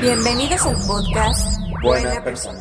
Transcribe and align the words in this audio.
Bienvenidos 0.00 0.66
al 0.66 0.76
podcast 0.86 1.58
Buena 1.82 2.22
persona. 2.24 2.60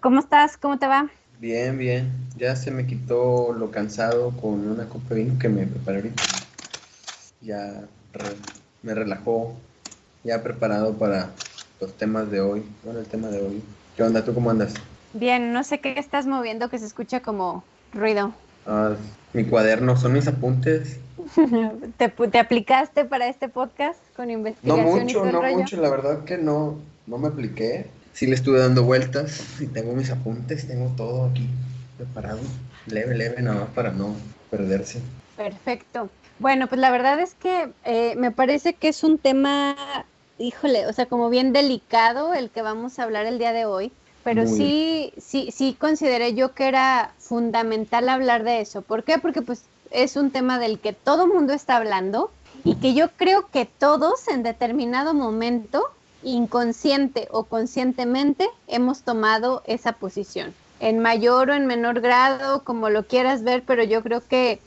¿Cómo 0.00 0.20
estás? 0.20 0.56
¿Cómo 0.56 0.78
te 0.78 0.86
va? 0.86 1.08
Bien, 1.38 1.78
bien. 1.78 2.12
Ya 2.36 2.56
se 2.56 2.70
me 2.70 2.86
quitó 2.86 3.52
lo 3.52 3.70
cansado 3.70 4.30
con 4.40 4.68
una 4.68 4.88
copa 4.88 5.14
de 5.14 5.24
vino 5.24 5.38
que 5.38 5.48
me 5.48 5.66
preparé 5.66 5.98
ahorita. 5.98 6.22
Ya 7.40 7.82
re- 8.12 8.36
me 8.82 8.94
relajó. 8.94 9.54
Ya 10.24 10.42
preparado 10.42 10.94
para 10.94 11.30
los 11.80 11.92
temas 11.96 12.30
de 12.30 12.40
hoy. 12.40 12.64
Bueno, 12.82 13.00
el 13.00 13.06
tema 13.06 13.28
de 13.28 13.42
hoy. 13.42 13.62
¿Qué 13.96 14.02
onda? 14.02 14.24
¿Tú 14.24 14.34
cómo 14.34 14.50
andas? 14.50 14.74
Bien, 15.12 15.52
no 15.52 15.62
sé 15.64 15.80
qué 15.80 15.98
estás 15.98 16.26
moviendo 16.26 16.68
que 16.70 16.78
se 16.78 16.86
escucha 16.86 17.20
como 17.20 17.62
ruido. 17.92 18.32
Ah, 18.66 18.94
mi 19.34 19.44
cuaderno 19.44 19.96
son 19.96 20.14
mis 20.14 20.26
apuntes. 20.26 20.98
¿Te, 21.98 22.08
te 22.08 22.38
aplicaste 22.38 23.04
para 23.04 23.28
este 23.28 23.48
podcast 23.48 23.98
con 24.16 24.26
No 24.26 24.32
investigación 24.32 25.08
y 25.08 25.14
mucho, 25.14 25.24
no 25.24 25.42
rollo? 25.42 25.58
mucho. 25.58 25.76
La 25.80 25.90
verdad 25.90 26.24
que 26.24 26.38
no, 26.38 26.78
no 27.06 27.18
me 27.18 27.28
apliqué. 27.28 27.86
Sí 28.12 28.26
le 28.26 28.34
estuve 28.34 28.60
dando 28.60 28.84
vueltas 28.84 29.60
y 29.60 29.66
tengo 29.66 29.92
mis 29.92 30.10
apuntes, 30.10 30.66
tengo 30.68 30.92
todo 30.96 31.26
aquí 31.26 31.48
preparado. 31.96 32.40
Leve, 32.86 33.14
leve, 33.16 33.42
nada 33.42 33.60
más 33.60 33.68
para 33.70 33.90
no 33.90 34.14
perderse. 34.50 35.00
Perfecto. 35.36 36.08
Bueno, 36.38 36.68
pues 36.68 36.80
la 36.80 36.90
verdad 36.90 37.20
es 37.20 37.34
que 37.34 37.70
eh, 37.84 38.14
me 38.16 38.30
parece 38.30 38.74
que 38.74 38.88
es 38.88 39.02
un 39.04 39.18
tema, 39.18 39.76
híjole, 40.38 40.86
o 40.86 40.92
sea, 40.92 41.06
como 41.06 41.28
bien 41.30 41.52
delicado 41.52 42.34
el 42.34 42.50
que 42.50 42.62
vamos 42.62 42.98
a 42.98 43.04
hablar 43.04 43.26
el 43.26 43.38
día 43.38 43.52
de 43.52 43.64
hoy, 43.66 43.92
pero 44.22 44.44
Muy 44.44 44.56
sí, 44.56 45.12
sí, 45.18 45.50
sí 45.52 45.76
consideré 45.78 46.34
yo 46.34 46.54
que 46.54 46.68
era 46.68 47.12
fundamental 47.18 48.08
hablar 48.08 48.42
de 48.44 48.60
eso. 48.60 48.82
¿Por 48.82 49.04
qué? 49.04 49.18
Porque 49.18 49.42
pues 49.42 49.64
es 49.94 50.16
un 50.16 50.30
tema 50.30 50.58
del 50.58 50.78
que 50.78 50.92
todo 50.92 51.26
mundo 51.26 51.52
está 51.52 51.76
hablando 51.76 52.30
y 52.64 52.76
que 52.76 52.94
yo 52.94 53.10
creo 53.16 53.48
que 53.50 53.64
todos 53.64 54.28
en 54.28 54.42
determinado 54.42 55.14
momento, 55.14 55.84
inconsciente 56.22 57.28
o 57.30 57.44
conscientemente, 57.44 58.48
hemos 58.66 59.02
tomado 59.02 59.62
esa 59.66 59.92
posición. 59.92 60.52
En 60.80 60.98
mayor 60.98 61.50
o 61.50 61.54
en 61.54 61.66
menor 61.66 62.00
grado, 62.00 62.64
como 62.64 62.90
lo 62.90 63.06
quieras 63.06 63.42
ver, 63.44 63.62
pero 63.66 63.84
yo 63.84 64.02
creo 64.02 64.22
que 64.26 64.58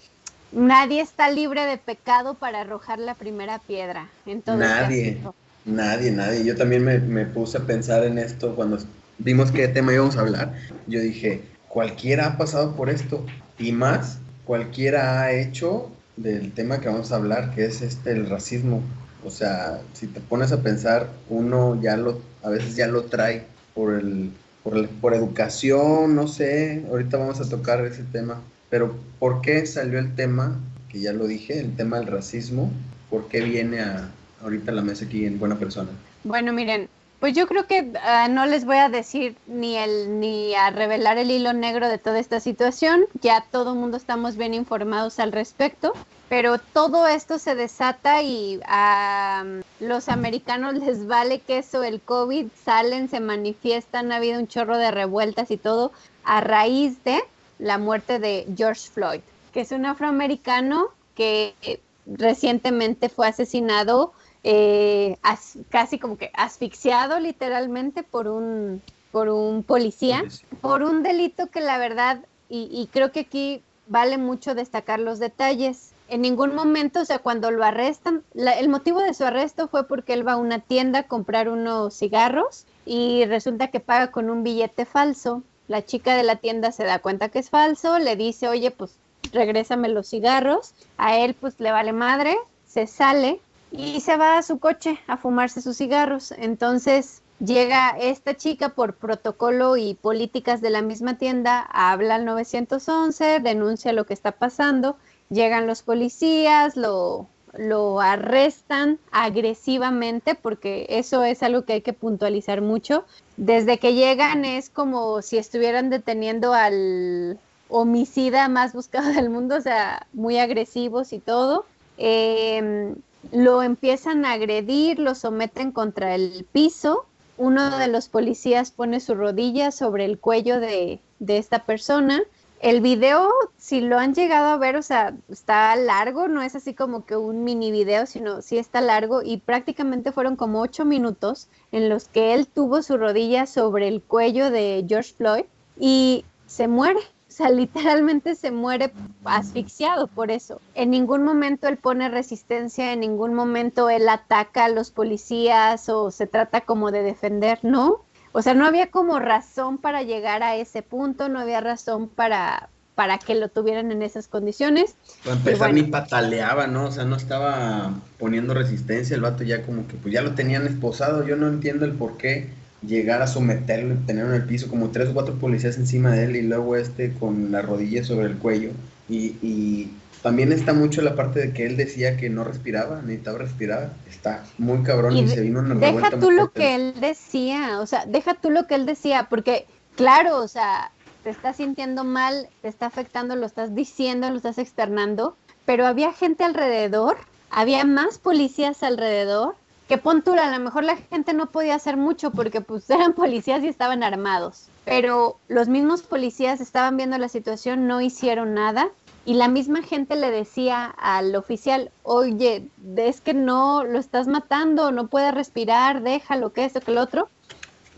nadie 0.52 1.02
está 1.02 1.30
libre 1.30 1.66
de 1.66 1.78
pecado 1.78 2.34
para 2.34 2.62
arrojar 2.62 3.00
la 3.00 3.14
primera 3.14 3.60
piedra. 3.60 4.10
En 4.26 4.42
todo 4.42 4.58
Nadie. 4.58 5.18
Nadie, 5.66 6.12
nadie. 6.12 6.46
Yo 6.46 6.56
también 6.56 6.86
me, 6.86 7.00
me 7.00 7.26
puse 7.26 7.58
a 7.58 7.62
pensar 7.62 8.06
en 8.06 8.18
esto 8.18 8.56
cuando 8.56 8.78
vimos 9.18 9.52
qué 9.52 9.68
tema 9.68 9.94
íbamos 9.94 10.16
a 10.16 10.22
hablar. 10.22 10.54
Yo 10.88 11.02
dije, 11.02 11.44
cualquiera 11.68 12.28
ha 12.28 12.38
pasado 12.38 12.76
por 12.76 12.90
esto 12.90 13.26
y 13.60 13.74
más, 13.74 14.20
cualquiera 14.48 15.22
ha 15.22 15.34
hecho 15.34 15.92
del 16.16 16.54
tema 16.54 16.80
que 16.80 16.88
vamos 16.88 17.12
a 17.12 17.18
hablar, 17.18 17.54
que 17.54 17.66
es 17.66 17.82
este 17.82 18.12
el 18.12 18.30
racismo. 18.30 18.82
O 19.24 19.30
sea, 19.30 19.82
si 19.94 20.08
te 20.08 20.22
pones 20.22 20.52
a 20.52 20.64
pensar, 20.64 21.10
uno 21.30 21.80
ya 21.82 21.98
lo, 21.98 22.22
a 22.44 22.50
veces 22.50 22.76
ya 22.76 22.88
lo 22.88 23.04
trae 23.04 23.44
por 23.76 23.94
el, 23.94 24.32
por, 24.64 24.88
por 24.88 25.14
educación, 25.14 26.16
no 26.16 26.28
sé. 26.28 26.84
Ahorita 26.90 27.18
vamos 27.18 27.42
a 27.42 27.50
tocar 27.50 27.86
ese 27.86 28.04
tema. 28.04 28.42
Pero 28.70 28.96
¿por 29.20 29.42
qué 29.42 29.66
salió 29.66 30.00
el 30.00 30.16
tema? 30.16 30.58
Que 30.90 31.02
ya 31.02 31.12
lo 31.14 31.28
dije, 31.28 31.60
el 31.60 31.76
tema 31.76 32.00
del 32.00 32.08
racismo. 32.08 32.72
¿Por 33.10 33.28
qué 33.28 33.42
viene 33.42 33.82
a, 33.82 34.10
ahorita 34.42 34.72
a 34.72 34.76
la 34.76 34.82
mesa 34.82 35.06
aquí 35.06 35.26
en 35.26 35.40
Buena 35.40 35.60
Persona? 35.60 35.90
Bueno, 36.24 36.54
miren, 36.54 36.88
pues 37.20 37.34
yo 37.34 37.48
creo 37.48 37.66
que 37.66 37.92
ah, 38.04 38.28
no 38.28 38.46
les 38.46 38.66
voy 38.66 38.78
a 38.78 38.90
decir 38.90 39.36
ni 39.48 39.76
el 39.76 40.20
ni 40.20 40.54
a 40.54 40.70
revelar 40.70 41.18
el 41.18 41.32
hilo 41.32 41.54
negro 41.54 41.90
de 41.90 41.98
toda 41.98 42.20
esta 42.20 42.40
situación. 42.40 43.06
Ya 43.22 43.44
todo 43.52 43.74
mundo 43.74 43.98
estamos 43.98 44.38
bien 44.38 44.54
informados 44.54 45.20
al 45.20 45.32
respecto. 45.32 45.94
Pero 46.30 46.58
todo 46.60 47.08
esto 47.08 47.40
se 47.40 47.56
desata 47.56 48.22
y 48.22 48.60
a 48.66 49.46
los 49.80 50.10
americanos 50.10 50.76
les 50.86 51.08
vale 51.08 51.40
queso 51.40 51.84
el 51.84 52.02
COVID, 52.02 52.48
salen, 52.64 53.10
se 53.10 53.20
manifiestan, 53.20 54.12
ha 54.12 54.18
habido 54.18 54.40
un 54.40 54.48
chorro 54.48 54.78
de 54.78 54.92
revueltas 54.92 55.52
y 55.52 55.58
todo 55.58 55.92
a 56.24 56.42
raíz 56.42 57.04
de 57.04 57.20
la 57.60 57.78
muerte 57.78 58.20
de 58.20 58.46
George 58.56 58.90
Floyd, 58.90 59.22
que 59.54 59.62
es 59.62 59.72
un 59.72 59.86
afroamericano 59.86 60.90
que 61.16 61.56
eh, 61.62 61.80
recientemente 62.06 63.10
fue 63.10 63.28
asesinado 63.28 64.14
eh, 64.50 65.18
as- 65.24 65.58
casi 65.70 66.00
como 66.00 66.18
que 66.18 66.32
asfixiado 66.34 67.20
literalmente 67.20 68.02
por 68.02 68.30
un, 68.30 68.82
por 69.12 69.28
un 69.28 69.62
policía, 69.64 70.24
por 70.62 70.84
un 70.84 71.04
delito 71.04 71.48
que 71.48 71.60
la 71.60 71.78
verdad, 71.78 72.20
y, 72.48 72.70
y 72.72 72.88
creo 72.88 73.12
que 73.12 73.20
aquí 73.22 73.62
vale 73.88 74.18
mucho 74.18 74.56
destacar 74.56 75.00
los 75.02 75.20
detalles. 75.20 75.92
En 76.08 76.22
ningún 76.22 76.56
momento, 76.56 77.02
o 77.02 77.06
sea, 77.06 77.20
cuando 77.20 77.52
lo 77.52 77.66
arrestan, 77.66 78.24
la- 78.34 78.54
el 78.54 78.70
motivo 78.70 79.02
de 79.02 79.14
su 79.14 79.26
arresto 79.26 79.68
fue 79.68 79.86
porque 79.86 80.14
él 80.14 80.26
va 80.26 80.34
a 80.34 80.38
una 80.38 80.60
tienda 80.60 81.00
a 81.00 81.04
comprar 81.08 81.50
unos 81.50 81.94
cigarros 81.98 82.64
y 82.86 83.26
resulta 83.26 83.68
que 83.68 83.82
paga 83.82 84.12
con 84.12 84.30
un 84.30 84.44
billete 84.44 84.86
falso. 84.86 85.44
La 85.68 85.84
chica 85.86 86.16
de 86.16 86.24
la 86.24 86.38
tienda 86.38 86.72
se 86.72 86.86
da 86.86 87.00
cuenta 87.00 87.28
que 87.28 87.40
es 87.40 87.50
falso, 87.50 88.00
le 88.00 88.16
dice, 88.16 88.48
oye, 88.48 88.72
pues 88.72 88.96
regrésame 89.34 89.90
los 89.90 90.08
cigarros. 90.08 90.74
A 90.98 91.18
él 91.18 91.34
pues 91.34 91.60
le 91.60 91.72
vale 91.74 91.92
madre, 91.92 92.38
se 92.66 92.88
sale 92.88 93.42
y 93.72 94.00
se 94.02 94.18
va 94.18 94.38
a 94.38 94.44
su 94.44 94.60
coche 94.60 95.00
a 95.08 95.18
fumarse 95.18 95.62
sus 95.62 95.78
cigarros. 95.78 96.32
Entonces 96.32 97.22
llega 97.40 97.90
esta 98.00 98.36
chica 98.36 98.70
por 98.70 98.96
protocolo 98.96 99.78
y 99.78 99.94
políticas 99.94 100.62
de 100.62 100.70
la 100.70 100.82
misma 100.82 101.18
tienda, 101.18 101.62
habla 101.72 102.16
al 102.16 102.26
911, 102.26 103.40
denuncia 103.40 103.94
lo 103.94 104.06
que 104.06 104.14
está 104.14 104.32
pasando, 104.32 104.98
llegan 105.30 105.68
los 105.68 105.84
policías, 105.84 106.76
lo, 106.76 107.28
lo 107.54 108.02
arrestan 108.02 109.00
agresivamente, 109.12 110.36
porque 110.36 110.88
eso 110.90 111.24
es 111.24 111.44
algo 111.44 111.64
que 111.64 111.74
hay 111.74 111.82
que 111.82 111.94
puntualizar 111.94 112.62
mucho. 112.62 113.06
Desde 113.36 113.78
que 113.78 113.94
llegan 113.94 114.46
es 114.46 114.70
como 114.70 115.22
si 115.22 115.38
estuvieran 115.38 115.90
deteniendo 115.90 116.54
al 116.54 117.40
homicida 117.70 118.48
más 118.48 118.74
buscado 118.74 119.10
del 119.12 119.30
mundo, 119.30 119.58
o 119.58 119.62
sea, 119.62 120.08
muy 120.14 120.40
agresivos 120.40 121.14
y 121.14 121.20
todo. 121.20 121.66
Eh, 121.98 122.96
lo 123.32 123.64
empiezan 123.64 124.26
a 124.26 124.34
agredir, 124.34 125.00
lo 125.00 125.16
someten 125.16 125.72
contra 125.72 126.16
el 126.16 126.46
piso. 126.52 127.06
Uno 127.38 127.78
de 127.78 127.88
los 127.88 128.10
policías 128.10 128.72
pone 128.72 129.00
su 129.00 129.14
rodilla 129.14 129.72
sobre 129.72 130.06
el 130.06 130.20
cuello 130.20 130.60
de, 130.60 131.00
de 131.20 131.38
esta 131.38 131.66
persona. 131.66 132.22
El 132.60 132.82
video, 132.82 133.30
si 133.58 133.82
lo 133.82 134.00
han 134.00 134.16
llegado 134.16 134.48
a 134.48 134.58
ver, 134.58 134.78
o 134.78 134.82
sea, 134.82 135.16
está 135.30 135.76
largo, 135.76 136.28
no 136.28 136.42
es 136.42 136.56
así 136.56 136.74
como 136.74 137.06
que 137.06 137.16
un 137.16 137.44
mini 137.44 137.72
video, 137.72 138.08
sino 138.08 138.42
sí 138.42 138.58
está 138.58 138.82
largo 138.82 139.22
y 139.22 139.38
prácticamente 139.38 140.12
fueron 140.12 140.36
como 140.36 140.62
ocho 140.62 140.84
minutos 140.84 141.50
en 141.72 141.88
los 141.88 142.08
que 142.08 142.34
él 142.34 142.48
tuvo 142.48 142.82
su 142.82 142.98
rodilla 142.98 143.46
sobre 143.46 143.88
el 143.88 144.02
cuello 144.02 144.50
de 144.50 144.84
George 144.88 145.14
Floyd 145.14 145.46
y 145.80 146.26
se 146.48 146.68
muere. 146.68 147.02
O 147.38 147.44
sea, 147.44 147.52
literalmente 147.52 148.34
se 148.34 148.50
muere 148.50 148.92
asfixiado 149.24 150.08
por 150.08 150.32
eso. 150.32 150.60
En 150.74 150.90
ningún 150.90 151.22
momento 151.22 151.68
él 151.68 151.78
pone 151.78 152.10
resistencia, 152.10 152.94
en 152.94 153.02
ningún 153.02 153.36
momento 153.36 153.92
él 153.92 154.10
ataca 154.10 154.66
a 154.66 154.70
los 154.70 154.90
policías 154.90 155.88
o 155.88 156.10
se 156.10 156.26
trata 156.26 156.62
como 156.62 156.90
de 156.90 157.04
defender, 157.04 157.60
¿no? 157.62 158.02
O 158.32 158.42
sea, 158.42 158.56
no 158.56 158.66
había 158.66 158.90
como 158.90 159.20
razón 159.20 159.78
para 159.78 160.02
llegar 160.02 160.42
a 160.42 160.56
ese 160.56 160.82
punto, 160.82 161.30
no 161.30 161.40
había 161.40 161.62
razón 161.62 162.10
para, 162.10 162.70
para 162.96 163.20
que 163.20 163.36
lo 163.36 163.50
tuvieran 163.50 163.92
en 163.92 164.02
esas 164.02 164.28
condiciones. 164.28 164.96
Para 165.24 165.36
empezar, 165.36 165.60
bueno. 165.60 165.86
ni 165.86 165.92
pataleaba, 165.92 166.66
¿no? 166.66 166.86
O 166.86 166.92
sea, 166.92 167.06
no 167.06 167.18
estaba 167.18 167.94
poniendo 168.18 168.56
resistencia. 168.56 169.14
El 169.14 169.22
vato 169.22 169.44
ya 169.44 169.64
como 169.64 169.86
que 169.88 169.94
pues 169.94 170.12
ya 170.12 170.24
lo 170.24 170.34
tenían 170.34 170.66
esposado. 170.66 171.24
Yo 171.24 171.36
no 171.36 171.48
entiendo 171.48 171.86
el 171.86 171.92
por 171.92 172.18
qué 172.18 172.50
llegar 172.88 173.22
a 173.22 173.28
someterlo 173.28 173.94
y 173.94 173.98
tenerlo 174.06 174.34
en 174.34 174.42
el 174.42 174.48
piso, 174.48 174.70
como 174.70 174.90
tres 174.90 175.10
o 175.10 175.14
cuatro 175.14 175.36
policías 175.36 175.78
encima 175.78 176.12
de 176.12 176.26
él 176.26 176.36
y 176.36 176.42
luego 176.42 176.76
este 176.76 177.14
con 177.14 177.52
la 177.52 177.62
rodilla 177.62 178.04
sobre 178.04 178.28
el 178.28 178.38
cuello. 178.38 178.72
Y, 179.10 179.36
y 179.42 179.92
también 180.22 180.52
está 180.52 180.74
mucho 180.74 181.02
la 181.02 181.16
parte 181.16 181.40
de 181.40 181.54
que 181.54 181.66
él 181.66 181.78
decía 181.78 182.18
que 182.18 182.30
no 182.30 182.44
respiraba, 182.44 183.02
necesitaba 183.02 183.40
respirar. 183.40 183.92
Está 184.10 184.44
muy 184.58 184.84
cabrón 184.84 185.16
y, 185.16 185.28
se 185.28 185.42
vino 185.42 185.60
una 185.60 185.76
Deja 185.76 186.12
tú 186.12 186.32
lo 186.32 186.44
fuerte. 186.44 186.60
que 186.60 186.76
él 186.76 186.94
decía, 187.00 187.80
o 187.80 187.86
sea, 187.86 188.06
deja 188.06 188.34
tú 188.34 188.50
lo 188.50 188.68
que 188.68 188.76
él 188.76 188.86
decía, 188.86 189.28
porque 189.30 189.66
claro, 189.96 190.42
o 190.42 190.48
sea, 190.48 190.92
te 191.24 191.30
estás 191.30 191.58
sintiendo 191.58 192.04
mal, 192.04 192.48
te 192.62 192.68
está 192.68 192.88
afectando, 192.88 193.36
lo 193.36 193.46
estás 193.46 193.76
diciendo, 193.76 194.30
lo 194.30 194.38
estás 194.38 194.58
externando, 194.58 195.36
pero 195.66 195.86
había 195.86 196.14
gente 196.14 196.44
alrededor 196.44 197.18
había 197.50 197.86
más 197.86 198.18
policías 198.18 198.84
alrededor 198.84 199.56
que 199.88 199.98
puntura, 199.98 200.48
a 200.48 200.58
lo 200.58 200.64
mejor 200.64 200.84
la 200.84 200.98
gente 200.98 201.34
no 201.34 201.48
podía 201.48 201.76
hacer 201.76 201.98
mucho 201.98 202.32
porque 202.32 202.62
pues 202.62 202.90
eran 202.90 203.14
policías 203.14 203.64
y 203.64 203.68
estaban 203.68 204.04
armados, 204.04 204.68
pero 204.86 205.38
los 205.48 205.68
mismos 205.68 206.02
policías 206.02 206.62
estaban 206.62 206.98
viendo 206.98 207.18
la 207.18 207.30
situación, 207.30 207.88
no 207.88 208.02
hicieron 208.02 208.54
nada 208.54 208.90
y 209.28 209.34
la 209.34 209.50
misma 209.50 209.82
gente 209.82 210.16
le 210.16 210.32
decía 210.32 210.86
al 210.86 211.36
oficial, 211.36 211.92
oye, 212.04 212.70
es 212.96 213.20
que 213.20 213.34
no 213.34 213.84
lo 213.84 214.00
estás 214.00 214.26
matando, 214.26 214.94
no 214.94 215.08
puede 215.08 215.32
respirar, 215.32 216.02
déjalo, 216.02 216.54
que 216.54 216.64
esto, 216.64 216.80
que 216.80 216.94
lo 216.94 217.02
otro. 217.02 217.28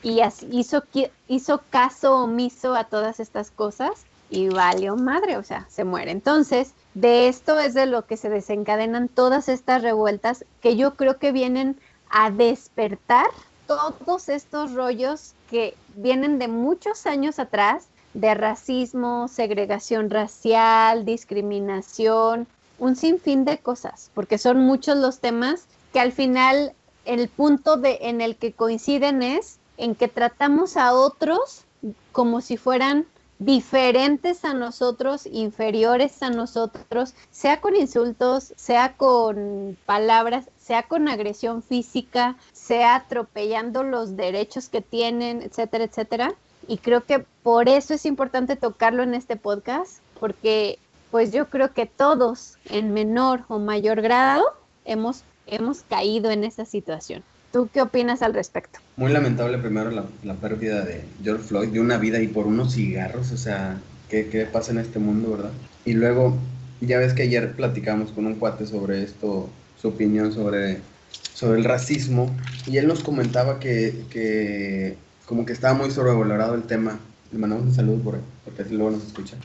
Y 0.02 0.22
así 0.22 0.48
hizo, 0.52 0.82
hizo 1.28 1.62
caso 1.70 2.24
omiso 2.24 2.74
a 2.74 2.86
todas 2.86 3.20
estas 3.20 3.52
cosas 3.52 3.92
y 4.32 4.50
valió 4.50 4.96
madre, 4.96 5.38
o 5.38 5.44
sea, 5.44 5.68
se 5.70 5.84
muere. 5.84 6.10
Entonces, 6.10 6.74
de 6.94 7.28
esto 7.28 7.60
es 7.60 7.74
de 7.74 7.86
lo 7.86 8.06
que 8.06 8.18
se 8.18 8.30
desencadenan 8.30 9.08
todas 9.08 9.50
estas 9.50 9.82
revueltas 9.82 10.46
que 10.62 10.76
yo 10.76 10.96
creo 10.96 11.18
que 11.18 11.32
vienen 11.32 11.80
a 12.10 12.32
despertar 12.32 13.28
todos 13.68 14.30
estos 14.30 14.74
rollos 14.74 15.34
que 15.50 15.76
vienen 15.96 16.40
de 16.40 16.48
muchos 16.48 17.06
años 17.06 17.38
atrás 17.38 17.88
de 18.16 18.34
racismo, 18.34 19.28
segregación 19.28 20.10
racial, 20.10 21.06
discriminación, 21.06 22.48
un 22.80 22.96
sinfín 22.96 23.46
de 23.46 23.60
cosas, 23.60 24.10
porque 24.16 24.40
son 24.40 24.60
muchos 24.60 24.98
los 24.98 25.20
temas 25.20 25.66
que 25.94 26.00
al 26.00 26.12
final 26.12 26.74
el 27.06 27.30
punto 27.30 27.78
de, 27.78 28.00
en 28.02 28.22
el 28.22 28.36
que 28.36 28.54
coinciden 28.54 29.22
es 29.22 29.60
en 29.78 29.96
que 29.96 30.08
tratamos 30.08 30.78
a 30.78 30.94
otros 30.94 31.66
como 32.12 32.42
si 32.42 32.58
fueran 32.58 33.06
diferentes 33.40 34.44
a 34.44 34.54
nosotros, 34.54 35.26
inferiores 35.26 36.22
a 36.22 36.30
nosotros, 36.30 37.16
sea 37.32 37.62
con 37.62 37.76
insultos, 37.76 38.54
sea 38.58 38.96
con 38.98 39.78
palabras, 39.86 40.50
sea 40.58 40.84
con 40.84 41.08
agresión 41.08 41.64
física, 41.64 42.36
sea 42.52 42.96
atropellando 42.96 43.84
los 43.84 44.18
derechos 44.18 44.68
que 44.68 44.82
tienen, 44.82 45.42
etcétera, 45.42 45.86
etcétera. 45.86 46.36
Y 46.68 46.78
creo 46.78 47.06
que 47.06 47.26
por 47.42 47.70
eso 47.70 47.94
es 47.94 48.06
importante 48.06 48.58
tocarlo 48.58 49.04
en 49.04 49.14
este 49.14 49.38
podcast, 49.38 50.04
porque 50.20 50.78
pues 51.10 51.32
yo 51.32 51.50
creo 51.50 51.74
que 51.74 51.86
todos 51.86 52.58
en 52.66 52.94
menor 52.94 53.46
o 53.48 53.58
mayor 53.58 54.02
grado 54.02 54.44
hemos, 54.84 55.24
hemos 55.48 55.82
caído 55.84 56.30
en 56.30 56.44
esa 56.44 56.66
situación. 56.66 57.24
¿Tú 57.52 57.70
qué 57.74 57.82
opinas 57.82 58.22
al 58.22 58.34
respecto? 58.34 58.80
Muy 58.96 59.12
lamentable 59.12 59.58
primero 59.58 59.90
la, 59.90 60.06
la 60.24 60.36
pérdida 60.36 60.82
de 60.86 61.04
George 61.24 61.44
Floyd, 61.44 61.70
de 61.70 61.80
una 61.80 61.98
vida 61.98 62.20
y 62.22 62.28
por 62.28 62.46
unos 62.46 62.76
cigarros, 62.76 63.32
o 63.32 63.38
sea, 63.38 63.80
¿qué, 64.10 64.28
¿qué, 64.28 64.46
pasa 64.46 64.72
en 64.72 64.78
este 64.78 65.00
mundo, 65.00 65.32
verdad? 65.32 65.52
Y 65.86 65.94
luego, 65.94 66.38
ya 66.82 67.00
ves 67.00 67.14
que 67.14 67.24
ayer 67.24 67.54
platicamos 67.54 68.12
con 68.12 68.28
un 68.28 68.36
cuate 68.36 68.68
sobre 68.68 69.04
esto, 69.04 69.50
su 69.82 69.88
opinión 69.88 70.32
sobre, 70.32 70.80
sobre 71.34 71.60
el 71.60 71.66
racismo, 71.66 72.36
y 72.68 72.78
él 72.78 72.88
nos 72.88 73.04
comentaba 73.04 73.60
que, 73.60 74.04
que 74.12 74.96
como 75.26 75.46
que 75.46 75.54
estaba 75.54 75.74
muy 75.74 75.92
sobrevalorado 75.92 76.56
el 76.56 76.64
tema. 76.64 77.00
Le 77.32 77.38
mandamos 77.38 77.66
un 77.68 77.74
saludo 77.74 78.00
por 78.00 78.20
porque 78.46 78.64
así 78.64 78.74
luego 78.74 78.92
nos 78.92 79.06
escucha. 79.06 79.38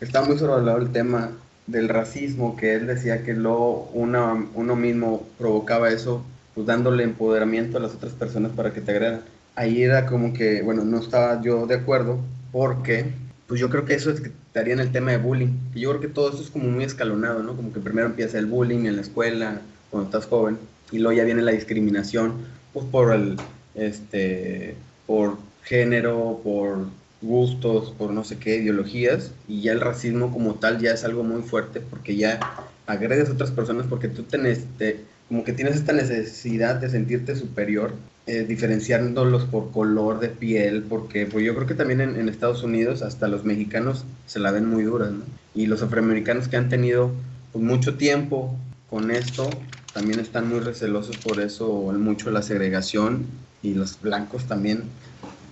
Estaba 0.00 0.26
muy 0.26 0.38
sobrevalorado 0.38 0.78
el 0.78 0.90
tema 0.90 1.30
del 1.66 1.88
racismo, 1.88 2.56
que 2.56 2.74
él 2.74 2.86
decía 2.86 3.22
que 3.22 3.34
lo, 3.34 3.88
una, 3.92 4.46
uno 4.54 4.76
mismo 4.76 5.26
provocaba 5.38 5.90
eso, 5.90 6.24
pues 6.54 6.66
dándole 6.66 7.04
empoderamiento 7.04 7.78
a 7.78 7.80
las 7.80 7.94
otras 7.94 8.12
personas 8.12 8.52
para 8.52 8.72
que 8.72 8.80
te 8.80 8.90
agredan. 8.90 9.22
Ahí 9.54 9.82
era 9.82 10.06
como 10.06 10.32
que, 10.32 10.62
bueno, 10.62 10.84
no 10.84 10.98
estaba 10.98 11.40
yo 11.42 11.66
de 11.66 11.74
acuerdo, 11.74 12.18
porque 12.52 13.06
pues 13.46 13.60
yo 13.60 13.68
creo 13.68 13.84
que 13.84 13.94
eso 13.94 14.10
estaría 14.10 14.74
en 14.74 14.80
el 14.80 14.92
tema 14.92 15.10
de 15.10 15.18
bullying. 15.18 15.52
Yo 15.74 15.90
creo 15.90 16.00
que 16.00 16.08
todo 16.08 16.30
eso 16.30 16.42
es 16.42 16.50
como 16.50 16.68
muy 16.68 16.84
escalonado, 16.84 17.42
¿no? 17.42 17.56
Como 17.56 17.72
que 17.72 17.80
primero 17.80 18.06
empieza 18.06 18.38
el 18.38 18.46
bullying 18.46 18.86
en 18.86 18.96
la 18.96 19.02
escuela, 19.02 19.60
cuando 19.90 20.08
estás 20.08 20.26
joven, 20.26 20.58
y 20.92 20.98
luego 20.98 21.16
ya 21.16 21.24
viene 21.24 21.42
la 21.42 21.52
discriminación, 21.52 22.34
pues 22.72 22.86
por 22.86 23.12
el, 23.12 23.36
este, 23.74 24.76
por 25.06 25.38
género, 25.64 26.40
por 26.42 26.86
gustos, 27.22 27.90
por 27.98 28.12
no 28.12 28.24
sé 28.24 28.38
qué, 28.38 28.56
ideologías, 28.56 29.32
y 29.48 29.62
ya 29.62 29.72
el 29.72 29.80
racismo 29.80 30.32
como 30.32 30.54
tal 30.54 30.78
ya 30.78 30.92
es 30.92 31.04
algo 31.04 31.22
muy 31.22 31.42
fuerte 31.42 31.80
porque 31.80 32.16
ya 32.16 32.40
agredes 32.86 33.28
a 33.28 33.32
otras 33.32 33.50
personas 33.50 33.86
porque 33.88 34.08
tú 34.08 34.22
tenés, 34.22 34.64
te, 34.78 35.04
como 35.30 35.44
que 35.44 35.52
tienes 35.52 35.76
esta 35.76 35.92
necesidad 35.92 36.74
de 36.74 36.90
sentirte 36.90 37.36
superior, 37.36 37.94
eh, 38.26 38.44
diferenciándolos 38.44 39.44
por 39.44 39.70
color 39.70 40.18
de 40.18 40.28
piel, 40.28 40.82
porque 40.82 41.24
pues 41.24 41.44
yo 41.44 41.54
creo 41.54 41.68
que 41.68 41.74
también 41.74 42.00
en, 42.00 42.16
en, 42.16 42.28
Estados 42.28 42.64
Unidos 42.64 43.00
hasta 43.02 43.28
los 43.28 43.44
mexicanos 43.44 44.04
se 44.26 44.40
la 44.40 44.50
ven 44.50 44.68
muy 44.68 44.82
duras, 44.82 45.12
¿no? 45.12 45.22
Y 45.54 45.66
los 45.66 45.84
afroamericanos 45.84 46.48
que 46.48 46.56
han 46.56 46.68
tenido 46.68 47.12
pues, 47.52 47.64
mucho 47.64 47.94
tiempo 47.94 48.58
con 48.88 49.12
esto, 49.12 49.48
también 49.94 50.18
están 50.18 50.48
muy 50.48 50.58
recelosos 50.58 51.16
por 51.18 51.40
eso, 51.40 51.70
mucho 51.92 52.32
la 52.32 52.42
segregación 52.42 53.24
y 53.62 53.74
los 53.74 54.00
blancos 54.00 54.46
también. 54.48 54.82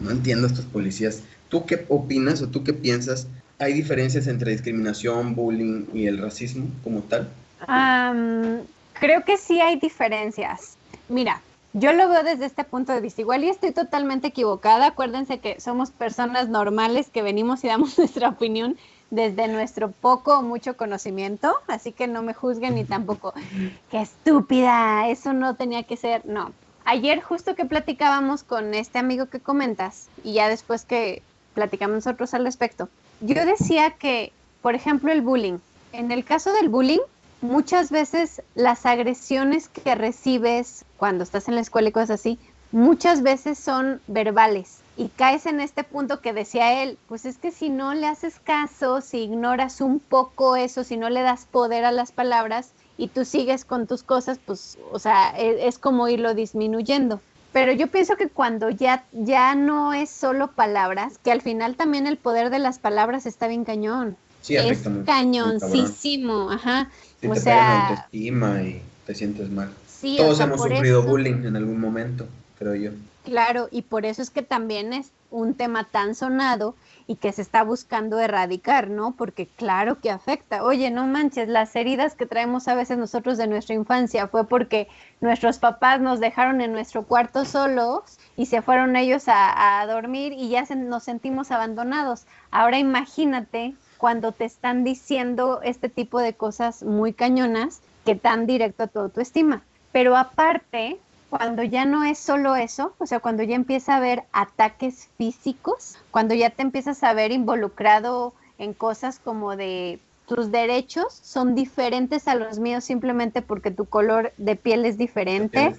No 0.01 0.11
entiendo 0.11 0.49
a 0.49 0.51
estos 0.51 0.65
policías. 0.65 1.23
¿Tú 1.49 1.67
qué 1.67 1.87
opinas 1.89 2.43
o 2.43 2.49
tú 2.49 2.65
qué 2.65 2.73
piensas? 2.73 3.29
¿Hay 3.61 3.75
diferencias 3.75 4.27
entre 4.27 4.51
discriminación, 4.51 5.37
bullying 5.37 5.85
y 5.95 6.07
el 6.07 6.19
racismo 6.19 6.69
como 6.83 7.03
tal? 7.03 7.29
Um, 7.69 8.65
creo 9.01 9.25
que 9.25 9.37
sí 9.37 9.61
hay 9.61 9.77
diferencias. 9.77 10.77
Mira, 11.09 11.43
yo 11.73 11.93
lo 11.93 12.09
veo 12.09 12.23
desde 12.23 12.47
este 12.47 12.65
punto 12.65 12.93
de 12.93 13.01
vista. 13.01 13.21
Igual 13.21 13.45
y 13.45 13.49
estoy 13.49 13.73
totalmente 13.73 14.29
equivocada. 14.29 14.87
Acuérdense 14.87 15.39
que 15.39 15.61
somos 15.61 15.91
personas 15.91 16.49
normales 16.49 17.09
que 17.11 17.23
venimos 17.23 17.65
y 17.65 17.69
damos 17.69 17.99
nuestra 17.99 18.29
opinión 18.29 18.77
desde 19.11 19.49
nuestro 19.49 19.91
poco 19.91 20.39
o 20.39 20.43
mucho 20.43 20.77
conocimiento, 20.77 21.55
así 21.67 21.93
que 21.93 22.07
no 22.07 22.23
me 22.23 22.35
juzguen 22.35 22.75
ni 22.75 22.85
tampoco, 22.85 23.33
qué 23.91 24.03
estúpida, 24.03 25.09
eso 25.09 25.33
no 25.33 25.55
tenía 25.55 25.83
que 25.85 25.97
ser, 25.97 26.27
no, 26.27 26.53
ayer 26.85 27.23
justo 27.23 27.55
que 27.55 27.65
platicábamos 27.65 28.43
con 28.43 28.75
este 28.75 28.99
amigo 28.99 29.27
que 29.27 29.41
comentas 29.41 30.09
y 30.25 30.35
ya 30.35 30.49
después 30.49 30.85
que 30.85 31.23
platicamos 31.55 31.95
nosotros 31.97 32.35
al 32.35 32.45
respecto, 32.45 32.89
yo 33.21 33.45
decía 33.45 33.93
que, 33.93 34.33
por 34.63 34.75
ejemplo, 34.75 35.11
el 35.11 35.23
bullying. 35.23 35.59
En 35.93 36.13
el 36.13 36.25
caso 36.25 36.53
del 36.53 36.69
bullying, 36.69 37.01
muchas 37.41 37.91
veces 37.91 38.43
las 38.55 38.87
agresiones 38.87 39.69
que 39.69 39.95
recibes 39.95 40.85
cuando 40.97 41.25
estás 41.25 41.49
en 41.49 41.55
la 41.55 41.61
escuela 41.61 41.89
y 41.89 41.93
cosas 41.93 42.11
así, 42.11 42.39
muchas 42.73 43.23
veces 43.23 43.59
son 43.59 44.01
verbales. 44.07 44.79
Y 44.97 45.09
caes 45.09 45.47
en 45.47 45.61
este 45.61 45.85
punto 45.85 46.21
que 46.21 46.33
decía 46.33 46.83
él, 46.83 46.99
pues 47.07 47.25
es 47.25 47.39
que 47.39 47.53
si 47.53 47.71
no 47.71 47.95
le 47.95 48.07
haces 48.07 48.41
caso, 48.41 49.01
si 49.01 49.19
ignoras 49.19 49.81
un 49.81 50.01
poco 50.01 50.57
eso, 50.57 50.83
si 50.83 50.97
no 50.97 51.09
le 51.09 51.23
das 51.23 51.47
poder 51.47 51.85
a 51.85 51.93
las 51.93 52.11
palabras, 52.11 52.73
y 52.99 53.07
tú 53.07 53.25
sigues 53.25 53.65
con 53.65 53.87
tus 53.87 54.03
cosas, 54.03 54.41
pues, 54.45 54.77
o 54.91 54.99
sea, 54.99 55.31
es, 55.39 55.57
es, 55.61 55.79
como 55.79 56.09
irlo 56.09 56.35
disminuyendo. 56.35 57.21
Pero 57.53 57.73
yo 57.73 57.87
pienso 57.87 58.17
que 58.17 58.29
cuando 58.29 58.71
ya, 58.71 59.05
ya 59.13 59.55
no 59.55 59.95
es 59.95 60.11
solo 60.11 60.51
palabras, 60.51 61.19
que 61.19 61.31
al 61.31 61.41
final 61.41 61.77
también 61.77 62.09
el 62.09 62.19
poder 62.19 62.51
de 62.51 62.59
las 62.59 62.81
palabras 62.81 63.25
está 63.25 63.47
bien 63.47 63.65
cañón. 63.65 64.17
Sí, 64.43 64.57
es 64.57 64.83
cañoncísimo, 65.05 66.51
ajá. 66.51 66.91
Sí, 67.21 67.27
o 67.29 67.35
te 67.35 67.41
sea, 67.41 67.83
autoestima 67.83 68.63
y 68.63 68.83
te 69.07 69.15
sientes 69.15 69.51
mal. 69.51 69.71
Sí, 69.87 70.17
Todos 70.17 70.33
o 70.33 70.37
sea, 70.37 70.47
hemos 70.47 70.61
sufrido 70.63 71.01
eso- 71.01 71.09
bullying 71.09 71.45
en 71.45 71.57
algún 71.57 71.81
momento, 71.81 72.27
creo 72.59 72.75
yo. 72.75 72.91
Claro, 73.25 73.69
y 73.71 73.83
por 73.83 74.07
eso 74.07 74.23
es 74.23 74.31
que 74.31 74.41
también 74.43 74.93
es 74.95 75.11
un 75.31 75.53
tema 75.55 75.85
tan 75.85 76.15
sonado 76.15 76.75
y 77.07 77.17
que 77.17 77.33
se 77.33 77.43
está 77.43 77.63
buscando 77.63 78.19
erradicar, 78.21 78.89
¿no? 78.89 79.13
Porque 79.17 79.47
claro 79.47 80.01
que 80.01 80.11
afecta. 80.11 80.63
Oye, 80.65 80.91
no 80.91 81.07
manches, 81.07 81.47
las 81.49 81.77
heridas 81.77 82.15
que 82.15 82.25
traemos 82.25 82.69
a 82.69 82.75
veces 82.75 82.97
nosotros 82.97 83.37
de 83.37 83.47
nuestra 83.47 83.75
infancia 83.75 84.29
fue 84.29 84.47
porque 84.49 84.89
nuestros 85.21 85.59
papás 85.59 86.01
nos 86.01 86.21
dejaron 86.21 86.63
en 86.63 86.73
nuestro 86.73 87.03
cuarto 87.03 87.45
solos 87.45 88.19
y 88.37 88.47
se 88.47 88.63
fueron 88.63 88.97
ellos 88.97 89.25
a, 89.29 89.81
a 89.81 89.87
dormir 89.87 90.33
y 90.33 90.49
ya 90.49 90.65
se- 90.65 90.77
nos 90.77 91.03
sentimos 91.03 91.51
abandonados. 91.51 92.25
Ahora 92.51 92.79
imagínate 92.79 93.75
cuando 93.99 94.33
te 94.33 94.45
están 94.45 94.85
diciendo 94.85 95.61
este 95.63 95.89
tipo 95.89 96.21
de 96.21 96.33
cosas 96.33 96.83
muy 96.83 97.13
cañonas 97.13 97.83
que 98.05 98.15
tan 98.15 98.47
directo 98.47 98.85
a 98.85 98.87
tu 98.87 99.01
autoestima. 99.01 99.63
Pero 99.93 100.17
aparte, 100.17 100.99
cuando 101.29 101.63
ya 101.63 101.85
no 101.85 102.05
es 102.05 102.19
solo 102.19 102.57
eso, 102.57 102.95
o 102.99 103.07
sea, 103.07 103.21
cuando 103.21 103.43
ya 103.43 103.57
empieza 103.57 103.95
a 103.95 103.97
haber 103.99 104.23
ataques 104.33 105.09
físicos, 105.19 105.99
cuando 106.11 106.35
ya 106.35 106.51
te 106.51 106.63
empiezas 106.63 107.03
a 107.03 107.13
ver 107.13 107.33
involucrado 107.33 108.33
en 108.59 108.73
cosas 108.73 109.19
como 109.19 109.57
de 109.57 109.99
tus 110.27 110.51
derechos 110.51 111.19
son 111.23 111.55
diferentes 111.55 112.29
a 112.29 112.35
los 112.35 112.59
míos 112.59 112.85
simplemente 112.85 113.41
porque 113.41 113.71
tu 113.71 113.87
color 113.87 114.33
de 114.37 114.57
piel 114.57 114.85
es 114.85 114.99
diferente, 114.99 115.75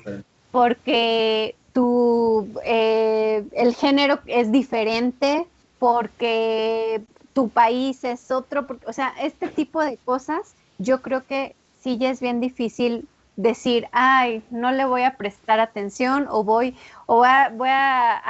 porque 0.51 1.55
tu, 1.71 2.47
eh, 2.65 3.43
el 3.53 3.75
género 3.75 4.19
es 4.25 4.51
diferente, 4.51 5.45
porque 5.77 7.03
tu 7.39 7.47
país 7.47 8.03
es 8.03 8.31
otro, 8.31 8.67
o 8.85 8.91
sea, 8.91 9.13
este 9.21 9.47
tipo 9.47 9.81
de 9.81 9.95
cosas, 9.95 10.55
yo 10.77 11.01
creo 11.01 11.25
que 11.25 11.55
sí 11.79 11.97
ya 11.97 12.09
es 12.09 12.19
bien 12.19 12.41
difícil 12.41 13.07
decir, 13.37 13.87
ay, 13.93 14.43
no 14.49 14.73
le 14.73 14.83
voy 14.83 15.03
a 15.03 15.15
prestar 15.15 15.61
atención 15.61 16.27
o 16.29 16.43
voy, 16.43 16.75
o 17.05 17.23
voy, 17.53 17.69
a 17.69 18.21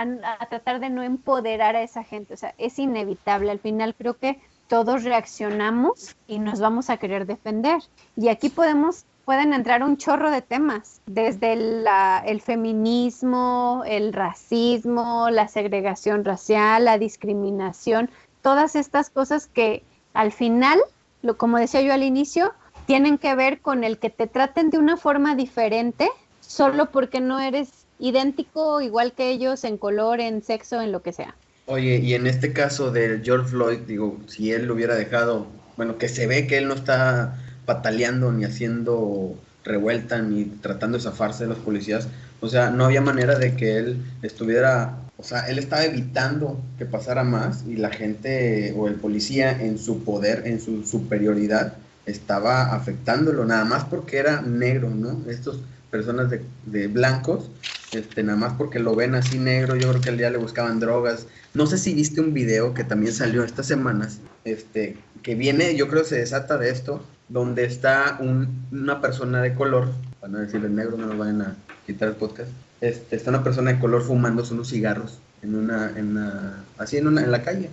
tratar 0.48 0.80
de 0.80 0.92
no 0.92 1.02
empoderar 1.02 1.76
a 1.76 1.82
esa 1.82 2.04
gente. 2.04 2.36
O 2.36 2.38
sea, 2.38 2.54
es 2.60 2.78
inevitable. 2.78 3.50
Al 3.50 3.58
final 3.58 3.96
creo 3.96 4.14
que 4.14 4.40
todos 4.68 5.04
reaccionamos 5.04 6.16
y 6.28 6.38
nos 6.38 6.60
vamos 6.60 6.92
a 6.92 6.98
querer 6.98 7.26
defender. 7.26 7.82
Y 8.16 8.28
aquí 8.28 8.50
podemos 8.50 9.06
pueden 9.26 9.54
entrar 9.54 9.84
un 9.84 9.98
chorro 9.98 10.32
de 10.32 10.42
temas, 10.42 11.02
desde 11.06 11.56
la- 11.56 12.24
el 12.26 12.42
feminismo, 12.42 13.84
el 13.86 14.12
racismo, 14.12 15.30
la 15.30 15.48
segregación 15.48 16.26
racial, 16.26 16.86
la 16.86 16.98
discriminación, 16.98 18.10
todas 18.42 18.76
estas 18.76 19.10
cosas 19.10 19.48
que 19.48 19.84
al 20.14 20.32
final, 20.32 20.80
lo, 21.22 21.38
como 21.38 21.58
decía 21.58 21.82
yo 21.82 21.94
al 21.94 22.04
inicio, 22.04 22.54
tienen 22.86 23.18
que 23.18 23.36
ver 23.36 23.62
con 23.62 23.84
el 23.84 24.00
que 24.00 24.10
te 24.10 24.28
traten 24.28 24.70
de 24.70 24.78
una 24.78 24.98
forma 24.98 25.36
diferente 25.36 26.10
solo 26.42 26.90
porque 26.90 27.22
no 27.22 27.40
eres 27.40 27.70
idéntico 28.00 28.82
igual 28.82 29.14
que 29.14 29.30
ellos 29.30 29.64
en 29.64 29.78
color, 29.78 30.20
en 30.20 30.42
sexo, 30.42 30.82
en 30.82 30.92
lo 30.92 31.02
que 31.02 31.14
sea. 31.14 31.36
Oye, 31.68 31.98
y 31.98 32.16
en 32.16 32.26
este 32.26 32.52
caso 32.52 32.92
de 32.92 33.22
George 33.24 33.50
Floyd, 33.50 33.80
digo, 33.86 34.18
si 34.28 34.52
él 34.52 34.66
lo 34.66 34.74
hubiera 34.74 34.96
dejado, 34.96 35.46
bueno, 35.78 36.00
que 36.00 36.10
se 36.10 36.26
ve 36.26 36.48
que 36.48 36.58
él 36.58 36.68
no 36.68 36.74
está 36.74 37.38
pataleando 37.66 38.32
ni 38.32 38.44
haciendo 38.46 39.36
revuelta 39.64 40.20
ni 40.22 40.46
tratando 40.46 40.98
de 40.98 41.04
zafarse 41.04 41.44
de 41.44 41.50
los 41.50 41.60
policías, 41.60 42.08
o 42.40 42.48
sea, 42.48 42.72
no 42.72 42.86
había 42.86 43.02
manera 43.02 43.38
de 43.38 43.56
que 43.56 43.78
él 43.78 44.04
estuviera, 44.24 44.98
o 45.20 45.24
sea, 45.24 45.42
él 45.50 45.60
estaba 45.60 45.84
evitando 45.84 46.62
que 46.78 46.86
pasara 46.86 47.26
más 47.26 47.66
y 47.68 47.76
la 47.76 47.90
gente 47.90 48.74
o 48.78 48.88
el 48.88 48.96
policía 48.96 49.52
en 49.52 49.78
su 49.78 50.06
poder, 50.06 50.44
en 50.48 50.62
su 50.62 50.84
superioridad, 50.86 51.74
estaba 52.06 52.74
afectándolo, 52.74 53.44
nada 53.44 53.66
más 53.66 53.84
porque 53.84 54.18
era 54.18 54.42
negro, 54.42 54.90
¿no? 54.90 55.30
Estas 55.30 55.58
personas 55.92 56.32
de, 56.32 56.88
blancos, 56.88 57.52
este, 57.92 58.24
nada 58.24 58.38
más 58.38 58.54
porque 58.54 58.80
lo 58.80 58.96
ven 58.96 59.14
así 59.14 59.38
negro, 59.38 59.76
yo 59.76 59.90
creo 59.90 60.02
que 60.02 60.10
al 60.10 60.18
día 60.18 60.30
le 60.30 60.38
buscaban 60.38 60.80
drogas. 60.80 61.28
No 61.54 61.68
sé 61.68 61.78
si 61.78 61.94
viste 61.94 62.22
un 62.22 62.34
video 62.34 62.74
que 62.74 62.86
también 62.86 63.12
salió 63.12 63.44
estas 63.44 63.66
semanas, 63.66 64.20
este, 64.46 64.98
que 65.22 65.36
viene, 65.36 65.76
yo 65.76 65.90
creo 65.90 66.06
se 66.06 66.16
desata 66.20 66.58
de 66.58 66.70
esto, 66.70 67.04
donde 67.28 67.66
está 67.66 68.18
un- 68.22 68.70
una 68.72 69.02
persona 69.02 69.42
de 69.42 69.54
color, 69.54 69.90
para 70.22 70.32
no 70.32 70.40
decirle 70.40 70.70
negro, 70.70 70.96
no 70.98 71.08
nos 71.08 71.18
vayan 71.18 71.42
a 71.42 71.56
quitar 71.86 72.08
el 72.08 72.16
podcast, 72.16 72.50
este, 72.82 73.16
está 73.16 73.30
una 73.30 73.44
persona 73.44 73.74
de 73.74 73.80
color 73.80 74.04
fumándose 74.04 74.54
unos 74.54 74.70
cigarros 74.70 75.20
en 75.42 75.56
una, 75.56 75.92
en 75.96 76.18
una, 76.18 76.64
así 76.78 76.98
en 76.98 77.08
una, 77.08 77.22
en 77.24 77.32
la 77.32 77.44
calle, 77.44 77.70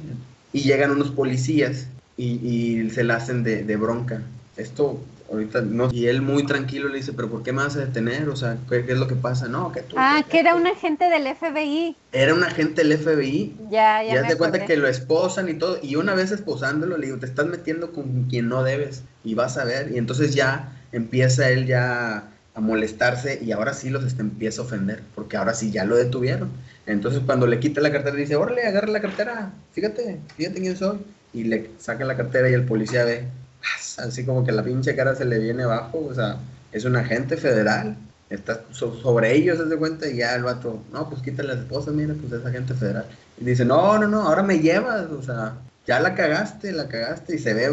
y 0.53 0.61
llegan 0.63 0.91
unos 0.91 1.11
policías 1.11 1.87
y, 2.17 2.25
y 2.47 2.91
se 2.91 3.05
la 3.05 3.17
hacen 3.17 3.43
de, 3.43 3.65
de 3.65 3.77
bronca. 3.77 4.23
Esto 4.57 5.01
ahorita 5.31 5.61
no, 5.63 5.93
y 5.93 6.07
él 6.07 6.23
muy 6.23 6.47
tranquilo 6.47 6.89
le 6.89 6.99
dice, 6.99 7.13
pero 7.13 7.29
¿por 7.29 7.43
qué 7.43 7.53
me 7.53 7.63
vas 7.63 7.75
a 7.77 7.81
detener? 7.81 8.29
O 8.29 8.37
sea, 8.37 8.57
¿qué, 8.71 8.85
qué 8.85 8.93
es 8.93 8.99
lo 8.99 9.09
que 9.09 9.17
pasa? 9.17 9.49
No, 9.49 9.73
que 9.73 9.81
tú... 9.83 9.97
Ah, 9.99 10.25
que 10.31 10.39
era 10.39 10.53
tú". 10.53 10.59
un 10.59 10.67
agente 10.69 11.11
del 11.11 11.27
FBI. 11.27 11.97
Era 12.13 12.33
un 12.33 12.45
agente 12.45 12.85
del 12.85 12.97
FBI 12.97 13.57
Ya, 13.71 14.05
ya. 14.05 14.15
ya 14.23 14.29
te 14.29 14.37
cuenta 14.37 14.65
que 14.65 14.77
lo 14.77 14.87
esposan 14.87 15.49
y 15.49 15.55
todo, 15.55 15.79
y 15.83 15.97
una 15.97 16.15
vez 16.15 16.31
esposándolo, 16.31 16.97
le 16.97 17.07
digo, 17.07 17.19
te 17.19 17.27
estás 17.27 17.47
metiendo 17.47 17.91
con 17.93 18.25
quien 18.31 18.49
no 18.49 18.63
debes, 18.63 19.03
y 19.25 19.35
vas 19.35 19.59
a 19.59 19.65
ver, 19.65 19.91
y 19.93 19.99
entonces 19.99 20.35
ya 20.35 20.73
empieza 20.93 21.51
él 21.51 21.67
ya 21.67 22.31
a 22.57 22.61
molestarse, 22.61 23.39
y 23.43 23.53
ahora 23.53 23.75
sí 23.75 23.91
los 23.91 24.05
este, 24.05 24.23
empieza 24.23 24.63
a 24.63 24.65
ofender, 24.65 25.03
porque 25.15 25.37
ahora 25.37 25.55
sí 25.55 25.71
ya 25.71 25.85
lo 25.85 25.97
detuvieron. 25.97 26.51
Entonces 26.87 27.21
cuando 27.27 27.47
le 27.47 27.61
quita 27.61 27.81
la 27.83 27.93
cartera, 27.93 28.17
dice, 28.17 28.37
órale, 28.37 28.67
agarra 28.67 28.89
la 28.89 29.01
cartera, 29.03 29.53
fíjate, 29.73 30.21
fíjate 30.37 30.61
quién 30.61 30.77
soy, 30.77 30.99
y 31.35 31.45
le 31.45 31.71
saca 31.79 32.05
la 32.05 32.17
cartera 32.17 32.51
y 32.51 32.55
el 32.55 32.65
policía 32.65 33.05
ve, 33.05 33.29
¡as! 33.77 33.99
así 33.99 34.25
como 34.25 34.45
que 34.45 34.53
la 34.53 34.65
pinche 34.65 34.97
cara 34.97 35.15
se 35.15 35.25
le 35.27 35.39
viene 35.39 35.65
abajo, 35.65 36.07
o 36.11 36.15
sea, 36.15 36.39
es 36.73 36.85
un 36.85 36.97
agente 36.97 37.37
federal, 37.37 37.97
está 38.31 38.63
so- 38.73 38.97
sobre 39.01 39.35
ellos, 39.35 39.59
se 39.59 39.65
de 39.67 39.77
cuenta, 39.77 40.09
y 40.09 40.17
ya 40.17 40.35
el 40.35 40.43
vato, 40.45 40.83
no, 40.93 41.09
pues 41.11 41.23
quítale 41.23 41.49
las 41.51 41.59
esposas, 41.59 41.95
mira, 41.95 42.15
pues 42.21 42.33
es 42.33 42.45
agente 42.47 42.75
federal. 42.75 43.07
Y 43.39 43.45
dice, 43.45 43.65
no, 43.67 43.99
no, 43.99 44.09
no, 44.09 44.23
ahora 44.23 44.43
me 44.43 44.61
llevas, 44.61 45.11
o 45.11 45.23
sea, 45.23 45.55
ya 45.87 46.01
la 46.01 46.15
cagaste, 46.15 46.73
la 46.73 46.89
cagaste, 46.89 47.37
y 47.37 47.39
se 47.39 47.55
ve, 47.55 47.71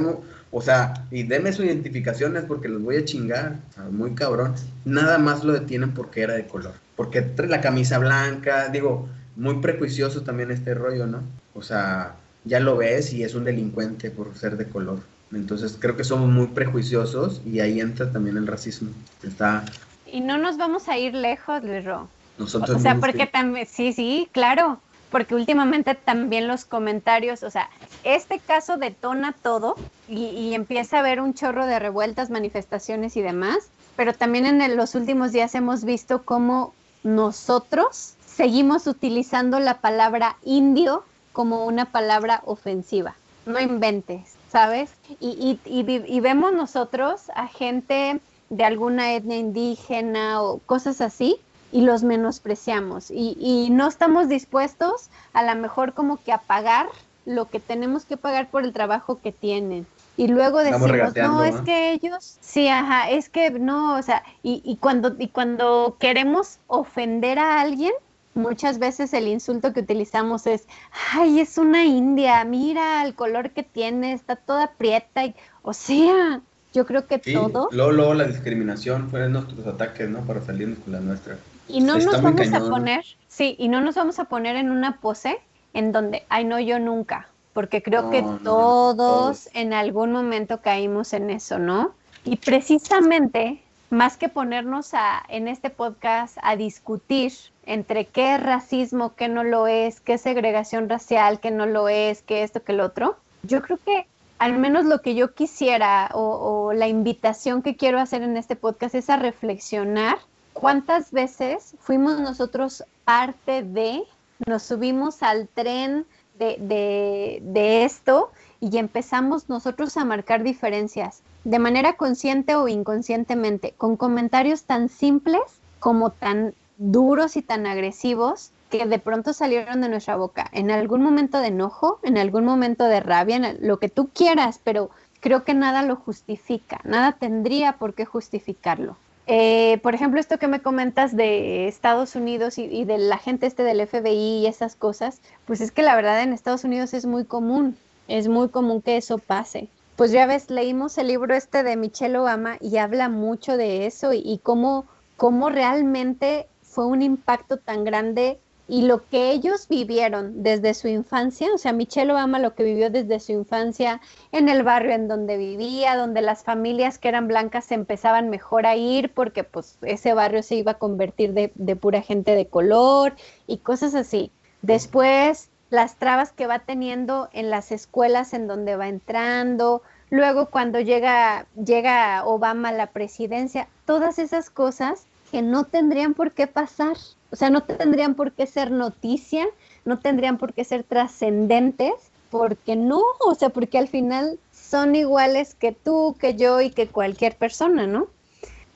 o 0.56 0.62
sea, 0.62 0.94
y 1.12 1.24
deme 1.24 1.52
sus 1.52 1.66
identificaciones 1.66 2.44
porque 2.46 2.68
los 2.70 2.82
voy 2.82 2.98
a 2.98 3.06
chingar, 3.06 3.56
o 3.72 3.74
sea, 3.74 3.84
muy 3.86 4.14
cabrón. 4.14 4.54
Nada 4.86 5.18
más 5.18 5.44
lo 5.44 5.52
detienen 5.52 5.94
porque 5.94 6.22
era 6.22 6.36
de 6.36 6.46
color, 6.48 6.74
porque 6.96 7.22
trae 7.24 7.50
la 7.50 7.60
camisa 7.60 7.98
blanca, 7.98 8.70
digo, 8.70 9.10
muy 9.36 9.56
prejuicioso 9.56 10.22
también 10.22 10.52
este 10.52 10.76
rollo, 10.76 11.08
¿no? 11.08 11.22
O 11.56 11.64
sea, 11.64 12.14
ya 12.46 12.60
lo 12.60 12.78
ves 12.78 13.14
y 13.14 13.24
es 13.24 13.34
un 13.34 13.46
delincuente 13.46 14.12
por 14.12 14.36
ser 14.38 14.56
de 14.58 14.66
color. 14.70 15.00
Entonces 15.32 15.76
creo 15.80 15.98
que 15.98 16.04
somos 16.04 16.30
muy 16.30 16.46
prejuiciosos 16.48 17.42
y 17.44 17.60
ahí 17.60 17.82
entra 17.82 18.12
también 18.12 18.38
el 18.38 18.46
racismo. 18.46 18.92
Está 19.24 19.66
Y 20.06 20.22
no 20.22 20.38
nos 20.38 20.58
vamos 20.58 20.88
a 20.88 20.98
ir 21.00 21.16
lejos, 21.16 21.64
Luis 21.64 21.84
Ro. 21.84 22.08
nosotros 22.38 22.78
O 22.78 22.80
sea, 22.80 23.00
porque 23.00 23.18
que- 23.26 23.28
también, 23.28 23.66
sí, 23.66 23.94
sí, 23.94 24.30
claro, 24.32 24.80
porque 25.14 25.36
últimamente 25.36 25.94
también 25.94 26.48
los 26.48 26.66
comentarios, 26.66 27.44
o 27.44 27.52
sea, 27.52 27.70
este 28.04 28.40
caso 28.40 28.78
detona 28.78 29.32
todo 29.44 29.76
y, 30.10 30.56
empieza 30.56 30.98
a 30.98 31.00
haber 31.02 31.22
un 31.22 31.36
chorro 31.36 31.68
de 31.68 31.78
revueltas, 31.78 32.32
manifestaciones 32.32 33.16
y 33.16 33.22
demás, 33.22 33.70
pero 33.96 34.14
también 34.14 34.48
en 34.48 34.76
los 34.76 34.96
últimos 34.96 35.32
días 35.32 35.54
hemos 35.54 35.86
visto 35.86 36.24
cómo 36.24 36.74
nosotros 37.04 38.16
seguimos 38.26 38.88
utilizando 38.88 39.60
la 39.60 39.82
palabra 39.82 40.36
indio 40.44 41.04
como 41.32 41.68
una 41.68 41.86
palabra 41.86 42.42
ofensiva. 42.46 43.14
No 43.46 43.60
inventes, 43.60 44.34
¿sabes? 44.52 44.90
Y, 45.20 45.60
y 45.64 46.20
vemos 46.22 46.54
nosotros 46.54 47.30
a 47.36 47.48
gente 47.48 48.20
de 48.50 48.64
alguna 48.64 49.14
etnia 49.14 49.38
indígena 49.38 50.42
o 50.42 50.58
cosas 50.58 51.02
así 51.02 51.38
y 51.74 51.82
los 51.82 52.04
menospreciamos 52.04 53.10
y, 53.10 53.36
y 53.40 53.70
no 53.72 53.88
estamos 53.88 54.30
dispuestos 54.30 55.10
a 55.34 55.44
lo 55.44 55.60
mejor 55.60 55.94
como 55.94 56.24
que 56.24 56.32
a 56.32 56.38
pagar 56.38 56.88
lo 57.26 57.50
que 57.50 57.60
tenemos 57.60 58.06
que 58.06 58.16
pagar 58.16 58.50
por 58.50 58.64
el 58.64 58.74
trabajo 58.74 59.20
que 59.22 59.32
tienen. 59.32 59.88
Y 60.16 60.28
luego 60.28 60.60
decimos, 60.60 61.16
no, 61.16 61.44
es 61.44 61.56
que 61.62 61.94
ellos, 61.94 62.38
sí, 62.40 62.68
ajá, 62.68 63.10
es 63.10 63.30
que 63.30 63.50
no, 63.50 63.98
o 63.98 64.02
sea, 64.04 64.24
y, 64.44 64.62
y 64.64 64.78
cuando, 64.78 65.16
y 65.18 65.30
cuando 65.30 65.98
queremos 66.00 66.60
ofender 66.68 67.40
a 67.40 67.62
alguien, 67.62 67.94
muchas 68.36 68.78
veces 68.78 69.12
el 69.14 69.28
insulto 69.28 69.74
que 69.74 69.80
utilizamos 69.80 70.46
es, 70.46 70.68
ay, 71.14 71.40
es 71.40 71.58
una 71.58 71.86
india, 71.86 72.44
mira 72.46 73.04
el 73.04 73.16
color 73.16 73.52
que 73.52 73.64
tiene, 73.64 74.14
está 74.14 74.36
toda 74.36 74.74
prieta, 74.74 75.26
y, 75.26 75.34
o 75.64 75.74
sea, 75.74 76.42
yo 76.74 76.86
creo 76.86 77.08
que 77.08 77.20
Sí, 77.24 77.34
todo, 77.34 77.70
luego, 77.72 77.92
luego 77.92 78.14
la 78.14 78.26
discriminación 78.26 79.10
fueron 79.10 79.34
nuestros 79.34 79.66
ataques, 79.66 80.08
¿no? 80.10 80.20
Para 80.22 80.42
salirnos 80.42 80.78
con 80.80 80.94
la 80.94 81.00
nuestra. 81.00 81.38
Y 81.68 81.82
no 81.82 81.98
Está 81.98 82.12
nos 82.12 82.22
vamos 82.22 82.50
cañón, 82.50 82.68
a 82.68 82.70
poner, 82.70 83.06
sí, 83.28 83.56
y 83.58 83.68
no 83.68 83.82
nos 83.82 83.96
vamos 83.96 84.20
a 84.20 84.26
poner 84.26 84.56
en 84.56 84.72
una 84.72 85.00
pose 85.00 85.40
en 85.74 85.92
donde, 85.92 86.24
ay, 86.30 86.46
no, 86.46 86.60
yo 86.60 86.80
nunca, 86.80 87.30
porque 87.54 87.82
creo 87.82 88.10
que 88.10 88.22
no, 88.22 88.38
todos 88.40 89.50
en 89.54 89.74
algún 89.74 90.12
momento 90.12 90.62
caímos 90.62 91.14
en 91.14 91.30
eso, 91.30 91.60
¿no? 91.60 91.94
Y 92.26 92.38
precisamente, 92.38 93.62
más 93.90 94.18
que 94.18 94.30
ponernos 94.30 94.94
a, 94.94 95.24
en 95.30 95.48
este 95.48 95.70
podcast 95.70 96.38
a 96.42 96.56
discutir 96.56 97.34
entre 97.66 98.06
qué 98.06 98.36
es 98.36 98.44
racismo, 98.44 99.16
qué 99.16 99.30
no 99.30 99.44
lo 99.44 99.68
es, 99.68 100.00
qué 100.00 100.14
es 100.14 100.22
segregación 100.22 100.90
racial, 100.90 101.40
qué 101.40 101.52
no 101.52 101.66
lo 101.66 101.90
es, 101.90 102.22
qué 102.22 102.44
esto, 102.44 102.64
qué 102.64 102.74
lo 102.74 102.86
otro, 102.86 103.18
yo 103.44 103.62
creo 103.62 103.80
que 103.84 104.08
al 104.40 104.58
menos 104.58 104.86
lo 104.86 105.02
que 105.02 105.16
yo 105.16 105.34
quisiera 105.34 106.10
o, 106.14 106.68
o 106.68 106.74
la 106.74 106.88
invitación 106.88 107.62
que 107.62 107.78
quiero 107.78 108.00
hacer 108.00 108.24
en 108.24 108.36
este 108.36 108.56
podcast 108.56 108.96
es 108.96 109.10
a 109.10 109.16
reflexionar 109.16 110.18
cuántas 110.54 111.12
veces 111.12 111.76
fuimos 111.80 112.20
nosotros 112.20 112.84
parte 113.06 113.64
de, 113.64 114.04
nos 114.46 114.64
subimos 114.64 115.24
al 115.24 115.48
tren 115.48 116.06
de, 116.40 116.58
de- 116.60 117.40
de 117.44 117.84
esto 117.86 118.32
y 118.60 118.78
empezamos 118.78 119.50
nosotros 119.50 119.98
a 119.98 120.06
marcar 120.06 120.44
diferencias 120.44 121.22
de 121.44 121.60
manera 121.60 121.94
consciente 121.94 122.56
o 122.56 122.68
inconscientemente, 122.68 123.74
con 123.78 123.98
comentarios 123.98 124.64
tan 124.64 124.88
simples 124.90 125.42
como 125.80 126.12
tan 126.12 126.54
duros 126.78 127.36
y 127.36 127.42
tan 127.42 127.66
agresivos 127.68 128.52
que 128.70 128.86
de 128.86 128.98
pronto 128.98 129.34
salieron 129.34 129.82
de 129.82 129.90
nuestra 129.90 130.16
boca, 130.16 130.50
en 130.54 130.72
algún 130.72 131.04
momento 131.04 131.40
de 131.40 131.48
enojo, 131.48 132.00
en 132.02 132.18
algún 132.18 132.46
momento 132.46 132.86
de 132.86 133.02
rabia, 133.02 133.36
en 133.36 133.68
lo 133.68 133.78
que 133.78 133.90
tú 133.90 134.10
quieras, 134.14 134.60
pero 134.64 134.90
creo 135.20 135.44
que 135.44 135.54
nada 135.54 135.84
lo 135.84 135.96
justifica, 135.96 136.80
nada 136.84 137.12
tendría 137.12 137.74
por 137.74 137.94
qué 137.94 138.06
justificarlo. 138.06 138.98
Eh, 139.26 139.80
por 139.82 139.96
ejemplo, 139.96 140.20
esto 140.20 140.38
que 140.38 140.48
me 140.48 140.62
comentas 140.62 141.16
de 141.16 141.68
Estados 141.68 142.16
Unidos 142.16 142.58
y, 142.58 142.84
de 142.84 142.98
la 142.98 143.18
gente 143.18 143.46
este 143.46 143.64
del 143.64 143.86
FBI 143.88 144.42
y 144.42 144.48
esas 144.48 144.76
cosas, 144.76 145.22
pues 145.46 145.62
es 145.62 145.72
que 145.72 145.82
la 145.82 145.96
verdad 145.96 146.22
en 146.22 146.34
Estados 146.34 146.66
Unidos 146.66 146.94
es 146.94 147.06
muy 147.06 147.24
común, 147.24 147.78
es 148.08 148.28
muy 148.28 148.50
común 148.50 148.82
que 148.82 148.98
eso 148.98 149.18
pase. 149.18 149.70
Pues 149.96 150.12
ya 150.12 150.26
ves, 150.26 150.50
leímos 150.50 150.98
el 150.98 151.08
libro 151.08 151.34
este 151.36 151.64
de 151.64 151.78
Michelle 151.78 152.18
Obama 152.18 152.58
y 152.60 152.78
habla 152.78 153.08
mucho 153.08 153.56
de 153.56 153.86
eso 153.86 154.12
y, 154.12 154.22
y 154.26 154.40
cómo, 154.40 154.86
cómo 155.16 155.50
realmente 155.50 156.48
fue 156.62 156.86
un 156.88 157.02
impacto 157.02 157.58
tan 157.58 157.84
grande 157.86 158.40
y 158.68 158.84
lo 158.84 159.08
que 159.08 159.32
ellos 159.32 159.68
vivieron 159.68 160.44
desde 160.44 160.74
su 160.74 160.88
infancia, 160.88 161.50
o 161.54 161.58
sea, 161.58 161.74
Michelle 161.74 162.12
Obama 162.12 162.40
lo 162.40 162.56
que 162.56 162.64
vivió 162.64 162.90
desde 162.90 163.20
su 163.20 163.32
infancia 163.34 164.00
en 164.32 164.50
el 164.50 164.64
barrio 164.64 164.94
en 164.94 165.08
donde 165.08 165.38
vivía, 165.38 165.98
donde 165.98 166.22
las 166.22 166.44
familias 166.44 166.98
que 166.98 167.10
eran 167.10 167.28
blancas 167.28 167.66
se 167.66 167.76
empezaban 167.76 168.30
mejor 168.30 168.66
a 168.66 168.76
ir 168.76 169.14
porque 169.14 169.44
pues 169.44 169.78
ese 169.82 170.14
barrio 170.14 170.44
se 170.44 170.56
iba 170.56 170.74
a 170.74 170.78
convertir 170.78 171.34
de, 171.34 171.52
de 171.56 171.76
pura 171.76 172.02
gente 172.02 172.36
de 172.36 172.48
color 172.48 173.16
y 173.48 173.58
cosas 173.58 173.96
así. 173.96 174.32
Después, 174.62 175.50
las 175.70 175.98
trabas 175.98 176.32
que 176.32 176.48
va 176.48 176.60
teniendo 176.60 177.30
en 177.34 177.50
las 177.50 177.72
escuelas 177.72 178.34
en 178.34 178.48
donde 178.48 178.78
va 178.78 178.88
entrando, 178.88 179.82
Luego 180.14 180.52
cuando 180.52 180.80
llega, 180.80 181.48
llega 181.56 182.24
Obama 182.24 182.70
a 182.70 182.72
la 182.72 182.92
presidencia, 182.92 183.68
todas 183.88 184.20
esas 184.20 184.52
cosas 184.52 185.08
que 185.32 185.42
no 185.42 185.64
tendrían 185.64 186.14
por 186.14 186.34
qué 186.34 186.46
pasar, 186.46 186.98
o 187.34 187.36
sea, 187.36 187.50
no 187.50 187.64
tendrían 187.64 188.14
por 188.14 188.32
qué 188.32 188.46
ser 188.46 188.70
noticia, 188.70 189.48
no 189.86 189.98
tendrían 189.98 190.38
por 190.38 190.54
qué 190.54 190.64
ser 190.64 190.84
trascendentes, 190.84 191.96
porque 192.30 192.76
no, 192.76 193.02
o 193.26 193.34
sea, 193.34 193.50
porque 193.50 193.80
al 193.80 193.88
final 193.88 194.38
son 194.52 194.96
iguales 194.96 195.56
que 195.56 195.72
tú, 195.72 196.16
que 196.20 196.36
yo 196.36 196.62
y 196.62 196.70
que 196.70 196.90
cualquier 196.90 197.36
persona, 197.36 197.88
¿no? 197.88 198.06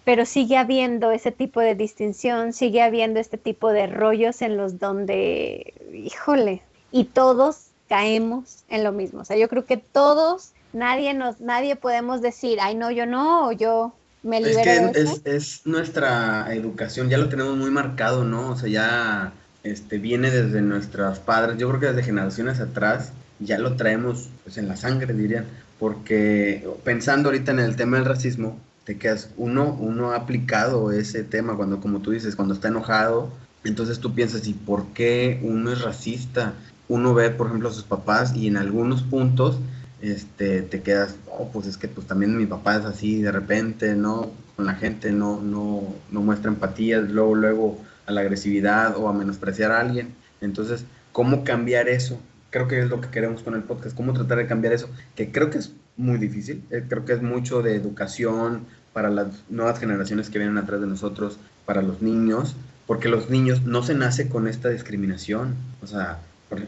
Pero 0.05 0.25
sigue 0.25 0.57
habiendo 0.57 1.11
ese 1.11 1.31
tipo 1.31 1.59
de 1.59 1.75
distinción, 1.75 2.51
sigue 2.51 2.81
habiendo 2.81 3.19
este 3.19 3.37
tipo 3.37 3.71
de 3.71 3.85
rollos 3.85 4.41
en 4.41 4.57
los 4.57 4.79
donde, 4.79 5.75
híjole, 5.93 6.63
y 6.91 7.03
todos 7.03 7.67
caemos 7.87 8.63
en 8.69 8.83
lo 8.83 8.91
mismo. 8.91 9.21
O 9.21 9.25
sea, 9.25 9.37
yo 9.37 9.49
creo 9.49 9.65
que 9.65 9.77
todos, 9.77 10.53
nadie 10.73 11.13
nos, 11.13 11.41
nadie 11.41 11.75
podemos 11.75 12.21
decir, 12.21 12.57
ay 12.59 12.73
no, 12.73 12.89
yo 12.89 13.05
no, 13.05 13.49
o 13.49 13.51
yo 13.51 13.93
me 14.27 14.41
libero 14.41 14.59
es 14.59 14.93
que 14.93 14.99
de 14.99 15.05
eso. 15.05 15.21
es, 15.23 15.33
es 15.33 15.61
nuestra 15.65 16.53
educación, 16.53 17.09
ya 17.09 17.17
lo 17.17 17.29
tenemos 17.29 17.55
muy 17.57 17.71
marcado, 17.71 18.23
¿no? 18.23 18.51
O 18.51 18.55
sea, 18.57 18.69
ya 18.69 19.33
este, 19.63 19.97
viene 19.97 20.29
desde 20.31 20.61
nuestros 20.61 21.19
padres, 21.19 21.57
yo 21.57 21.67
creo 21.69 21.79
que 21.79 21.87
desde 21.87 22.03
generaciones 22.03 22.59
atrás 22.59 23.11
ya 23.39 23.57
lo 23.57 23.75
traemos 23.75 24.29
pues, 24.43 24.57
en 24.57 24.67
la 24.67 24.75
sangre, 24.75 25.13
dirían, 25.13 25.45
porque 25.79 26.67
pensando 26.83 27.29
ahorita 27.29 27.51
en 27.51 27.59
el 27.59 27.75
tema 27.75 27.97
del 27.97 28.05
racismo, 28.05 28.59
te 28.83 28.97
quedas, 28.97 29.29
uno, 29.37 29.77
uno 29.79 30.11
ha 30.11 30.15
aplicado 30.15 30.91
ese 30.91 31.23
tema 31.23 31.55
cuando, 31.55 31.79
como 31.79 31.99
tú 31.99 32.11
dices, 32.11 32.35
cuando 32.35 32.53
está 32.53 32.69
enojado, 32.69 33.29
entonces 33.63 33.99
tú 33.99 34.13
piensas, 34.13 34.47
¿y 34.47 34.53
por 34.53 34.87
qué 34.93 35.39
uno 35.43 35.71
es 35.71 35.81
racista? 35.81 36.53
Uno 36.87 37.13
ve, 37.13 37.29
por 37.29 37.47
ejemplo, 37.47 37.69
a 37.69 37.73
sus 37.73 37.83
papás 37.83 38.33
y 38.35 38.47
en 38.47 38.55
algunos 38.55 39.03
puntos 39.03 39.59
este, 40.01 40.61
te 40.61 40.81
quedas, 40.81 41.15
oh, 41.29 41.49
pues 41.51 41.67
es 41.67 41.77
que 41.77 41.87
pues 41.87 42.07
también 42.07 42.37
mi 42.37 42.45
papá 42.45 42.77
es 42.77 42.85
así 42.85 43.21
de 43.21 43.31
repente, 43.31 43.95
¿no? 43.95 44.31
Con 44.55 44.65
la 44.65 44.75
gente 44.75 45.11
no, 45.11 45.41
no, 45.41 45.83
no 46.11 46.21
muestra 46.21 46.49
empatía, 46.49 46.99
luego, 46.99 47.35
luego 47.35 47.81
a 48.05 48.11
la 48.11 48.21
agresividad 48.21 48.95
o 48.97 49.09
a 49.09 49.13
menospreciar 49.13 49.71
a 49.71 49.79
alguien. 49.79 50.13
Entonces, 50.41 50.85
¿cómo 51.11 51.43
cambiar 51.43 51.89
eso? 51.89 52.19
Creo 52.49 52.67
que 52.67 52.79
es 52.79 52.89
lo 52.89 53.01
que 53.01 53.09
queremos 53.09 53.43
con 53.43 53.55
el 53.55 53.63
podcast, 53.63 53.95
cómo 53.95 54.13
tratar 54.13 54.37
de 54.37 54.47
cambiar 54.47 54.73
eso, 54.73 54.89
que 55.15 55.31
creo 55.31 55.49
que 55.49 55.57
es 55.57 55.73
muy 55.97 56.17
difícil, 56.17 56.63
eh, 56.69 56.85
creo 56.87 57.05
que 57.05 57.13
es 57.13 57.21
mucho 57.21 57.61
de 57.61 57.75
educación 57.75 58.65
para 58.93 59.09
las 59.09 59.27
nuevas 59.49 59.79
generaciones 59.79 60.29
que 60.29 60.39
vienen 60.39 60.57
atrás 60.57 60.79
de 60.79 60.87
nosotros, 60.87 61.37
para 61.65 61.81
los 61.81 62.01
niños, 62.01 62.55
porque 62.85 63.09
los 63.09 63.29
niños 63.29 63.63
no 63.63 63.83
se 63.83 63.95
nace 63.95 64.29
con 64.29 64.47
esta 64.47 64.69
discriminación, 64.69 65.55
o 65.83 65.87
sea, 65.87 66.19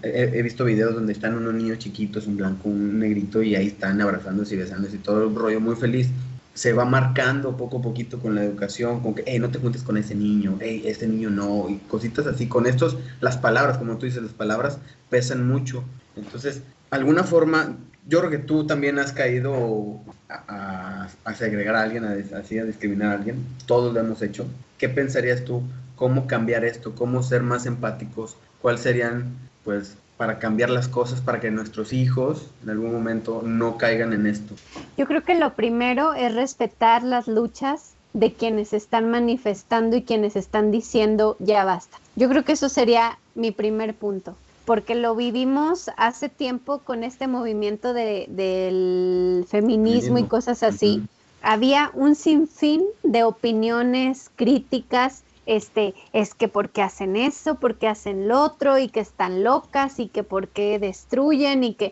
he, 0.03 0.31
he 0.33 0.41
visto 0.41 0.65
videos 0.65 0.95
donde 0.95 1.13
están 1.13 1.35
unos 1.35 1.53
niños 1.53 1.79
chiquitos, 1.79 2.27
un 2.27 2.37
blanco, 2.37 2.69
un 2.69 2.99
negrito, 2.99 3.41
y 3.41 3.55
ahí 3.55 3.67
están 3.67 4.01
abrazándose 4.01 4.55
y 4.55 4.57
besándose 4.57 4.97
y 4.97 4.99
todo 4.99 5.27
el 5.27 5.35
rollo 5.35 5.59
muy 5.59 5.75
feliz. 5.75 6.09
Se 6.53 6.73
va 6.73 6.83
marcando 6.83 7.55
poco 7.55 7.77
a 7.77 7.81
poquito 7.81 8.19
con 8.19 8.35
la 8.35 8.43
educación, 8.43 8.99
con 8.99 9.15
que, 9.15 9.23
hey, 9.25 9.39
no 9.39 9.49
te 9.49 9.59
juntes 9.59 9.81
con 9.81 9.95
ese 9.95 10.13
niño, 10.13 10.57
hey, 10.59 10.83
ese 10.85 11.07
niño 11.07 11.29
no, 11.29 11.67
y 11.69 11.77
cositas 11.87 12.27
así. 12.27 12.47
Con 12.47 12.65
estos, 12.65 12.97
las 13.21 13.37
palabras, 13.37 13.77
como 13.77 13.97
tú 13.97 14.05
dices, 14.05 14.23
las 14.23 14.33
palabras 14.33 14.77
pesan 15.09 15.47
mucho. 15.47 15.85
Entonces, 16.17 16.61
alguna 16.89 17.23
forma, 17.23 17.77
yo 18.07 18.19
creo 18.19 18.31
que 18.31 18.39
tú 18.39 18.67
también 18.67 18.99
has 18.99 19.13
caído 19.13 20.01
a, 20.27 20.43
a, 20.47 21.09
a 21.23 21.33
segregar 21.33 21.75
a 21.75 21.83
alguien, 21.83 22.03
a, 22.03 22.17
así 22.37 22.59
a 22.59 22.65
discriminar 22.65 23.11
a 23.11 23.13
alguien. 23.13 23.37
Todos 23.65 23.93
lo 23.93 23.99
hemos 24.01 24.21
hecho. 24.21 24.45
¿Qué 24.77 24.89
pensarías 24.89 25.45
tú? 25.45 25.61
¿Cómo 25.95 26.27
cambiar 26.27 26.65
esto? 26.65 26.93
¿Cómo 26.93 27.23
ser 27.23 27.41
más 27.41 27.67
empáticos? 27.67 28.35
¿Cuáles 28.61 28.81
serían 28.81 29.48
pues 29.63 29.95
para 30.17 30.37
cambiar 30.37 30.69
las 30.69 30.89
cosas 30.89 31.21
para 31.21 31.39
que 31.39 31.49
nuestros 31.49 31.93
hijos 31.93 32.47
en 32.63 32.71
algún 32.71 32.91
momento 32.91 33.41
no 33.43 33.77
caigan 33.77 34.11
en 34.11 34.27
esto? 34.27 34.53
Yo 34.97 35.05
creo 35.07 35.23
que 35.23 35.35
lo 35.35 35.53
primero 35.53 36.13
es 36.13 36.35
respetar 36.35 37.03
las 37.03 37.27
luchas 37.27 37.93
de 38.13 38.33
quienes 38.33 38.73
están 38.73 39.09
manifestando 39.09 39.95
y 39.95 40.03
quienes 40.03 40.35
están 40.35 40.71
diciendo 40.71 41.37
ya 41.39 41.63
basta. 41.63 41.97
Yo 42.15 42.27
creo 42.27 42.43
que 42.43 42.53
eso 42.53 42.67
sería 42.67 43.17
mi 43.35 43.51
primer 43.51 43.93
punto, 43.93 44.35
porque 44.65 44.95
lo 44.95 45.15
vivimos 45.15 45.89
hace 45.95 46.27
tiempo 46.27 46.79
con 46.79 47.03
este 47.03 47.27
movimiento 47.27 47.93
de, 47.93 48.25
del 48.29 49.45
feminismo, 49.47 50.17
y 50.17 50.23
cosas 50.23 50.63
así. 50.63 50.97
Uh 50.97 51.03
-huh. 51.03 51.07
Había 51.41 51.91
un 51.93 52.15
sinfín 52.15 52.83
de 53.03 53.23
opiniones 53.23 54.29
críticas 54.35 55.23
este, 55.49 55.95
es 56.13 56.35
que 56.35 56.47
por 56.47 56.69
qué 56.69 56.83
hacen 56.83 57.15
eso, 57.15 57.55
por 57.55 57.79
qué 57.79 57.87
hacen 57.87 58.27
lo 58.27 58.39
otro, 58.43 58.77
y 58.77 58.87
que 58.87 58.99
están 58.99 59.43
locas, 59.43 59.99
y 59.99 60.07
que 60.07 60.21
por 60.21 60.47
qué 60.49 60.77
destruyen, 60.77 61.63
y 61.63 61.73
que 61.73 61.91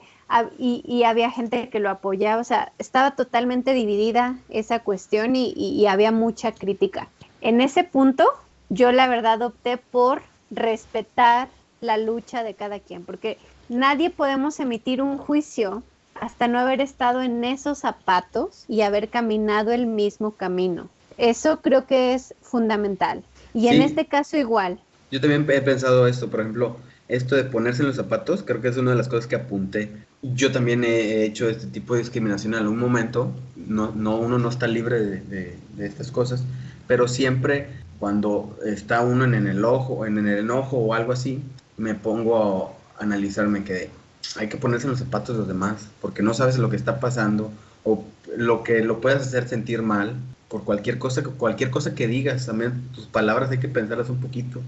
y, 0.59 1.03
había 1.03 1.31
gente 1.31 1.69
que 1.69 1.79
lo 1.79 1.89
apoyaba, 1.89 2.39
o 2.39 2.43
sea, 2.43 2.71
estaba 2.77 3.15
totalmente 3.15 3.73
dividida 3.73 4.37
esa 4.49 4.79
cuestión 4.79 5.35
y, 5.35 5.53
y, 5.55 5.69
y 5.69 5.87
había 5.87 6.11
mucha 6.11 6.51
crítica. 6.51 7.07
En 7.41 7.59
ese 7.59 7.83
punto, 7.83 8.25
yo 8.69 8.91
la 8.91 9.07
verdad 9.07 9.41
opté 9.41 9.77
por 9.77 10.21
respetar 10.51 11.47
la 11.81 11.97
lucha 11.97 12.43
de 12.43 12.53
cada 12.53 12.79
quien, 12.79 13.05
porque 13.05 13.39
nadie 13.69 14.11
podemos 14.11 14.59
emitir 14.59 15.01
un 15.01 15.17
juicio 15.17 15.81
hasta 16.13 16.47
no 16.47 16.59
haber 16.59 16.81
estado 16.81 17.23
en 17.23 17.43
esos 17.43 17.79
zapatos 17.79 18.65
y 18.67 18.81
haber 18.81 19.09
caminado 19.09 19.71
el 19.71 19.87
mismo 19.87 20.31
camino. 20.31 20.89
Eso 21.17 21.61
creo 21.61 21.87
que 21.87 22.13
es 22.13 22.35
fundamental. 22.41 23.23
Y 23.57 23.61
sí. 23.61 23.67
en 23.69 23.81
este 23.81 24.05
caso 24.05 24.37
igual. 24.37 24.79
Yo 25.09 25.19
también 25.19 25.47
he 25.49 25.61
pensado 25.61 26.05
esto, 26.05 26.29
por 26.29 26.41
ejemplo, 26.41 26.77
esto 27.07 27.35
de 27.35 27.43
ponerse 27.43 27.81
en 27.81 27.87
los 27.87 27.95
zapatos, 27.95 28.43
creo 28.43 28.61
que 28.61 28.67
es 28.67 28.77
una 28.77 28.91
de 28.91 28.97
las 28.97 29.07
cosas 29.07 29.25
que 29.25 29.35
apunté. 29.35 29.91
Yo 30.21 30.51
también 30.51 30.83
he 30.83 31.23
hecho 31.23 31.49
este 31.49 31.65
tipo 31.65 31.95
de 31.95 32.01
discriminación 32.01 32.53
en 32.53 32.59
algún 32.59 32.77
momento, 32.77 33.31
no, 33.55 33.93
no 33.95 34.17
uno 34.17 34.37
no 34.37 34.49
está 34.49 34.67
libre 34.67 34.99
de, 34.99 35.21
de, 35.21 35.57
de, 35.75 35.85
estas 35.87 36.11
cosas, 36.11 36.43
pero 36.85 37.07
siempre 37.07 37.69
cuando 37.97 38.55
está 38.63 39.01
uno 39.01 39.23
en 39.23 39.33
el 39.33 39.65
ojo, 39.65 40.05
en 40.05 40.19
el 40.19 40.37
enojo 40.37 40.77
o 40.77 40.93
algo 40.93 41.11
así, 41.11 41.41
me 41.77 41.95
pongo 41.95 42.77
a 42.99 43.03
analizarme 43.03 43.63
que 43.63 43.89
hay 44.35 44.49
que 44.49 44.57
ponerse 44.57 44.85
en 44.85 44.91
los 44.91 44.99
zapatos 44.99 45.35
de 45.35 45.39
los 45.39 45.47
demás, 45.47 45.87
porque 45.99 46.21
no 46.21 46.35
sabes 46.35 46.59
lo 46.59 46.69
que 46.69 46.75
está 46.75 46.99
pasando 46.99 47.51
o 47.83 48.03
lo 48.35 48.63
que 48.63 48.83
lo 48.83 49.01
puedas 49.01 49.23
hacer 49.23 49.47
sentir 49.47 49.81
mal 49.81 50.13
por 50.49 50.63
cualquier 50.63 50.97
cosa, 50.97 51.23
cualquier 51.23 51.69
cosa 51.69 51.93
que 51.93 52.07
digas, 52.07 52.45
también 52.45 52.89
tus 52.93 53.05
palabras 53.05 53.51
hay 53.51 53.59
que 53.59 53.67
pensarlas 53.67 54.09
un 54.09 54.19
poquito. 54.19 54.61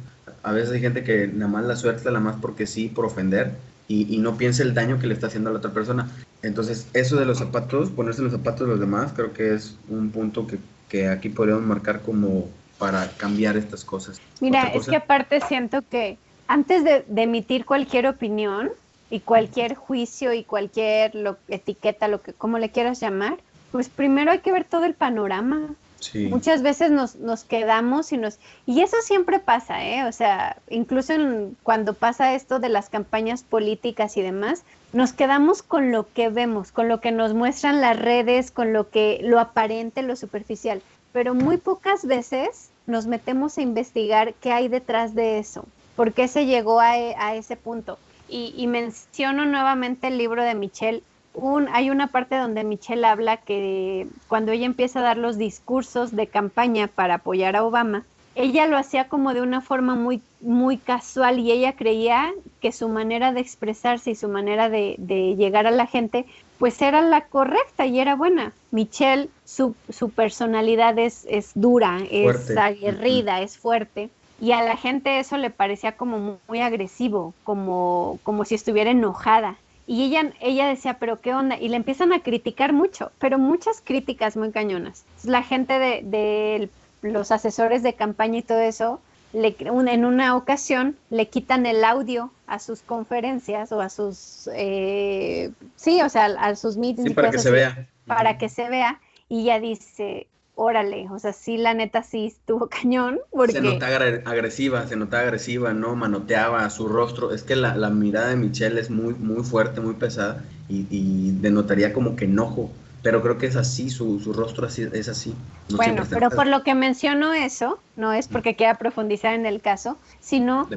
A 0.43 0.51
veces 0.51 0.71
hay 0.71 0.81
gente 0.81 1.03
que 1.03 1.27
nada 1.27 1.51
más 1.51 1.65
la 1.65 1.75
suelta, 1.75 2.09
nada 2.09 2.19
más 2.19 2.35
porque 2.41 2.67
sí, 2.67 2.89
por 2.89 3.05
ofender, 3.05 3.53
y, 3.87 4.13
y, 4.13 4.19
no 4.19 4.37
piensa 4.37 4.61
el 4.61 4.75
daño 4.75 4.99
que 4.99 5.07
le 5.07 5.15
está 5.15 5.27
haciendo 5.27 5.49
a 5.49 5.53
la 5.53 5.59
otra 5.59 5.71
persona. 5.71 6.11
Entonces, 6.43 6.87
eso 6.93 7.15
de 7.15 7.25
los 7.25 7.39
zapatos, 7.39 7.89
ponerse 7.89 8.21
los 8.21 8.31
zapatos 8.31 8.61
de 8.61 8.67
los 8.67 8.79
demás, 8.79 9.13
creo 9.15 9.33
que 9.33 9.55
es 9.55 9.77
un 9.89 10.11
punto 10.11 10.45
que, 10.45 10.59
que 10.89 11.07
aquí 11.07 11.29
podríamos 11.29 11.63
marcar 11.63 12.01
como 12.01 12.47
para 12.77 13.09
cambiar 13.17 13.57
estas 13.57 13.83
cosas. 13.83 14.21
Mira, 14.41 14.67
es 14.67 14.87
que 14.87 14.95
aparte 14.95 15.41
siento 15.41 15.81
que 15.89 16.19
antes 16.47 16.83
de, 16.83 17.03
de 17.07 17.23
emitir 17.23 17.65
cualquier 17.65 18.05
opinión 18.05 18.69
y 19.09 19.21
cualquier 19.21 19.75
juicio 19.75 20.33
y 20.33 20.43
cualquier 20.43 21.15
lo, 21.15 21.37
etiqueta, 21.47 22.07
lo 22.07 22.21
que 22.21 22.33
como 22.33 22.59
le 22.59 22.69
quieras 22.69 22.99
llamar, 22.99 23.37
pues 23.71 23.89
primero 23.89 24.31
hay 24.31 24.39
que 24.39 24.51
ver 24.51 24.63
todo 24.63 24.85
el 24.85 24.93
panorama. 24.93 25.73
Sí. 25.99 26.27
Muchas 26.27 26.61
veces 26.61 26.91
nos, 26.91 27.15
nos, 27.15 27.43
quedamos 27.43 28.13
y 28.13 28.17
nos... 28.17 28.39
Y 28.65 28.81
eso 28.81 28.95
siempre 29.03 29.39
pasa, 29.39 29.83
¿eh? 29.83 30.05
O 30.05 30.11
sea, 30.13 30.57
incluso 30.69 31.13
en, 31.13 31.57
cuando 31.61 31.93
pasa 31.93 32.35
esto 32.35 32.59
de 32.59 32.69
las 32.69 32.89
campañas 32.89 33.43
políticas 33.43 34.15
y 34.15 34.21
demás, 34.21 34.63
nos 34.93 35.11
quedamos 35.11 35.61
con 35.61 35.91
lo 35.91 36.11
que 36.13 36.29
vemos, 36.29 36.71
con 36.71 36.87
lo 36.87 37.01
que 37.01 37.11
nos 37.11 37.33
muestran 37.33 37.81
las 37.81 37.99
redes, 37.99 38.49
con 38.49 38.71
lo 38.71 38.89
que 38.89 39.19
lo 39.23 39.39
aparente, 39.39 40.01
lo 40.01 40.15
superficial. 40.15 40.81
Pero 41.11 41.33
muy 41.33 41.57
pocas 41.57 42.05
veces 42.05 42.69
nos 42.87 43.05
metemos 43.05 43.57
a 43.57 43.61
investigar 43.61 44.33
qué 44.35 44.51
hay 44.51 44.67
detrás 44.67 45.15
de 45.15 45.37
eso, 45.39 45.65
por 45.95 46.13
qué 46.13 46.27
se 46.27 46.45
llegó 46.45 46.79
a, 46.79 46.91
a 46.91 47.35
ese 47.35 47.55
punto. 47.57 47.99
Y, 48.29 48.53
y 48.55 48.67
menciono 48.67 49.45
nuevamente 49.45 50.07
el 50.07 50.17
libro 50.17 50.43
de 50.43 50.55
Michelle 50.55 51.03
un, 51.41 51.67
hay 51.69 51.89
una 51.89 52.07
parte 52.07 52.35
donde 52.37 52.63
Michelle 52.63 53.05
habla 53.05 53.37
que 53.37 54.07
cuando 54.27 54.51
ella 54.51 54.65
empieza 54.65 54.99
a 54.99 55.03
dar 55.03 55.17
los 55.17 55.37
discursos 55.37 56.15
de 56.15 56.27
campaña 56.27 56.87
para 56.87 57.15
apoyar 57.15 57.55
a 57.55 57.63
Obama, 57.63 58.03
ella 58.35 58.67
lo 58.67 58.77
hacía 58.77 59.07
como 59.07 59.33
de 59.33 59.41
una 59.41 59.61
forma 59.61 59.95
muy, 59.95 60.21
muy 60.39 60.77
casual 60.77 61.39
y 61.39 61.51
ella 61.51 61.73
creía 61.73 62.31
que 62.61 62.71
su 62.71 62.87
manera 62.87 63.33
de 63.33 63.41
expresarse 63.41 64.11
y 64.11 64.15
su 64.15 64.29
manera 64.29 64.69
de, 64.69 64.95
de 64.97 65.35
llegar 65.35 65.67
a 65.67 65.71
la 65.71 65.87
gente 65.87 66.25
pues 66.57 66.81
era 66.81 67.01
la 67.01 67.21
correcta 67.21 67.85
y 67.85 67.99
era 67.99 68.15
buena. 68.15 68.53
Michelle, 68.71 69.29
su, 69.45 69.75
su 69.89 70.09
personalidad 70.09 70.97
es, 70.99 71.25
es 71.29 71.51
dura, 71.55 71.99
fuerte. 71.99 72.53
es 72.53 72.57
aguerrida, 72.57 73.37
uh 73.37 73.41
-huh. 73.41 73.43
es 73.43 73.57
fuerte 73.57 74.09
y 74.41 74.51
a 74.51 74.61
la 74.63 74.77
gente 74.77 75.19
eso 75.19 75.37
le 75.37 75.49
parecía 75.49 75.93
como 75.93 76.39
muy 76.47 76.61
agresivo, 76.61 77.33
como, 77.43 78.19
como 78.23 78.45
si 78.45 78.55
estuviera 78.55 78.91
enojada. 78.91 79.55
Y 79.89 80.03
ella, 80.03 80.33
ella 80.39 80.67
decía, 80.67 80.99
pero 80.99 81.19
qué 81.19 81.33
onda, 81.33 81.57
y 81.57 81.67
le 81.67 81.75
empiezan 81.75 82.13
a 82.13 82.21
criticar 82.21 82.73
mucho, 82.73 83.11
pero 83.17 83.39
muchas 83.39 83.81
críticas 83.83 84.37
muy 84.37 84.51
cañonas. 84.51 85.03
La 85.23 85.41
gente 85.41 85.79
de, 85.79 86.03
de 86.03 86.69
los 87.01 87.31
asesores 87.31 87.81
de 87.81 87.93
campaña 87.93 88.37
y 88.37 88.41
todo 88.43 88.59
eso, 88.59 89.01
le, 89.33 89.55
en 89.59 90.05
una 90.05 90.35
ocasión 90.35 90.95
le 91.09 91.27
quitan 91.27 91.65
el 91.65 91.83
audio 91.83 92.31
a 92.45 92.59
sus 92.59 92.83
conferencias 92.83 93.71
o 93.71 93.81
a 93.81 93.89
sus, 93.89 94.47
eh, 94.53 95.49
sí, 95.75 96.03
o 96.03 96.09
sea, 96.09 96.25
a 96.25 96.55
sus 96.55 96.77
meetings. 96.77 97.07
Sí, 97.07 97.15
para 97.15 97.31
que 97.31 97.37
así. 97.37 97.45
se 97.45 97.51
vea. 97.51 97.87
para 98.05 98.37
que 98.37 98.47
se 98.47 98.69
vea 98.69 99.01
y 99.27 99.45
ya 99.45 99.59
dice, 99.59 100.27
órale, 100.59 101.07
o 101.09 101.17
sea, 101.19 101.31
sí, 101.31 101.57
la 101.57 101.73
neta 101.73 102.03
sí 102.03 102.27
estuvo 102.27 102.67
cañón. 102.81 103.19
Porque... 103.31 103.53
Se 103.53 103.61
nota 103.61 103.87
agresiva, 104.25 104.85
se 104.87 104.95
nota 104.95 105.19
agresiva, 105.19 105.73
¿no? 105.73 105.95
Manoteaba 105.95 106.69
su 106.69 106.87
rostro. 106.87 107.33
Es 107.33 107.43
que 107.43 107.55
la, 107.55 107.75
la 107.75 107.89
mirada 107.89 108.29
de 108.29 108.35
Michelle 108.35 108.79
es 108.79 108.89
muy, 108.89 109.13
muy 109.13 109.43
fuerte, 109.43 109.81
muy 109.81 109.93
pesada 109.93 110.43
y, 110.67 110.85
y, 110.89 111.31
denotaría 111.39 111.93
como 111.93 112.15
que 112.15 112.25
enojo. 112.25 112.69
Pero 113.01 113.21
creo 113.21 113.37
que 113.37 113.45
es 113.45 113.55
así, 113.55 113.89
su, 113.89 114.19
su 114.19 114.33
rostro 114.33 114.67
así, 114.67 114.85
es 114.91 115.07
así. 115.07 115.33
No 115.69 115.77
bueno, 115.77 116.03
pero 116.09 116.29
por 116.29 116.47
lo 116.47 116.63
que 116.63 116.75
menciono 116.75 117.33
eso, 117.33 117.79
no 117.95 118.11
es 118.11 118.27
porque 118.27 118.57
quiera 118.57 118.75
profundizar 118.75 119.33
en 119.33 119.45
el 119.45 119.61
caso, 119.61 119.97
sino 120.19 120.67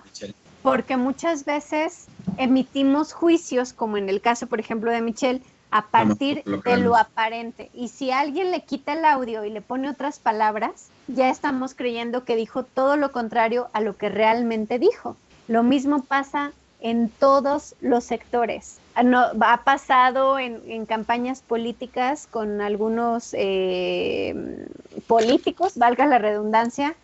porque 0.63 0.97
muchas 0.97 1.45
veces 1.45 2.07
emitimos 2.39 3.13
juicios, 3.13 3.73
como 3.73 3.97
en 3.97 4.09
el 4.09 4.21
caso, 4.21 4.47
por 4.47 4.61
ejemplo, 4.61 4.93
de 4.93 5.03
Michelle, 5.03 5.43
a 5.73 5.87
partir 5.87 6.45
de 6.45 6.77
lo 6.77 6.97
aparente. 6.97 7.71
Y 7.75 7.89
si 7.89 8.11
alguien 8.11 8.51
le 8.51 8.61
quita 8.61 8.93
el 8.93 9.05
audio 9.07 9.45
y 9.45 9.51
le 9.51 9.63
pone 9.63 9.89
otras 9.89 10.19
palabras, 10.19 10.91
ya 11.09 11.31
estamos 11.31 11.75
creyendo 11.75 12.25
que 12.25 12.37
dijo 12.37 12.63
todo 12.63 12.97
lo 12.97 13.11
contrario 13.11 13.69
a 13.73 13.81
lo 13.81 13.97
que 13.97 14.11
realmente 14.11 14.79
dijo. 14.79 15.17
Lo 15.49 15.63
mismo 15.63 16.03
pasa 16.03 16.53
en 16.81 17.09
todos 17.09 17.75
los 17.81 18.05
sectores. 18.05 18.79
Ah, 18.95 19.03
no, 19.03 19.25
ha 19.41 19.65
pasado 19.65 20.39
en, 20.39 20.85
campañas 20.85 21.41
políticas 21.41 22.27
con 22.27 22.61
algunos 22.61 23.31
eh, 23.33 24.67
políticos, 25.07 25.79
valga 25.79 26.05
la 26.05 26.19
redundancia, 26.19 26.95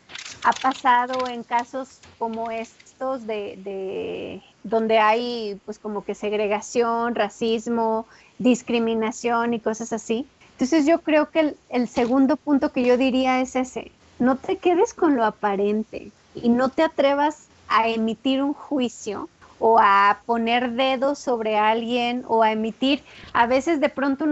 ha 0.44 0.52
pasado 0.52 1.26
en 1.26 1.42
casos 1.42 2.00
como 2.18 2.50
de, 2.99 3.59
de 3.63 4.43
donde 4.65 4.99
hay 4.99 5.61
pues 5.65 5.79
como 5.79 6.05
que 6.05 6.15
segregación, 6.15 7.15
racismo, 7.15 8.07
discriminación 8.39 9.55
y 9.55 9.61
cosas 9.61 9.93
así. 9.93 10.27
Entonces 10.53 10.87
yo 10.87 11.01
creo 11.03 11.31
que 11.31 11.55
el, 11.69 11.89
segundo 11.89 12.37
punto 12.37 12.73
que 12.73 12.83
yo 12.83 12.97
diría 12.97 13.41
es 13.41 13.55
ese, 13.55 13.93
no 14.19 14.37
te 14.37 14.57
quedes 14.57 14.93
con 14.95 15.17
lo 15.17 15.25
aparente 15.25 16.11
y 16.35 16.49
no 16.49 16.69
te 16.71 16.83
atrevas 16.83 17.47
a 17.69 17.89
emitir 17.89 18.43
un 18.43 18.55
juicio 18.55 19.29
o 19.61 19.79
a 19.79 20.21
poner 20.27 20.73
dedos 20.73 21.21
sobre 21.21 21.57
alguien 21.57 22.25
o 22.27 22.43
a 22.43 22.51
emitir 22.51 23.05
a 23.33 23.47
veces 23.47 23.81
de 23.81 23.89
pronto 23.89 24.25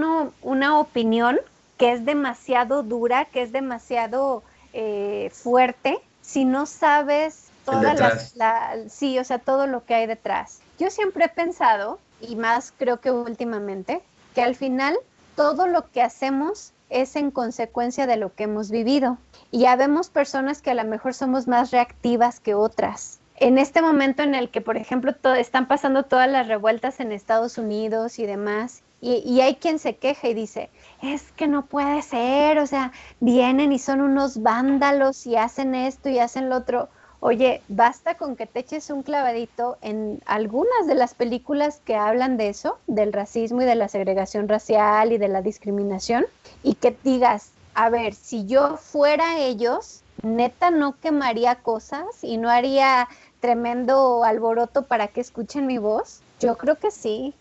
una 0.42 0.80
opinión 0.80 1.38
que 1.78 1.92
es 1.92 2.04
demasiado 2.04 2.82
dura, 2.82 3.26
que 3.26 3.42
es 3.42 3.52
demasiado 3.52 4.42
eh, 4.72 5.30
fuerte, 5.32 5.98
si 6.22 6.44
no 6.44 6.66
sabes 6.66 7.50
todas 7.66 8.34
las, 8.36 8.92
sí, 8.92 9.18
o 9.18 9.24
sea, 9.24 9.38
todo 9.38 9.66
lo 9.66 9.84
que 9.84 9.94
hay 9.94 10.06
detrás. 10.06 10.60
Yo 10.78 10.90
siempre 10.90 11.26
he 11.26 11.28
pensado 11.28 11.98
y 12.20 12.36
más 12.36 12.72
creo 12.76 13.00
que 13.00 13.10
últimamente, 13.10 14.02
que 14.34 14.42
al 14.42 14.54
final 14.54 14.96
todo 15.34 15.66
lo 15.66 15.90
que 15.90 16.02
hacemos 16.02 16.72
es 16.88 17.16
en 17.16 17.30
consecuencia 17.30 18.06
de 18.06 18.16
lo 18.16 18.34
que 18.34 18.44
hemos 18.44 18.70
vivido. 18.70 19.18
Y 19.50 19.60
ya 19.60 19.76
vemos 19.76 20.08
personas 20.08 20.62
que 20.62 20.70
a 20.70 20.74
lo 20.74 20.84
mejor 20.84 21.14
somos 21.14 21.46
más 21.46 21.70
reactivas 21.70 22.40
que 22.40 22.54
otras. 22.54 23.18
En 23.38 23.58
este 23.58 23.82
momento 23.82 24.22
en 24.22 24.34
el 24.34 24.48
que, 24.48 24.62
por 24.62 24.76
ejemplo, 24.76 25.12
están 25.36 25.68
pasando 25.68 26.04
todas 26.04 26.30
las 26.30 26.48
revueltas 26.48 27.00
en 27.00 27.12
Estados 27.12 27.58
Unidos 27.58 28.18
y 28.18 28.26
demás, 28.26 28.82
y, 28.98 29.16
y, 29.26 29.42
hay 29.42 29.56
quien 29.56 29.78
se 29.78 29.96
queja 29.96 30.28
y 30.28 30.34
dice, 30.34 30.70
es 31.02 31.30
que 31.32 31.46
no 31.46 31.66
puede 31.66 32.00
ser, 32.00 32.58
o 32.58 32.66
sea, 32.66 32.92
vienen 33.20 33.70
y 33.72 33.78
son 33.78 34.00
unos 34.00 34.42
vándalos 34.42 35.26
y 35.26 35.36
hacen 35.36 35.74
esto 35.74 36.08
y 36.08 36.18
hacen 36.18 36.48
lo 36.48 36.56
otro. 36.56 36.88
Oye, 37.20 37.62
basta 37.68 38.16
con 38.16 38.36
que 38.36 38.46
te 38.46 38.60
eches 38.60 38.90
un 38.90 39.02
clavadito 39.02 39.78
en 39.80 40.20
algunas 40.26 40.86
de 40.86 40.94
las 40.94 41.14
películas 41.14 41.80
que 41.84 41.96
hablan 41.96 42.36
de 42.36 42.48
eso, 42.48 42.78
del 42.86 43.12
racismo 43.12 43.62
y 43.62 43.64
de 43.64 43.74
la 43.74 43.88
segregación 43.88 44.48
racial 44.48 45.12
y 45.12 45.18
de 45.18 45.28
la 45.28 45.42
discriminación, 45.42 46.26
y 46.62 46.74
que 46.74 46.96
digas, 47.02 47.50
a 47.74 47.90
ver, 47.90 48.14
si 48.14 48.46
yo 48.46 48.76
fuera 48.76 49.38
ellos, 49.38 50.02
neta 50.22 50.70
no 50.70 50.96
quemaría 51.00 51.56
cosas 51.56 52.04
y 52.22 52.36
no 52.36 52.50
haría 52.50 53.08
tremendo 53.40 54.24
alboroto 54.24 54.82
para 54.82 55.08
que 55.08 55.20
escuchen 55.20 55.66
mi 55.66 55.78
voz. 55.78 56.20
Yo 56.40 56.56
creo 56.56 56.76
que 56.76 56.90
sí. 56.90 57.34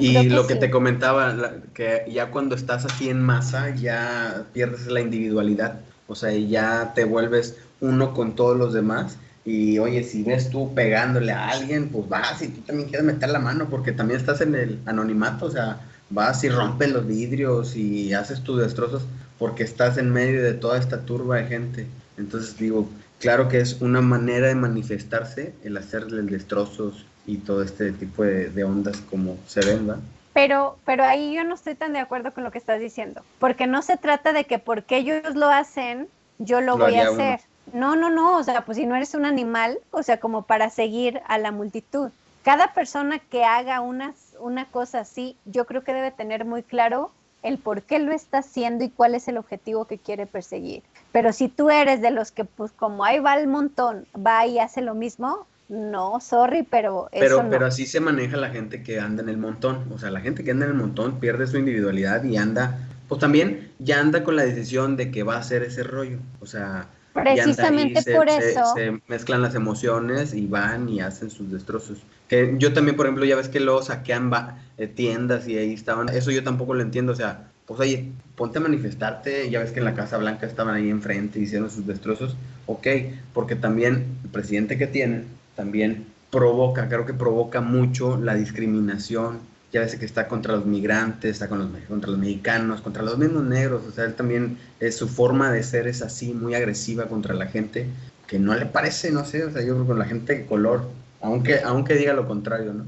y 0.00 0.28
lo 0.28 0.46
que 0.46 0.56
te 0.56 0.70
comentaba, 0.70 1.34
que 1.74 2.04
ya 2.10 2.30
cuando 2.30 2.54
estás 2.54 2.84
así 2.84 3.08
en 3.08 3.22
masa, 3.22 3.74
ya 3.74 4.46
pierdes 4.52 4.86
la 4.86 5.00
individualidad. 5.00 5.80
O 6.06 6.14
sea, 6.14 6.32
ya 6.32 6.92
te 6.94 7.04
vuelves 7.04 7.56
uno 7.80 8.14
con 8.14 8.34
todos 8.34 8.56
los 8.56 8.72
demás. 8.72 9.16
Y 9.44 9.78
oye, 9.78 10.02
si 10.04 10.22
ves 10.22 10.50
tú 10.50 10.74
pegándole 10.74 11.32
a 11.32 11.48
alguien, 11.48 11.88
pues 11.88 12.08
vas 12.08 12.42
y 12.42 12.48
tú 12.48 12.60
también 12.60 12.88
quieres 12.88 13.06
meter 13.06 13.30
la 13.30 13.38
mano 13.38 13.68
porque 13.70 13.92
también 13.92 14.20
estás 14.20 14.40
en 14.40 14.54
el 14.54 14.78
anonimato, 14.86 15.46
o 15.46 15.50
sea, 15.50 15.80
vas 16.10 16.44
y 16.44 16.48
rompes 16.48 16.92
los 16.92 17.06
vidrios 17.06 17.74
y 17.76 18.12
haces 18.12 18.42
tus 18.42 18.60
destrozos 18.60 19.02
porque 19.38 19.62
estás 19.62 19.96
en 19.96 20.10
medio 20.10 20.42
de 20.42 20.52
toda 20.52 20.78
esta 20.78 21.00
turba 21.00 21.36
de 21.36 21.46
gente. 21.46 21.86
Entonces 22.18 22.58
digo, 22.58 22.88
claro 23.18 23.48
que 23.48 23.60
es 23.60 23.80
una 23.80 24.02
manera 24.02 24.48
de 24.48 24.54
manifestarse 24.54 25.54
el 25.64 25.76
hacerle 25.78 26.22
destrozos 26.22 27.06
y 27.26 27.38
todo 27.38 27.62
este 27.62 27.92
tipo 27.92 28.24
de, 28.24 28.64
ondas 28.64 28.98
como 29.08 29.38
se 29.46 29.60
ven, 29.60 29.90
Pero, 30.32 30.78
pero 30.84 31.04
ahí 31.04 31.34
yo 31.34 31.44
no 31.44 31.54
estoy 31.54 31.74
tan 31.74 31.92
de 31.92 32.00
acuerdo 32.00 32.32
con 32.34 32.44
lo 32.44 32.50
que 32.50 32.58
estás 32.58 32.80
diciendo, 32.80 33.22
porque 33.38 33.66
no 33.66 33.82
se 33.82 33.96
trata 33.96 34.32
de 34.32 34.44
que 34.44 34.58
porque 34.58 34.98
ellos 34.98 35.34
lo 35.34 35.48
hacen, 35.48 36.08
yo 36.38 36.60
lo, 36.60 36.76
voy 36.76 36.96
a 36.96 37.08
hacer. 37.08 37.40
No, 37.72 37.96
no, 37.96 38.10
no, 38.10 38.38
o 38.38 38.42
sea, 38.42 38.64
pues 38.64 38.78
si 38.78 38.86
no 38.86 38.96
eres 38.96 39.14
un 39.14 39.24
animal, 39.24 39.78
o 39.90 40.02
sea, 40.02 40.20
como 40.20 40.42
para 40.42 40.70
seguir 40.70 41.20
a 41.26 41.38
la 41.38 41.52
multitud. 41.52 42.10
Cada 42.42 42.72
persona 42.72 43.18
que 43.18 43.44
haga 43.44 43.80
una, 43.80 44.14
una 44.38 44.66
cosa 44.66 45.00
así, 45.00 45.36
yo 45.44 45.66
creo 45.66 45.84
que 45.84 45.92
debe 45.92 46.10
tener 46.10 46.44
muy 46.44 46.62
claro 46.62 47.12
el 47.42 47.58
por 47.58 47.82
qué 47.82 47.98
lo 47.98 48.12
está 48.12 48.38
haciendo 48.38 48.84
y 48.84 48.90
cuál 48.90 49.14
es 49.14 49.28
el 49.28 49.36
objetivo 49.36 49.86
que 49.86 49.98
quiere 49.98 50.26
perseguir. 50.26 50.82
Pero 51.12 51.32
si 51.32 51.48
tú 51.48 51.70
eres 51.70 52.00
de 52.00 52.10
los 52.10 52.32
que, 52.32 52.44
pues 52.44 52.72
como 52.72 53.04
ahí 53.04 53.18
va 53.18 53.38
el 53.38 53.46
montón, 53.46 54.06
va 54.14 54.46
y 54.46 54.58
hace 54.58 54.82
lo 54.82 54.94
mismo, 54.94 55.46
no, 55.68 56.18
sorry, 56.20 56.66
pero 56.68 57.08
eso 57.12 57.20
pero, 57.20 57.42
no. 57.44 57.50
pero 57.50 57.66
así 57.66 57.86
se 57.86 58.00
maneja 58.00 58.36
la 58.36 58.50
gente 58.50 58.82
que 58.82 58.98
anda 58.98 59.22
en 59.22 59.28
el 59.28 59.36
montón. 59.36 59.84
O 59.92 59.98
sea, 59.98 60.10
la 60.10 60.20
gente 60.20 60.42
que 60.42 60.50
anda 60.50 60.66
en 60.66 60.72
el 60.72 60.76
montón 60.76 61.20
pierde 61.20 61.46
su 61.46 61.58
individualidad 61.58 62.24
y 62.24 62.36
anda, 62.36 62.88
pues 63.08 63.20
también 63.20 63.70
ya 63.78 64.00
anda 64.00 64.24
con 64.24 64.36
la 64.36 64.42
decisión 64.42 64.96
de 64.96 65.10
que 65.10 65.22
va 65.22 65.36
a 65.36 65.38
hacer 65.38 65.62
ese 65.62 65.84
rollo. 65.84 66.18
O 66.40 66.46
sea, 66.46 66.88
Precisamente 67.12 68.02
por 68.14 68.28
eso. 68.28 68.74
Se, 68.74 69.00
mezclan 69.08 69.42
las 69.42 69.54
emociones 69.54 70.34
y 70.34 70.46
van 70.46 70.88
y 70.88 71.00
hacen 71.00 71.30
sus 71.30 71.50
destrozos. 71.50 71.98
Que 72.28 72.54
yo 72.58 72.72
también, 72.72 72.96
por 72.96 73.06
ejemplo, 73.06 73.24
ya 73.24 73.36
ves 73.36 73.48
que 73.48 73.60
luego 73.60 73.82
saquean 73.82 74.30
eh, 74.78 74.86
tiendas 74.86 75.48
y 75.48 75.58
ahí 75.58 75.74
estaban. 75.74 76.08
Eso 76.08 76.30
yo 76.30 76.44
tampoco 76.44 76.74
lo 76.74 76.82
entiendo. 76.82 77.12
O 77.12 77.16
sea, 77.16 77.48
pues 77.66 77.80
oye, 77.80 78.10
ponte 78.36 78.58
a 78.58 78.62
manifestarte. 78.62 79.50
Ya 79.50 79.60
ves 79.60 79.72
que 79.72 79.80
en 79.80 79.86
la 79.86 79.94
Casa 79.94 80.18
Blanca 80.18 80.46
estaban 80.46 80.74
ahí 80.74 80.88
enfrente 80.88 81.40
y 81.40 81.42
hicieron 81.42 81.70
sus 81.70 81.86
destrozos. 81.86 82.36
Ok, 82.66 82.86
porque 83.34 83.56
también 83.56 84.06
el 84.22 84.30
presidente 84.30 84.78
que 84.78 84.86
tienen 84.86 85.26
también 85.56 86.06
provoca, 86.30 86.88
creo 86.88 87.06
que 87.06 87.14
provoca 87.14 87.60
mucho 87.60 88.16
la 88.16 88.34
discriminación 88.34 89.40
ya 89.72 89.80
ves 89.80 89.96
que 89.96 90.04
está 90.04 90.26
contra 90.28 90.54
los 90.54 90.66
migrantes, 90.66 91.32
está 91.32 91.48
con 91.48 91.58
los, 91.58 91.68
contra 91.88 92.10
los 92.10 92.18
mexicanos, 92.18 92.80
contra 92.80 93.02
los 93.02 93.18
mismos 93.18 93.44
negros, 93.44 93.82
o 93.86 93.92
sea, 93.92 94.04
él 94.04 94.14
también, 94.14 94.58
es, 94.80 94.96
su 94.96 95.08
forma 95.08 95.50
de 95.50 95.62
ser 95.62 95.86
es 95.86 96.02
así, 96.02 96.34
muy 96.34 96.54
agresiva 96.54 97.06
contra 97.06 97.34
la 97.34 97.46
gente, 97.46 97.86
que 98.26 98.38
no 98.38 98.54
le 98.54 98.66
parece, 98.66 99.10
no 99.10 99.24
sé, 99.24 99.44
o 99.44 99.50
sea, 99.50 99.62
yo 99.62 99.74
creo 99.74 99.86
con 99.86 99.98
la 99.98 100.04
gente 100.04 100.34
de 100.34 100.46
color, 100.46 100.88
aunque, 101.20 101.60
aunque 101.64 101.94
diga 101.94 102.12
lo 102.12 102.26
contrario, 102.26 102.72
¿no? 102.72 102.84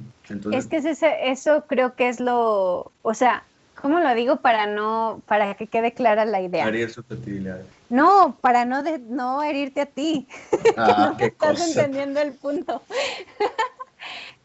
es 0.52 0.66
que 0.66 0.78
ese, 0.78 1.30
eso 1.30 1.64
creo 1.66 1.94
que 1.94 2.08
es 2.08 2.18
lo, 2.18 2.90
o 3.02 3.14
sea, 3.14 3.44
¿cómo 3.80 4.00
lo 4.00 4.14
digo 4.14 4.36
para 4.36 4.66
no, 4.66 5.20
para 5.26 5.54
que 5.54 5.66
quede 5.66 5.92
clara 5.92 6.24
la 6.24 6.40
idea? 6.40 6.66
Herir 6.66 6.90
susceptibilidades. 6.90 7.66
No, 7.90 8.38
para 8.40 8.64
no, 8.64 8.82
de, 8.82 8.98
no 8.98 9.42
herirte 9.42 9.82
a 9.82 9.86
ti. 9.86 10.26
Ah, 10.76 11.14
que 11.18 11.24
no 11.42 11.50
estás 11.50 11.68
entendiendo 11.68 12.20
el 12.20 12.32
punto. 12.32 12.82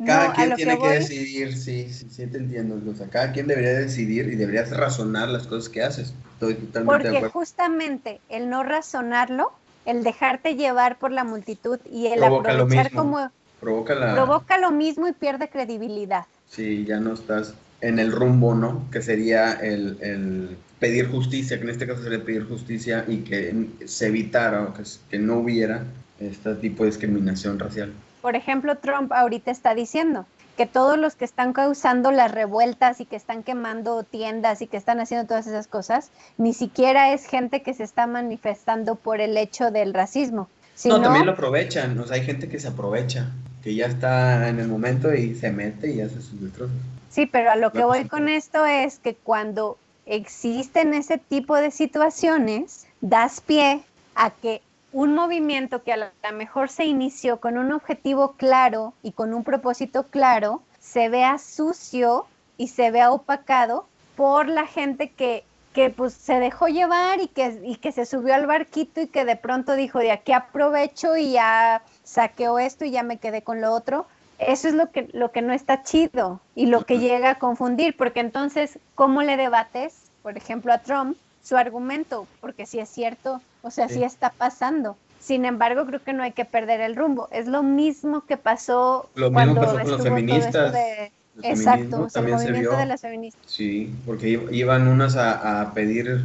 Cada 0.05 0.33
quien 0.33 0.55
tiene 0.55 0.77
que, 0.77 0.89
decidir, 0.89 1.57
sí, 1.57 1.91
sí, 1.91 2.27
te 2.27 2.37
entiendo. 2.37 2.79
O 2.89 2.95
sea, 2.95 3.07
cada 3.07 3.31
quien 3.31 3.47
debería 3.47 3.73
decidir 3.73 4.27
y 4.31 4.35
deberías 4.35 4.69
razonar 4.69 5.29
las 5.29 5.47
cosas 5.47 5.69
que 5.69 5.81
haces. 5.81 6.13
Estoy 6.33 6.53
totalmente 6.53 7.09
Porque 7.09 7.29
justamente 7.29 8.21
el 8.29 8.49
no 8.49 8.61
razonarlo, 8.61 9.51
el 9.85 10.03
dejarte 10.03 10.55
llevar 10.55 10.99
por 10.99 11.11
la 11.11 11.23
multitud 11.23 11.79
y 11.91 12.07
el 12.07 12.23
aprovechar 12.23 12.91
como... 12.91 13.31
Provoca, 13.59 13.95
la... 13.95 14.13
provoca 14.13 14.59
lo 14.59 14.69
mismo 14.69 15.07
y 15.07 15.13
pierde 15.13 15.49
credibilidad. 15.49 16.25
Sí, 16.47 16.85
ya 16.85 16.99
no 16.99 17.13
estás 17.13 17.55
en 17.81 17.97
el 17.97 18.11
rumbo, 18.11 18.53
¿no? 18.53 18.87
Que 18.91 19.01
sería 19.01 19.53
el, 19.53 19.97
el 20.01 20.57
pedir 20.79 21.09
justicia, 21.09 21.57
que 21.57 21.63
en 21.63 21.69
este 21.71 21.87
caso 21.87 22.03
sería 22.03 22.23
pedir 22.23 22.47
justicia 22.47 23.03
y 23.07 23.17
que 23.17 23.69
se 23.85 24.07
evitara 24.07 24.61
o 24.61 24.73
que, 24.73 24.83
que 25.09 25.17
no 25.17 25.39
hubiera 25.39 25.85
este 26.19 26.53
tipo 26.55 26.83
de 26.83 26.91
discriminación 26.91 27.57
racial. 27.57 27.93
Por 28.27 28.35
ejemplo, 28.35 28.77
Trump 28.77 29.13
ahorita 29.13 29.51
está 29.51 29.73
diciendo 29.73 30.25
que 30.57 30.65
todos 30.65 30.97
los 30.97 31.15
que 31.15 31.23
están 31.23 31.53
causando 31.53 32.11
las 32.11 32.29
revueltas 32.29 32.99
y 32.99 33.05
que 33.05 33.15
están 33.15 33.41
quemando 33.41 34.03
tiendas 34.03 34.61
y 34.61 34.67
que 34.67 34.75
están 34.75 34.99
haciendo 34.99 35.25
todas 35.25 35.47
esas 35.47 35.67
cosas, 35.67 36.11
ni 36.37 36.53
siquiera 36.53 37.13
es 37.13 37.25
gente 37.25 37.61
que 37.61 37.73
se 37.73 37.85
está 37.85 38.05
manifestando 38.05 38.95
por 38.95 39.21
el 39.21 39.37
hecho 39.37 39.71
del 39.71 39.93
racismo. 39.93 40.49
no, 40.83 41.01
también 41.01 41.25
lo 41.25 41.31
aprovechan, 41.31 41.97
o 41.97 42.05
sea, 42.05 42.17
hay 42.17 42.25
gente 42.25 42.49
que 42.49 42.59
se 42.59 42.67
aprovecha, 42.67 43.31
que 43.63 43.73
ya 43.73 43.85
está 43.85 44.49
en 44.49 44.59
el 44.59 44.67
momento 44.67 45.13
y 45.13 45.33
se 45.33 45.49
mete 45.49 45.89
y 45.93 46.01
hace 46.01 46.19
sus 46.21 46.41
destrozos. 46.41 46.75
Sí, 47.09 47.27
pero 47.27 47.51
a 47.51 47.55
lo 47.55 47.71
que 47.71 47.85
voy 47.85 48.09
con 48.09 48.27
esto 48.27 48.65
es 48.65 48.99
que 48.99 49.15
cuando 49.15 49.77
existen 50.05 50.93
ese 50.93 51.17
tipo 51.17 51.55
de 51.55 51.71
situaciones, 51.71 52.87
das 52.99 53.39
pie 53.39 53.83
a 54.15 54.31
que 54.31 54.61
un 54.97 55.13
movimiento 55.13 55.83
que 55.83 55.93
a 55.93 55.97
lo 55.97 56.07
mejor 56.33 56.69
se 56.69 56.85
inició 56.85 57.39
con 57.39 57.59
un 57.59 57.71
objetivo 57.71 58.31
claro 58.31 58.95
y 59.03 59.11
con 59.11 59.35
un 59.35 59.43
propósito 59.43 60.07
claro, 60.07 60.63
se 60.79 61.07
vea 61.07 61.37
sucio 61.37 62.25
y 62.57 62.69
se 62.69 62.89
vea 62.89 63.11
opacado 63.11 63.85
por 64.15 64.47
la 64.47 64.65
gente 64.65 65.11
que, 65.11 65.43
que 65.73 65.91
pues 65.91 66.13
se 66.13 66.39
dejó 66.39 66.67
llevar 66.67 67.21
y 67.21 67.27
que, 67.27 67.61
y 67.63 67.75
que 67.75 67.91
se 67.91 68.07
subió 68.07 68.33
al 68.33 68.47
barquito 68.47 68.99
y 68.99 69.05
que 69.05 69.23
de 69.23 69.35
pronto 69.35 69.75
dijo, 69.75 69.99
de 69.99 70.09
aquí 70.09 70.31
aprovecho 70.31 71.15
y 71.15 71.33
ya 71.33 71.83
saqueo 72.03 72.57
esto 72.57 72.83
y 72.83 72.89
ya 72.89 73.03
me 73.03 73.17
quedé 73.17 73.43
con 73.43 73.61
lo 73.61 73.73
otro. 73.73 74.07
Eso 74.39 74.67
es 74.67 74.73
lo 74.73 74.89
que, 74.89 75.09
lo 75.13 75.31
que 75.31 75.43
no 75.43 75.53
está 75.53 75.83
chido 75.83 76.41
y 76.55 76.65
lo 76.65 76.85
que 76.85 76.97
llega 76.97 77.29
a 77.29 77.37
confundir, 77.37 77.95
porque 77.95 78.21
entonces, 78.21 78.79
¿cómo 78.95 79.21
le 79.21 79.37
debates, 79.37 80.09
por 80.23 80.37
ejemplo, 80.37 80.73
a 80.73 80.79
Trump 80.79 81.15
su 81.43 81.55
argumento? 81.55 82.25
Porque 82.41 82.65
si 82.65 82.79
es 82.79 82.89
cierto, 82.89 83.41
o 83.67 83.71
sea, 83.71 83.87
sí, 83.87 84.03
está 84.03 84.29
pasando. 84.37 84.97
Sin 85.19 85.45
embargo, 85.45 85.85
creo 85.85 86.03
que 86.03 86.13
no 86.13 86.23
hay 86.23 86.31
que 86.31 86.45
perder 86.45 86.81
el 86.81 86.95
rumbo. 86.95 87.27
Es 87.31 87.47
lo 87.47 87.63
mismo 87.63 88.25
que 88.25 88.37
pasó 88.37 89.09
Lo 89.15 89.29
mismo 89.29 89.55
cuando 89.55 89.61
pasó 89.61 89.81
con 89.81 89.91
los 89.91 90.03
feministas. 90.03 90.73
de- 90.73 91.11
Exacto, 91.43 92.01
o 92.03 92.09
sea, 92.09 92.21
el 92.23 92.29
también 92.31 92.39
se 92.39 92.75
de 92.77 92.85
las 92.85 93.01
feministas. 93.01 93.41
Sí, 93.45 93.93
porque 94.05 94.29
iban 94.51 94.87
unas 94.87 95.15
a, 95.15 95.61
a 95.61 95.73
pedir 95.73 96.21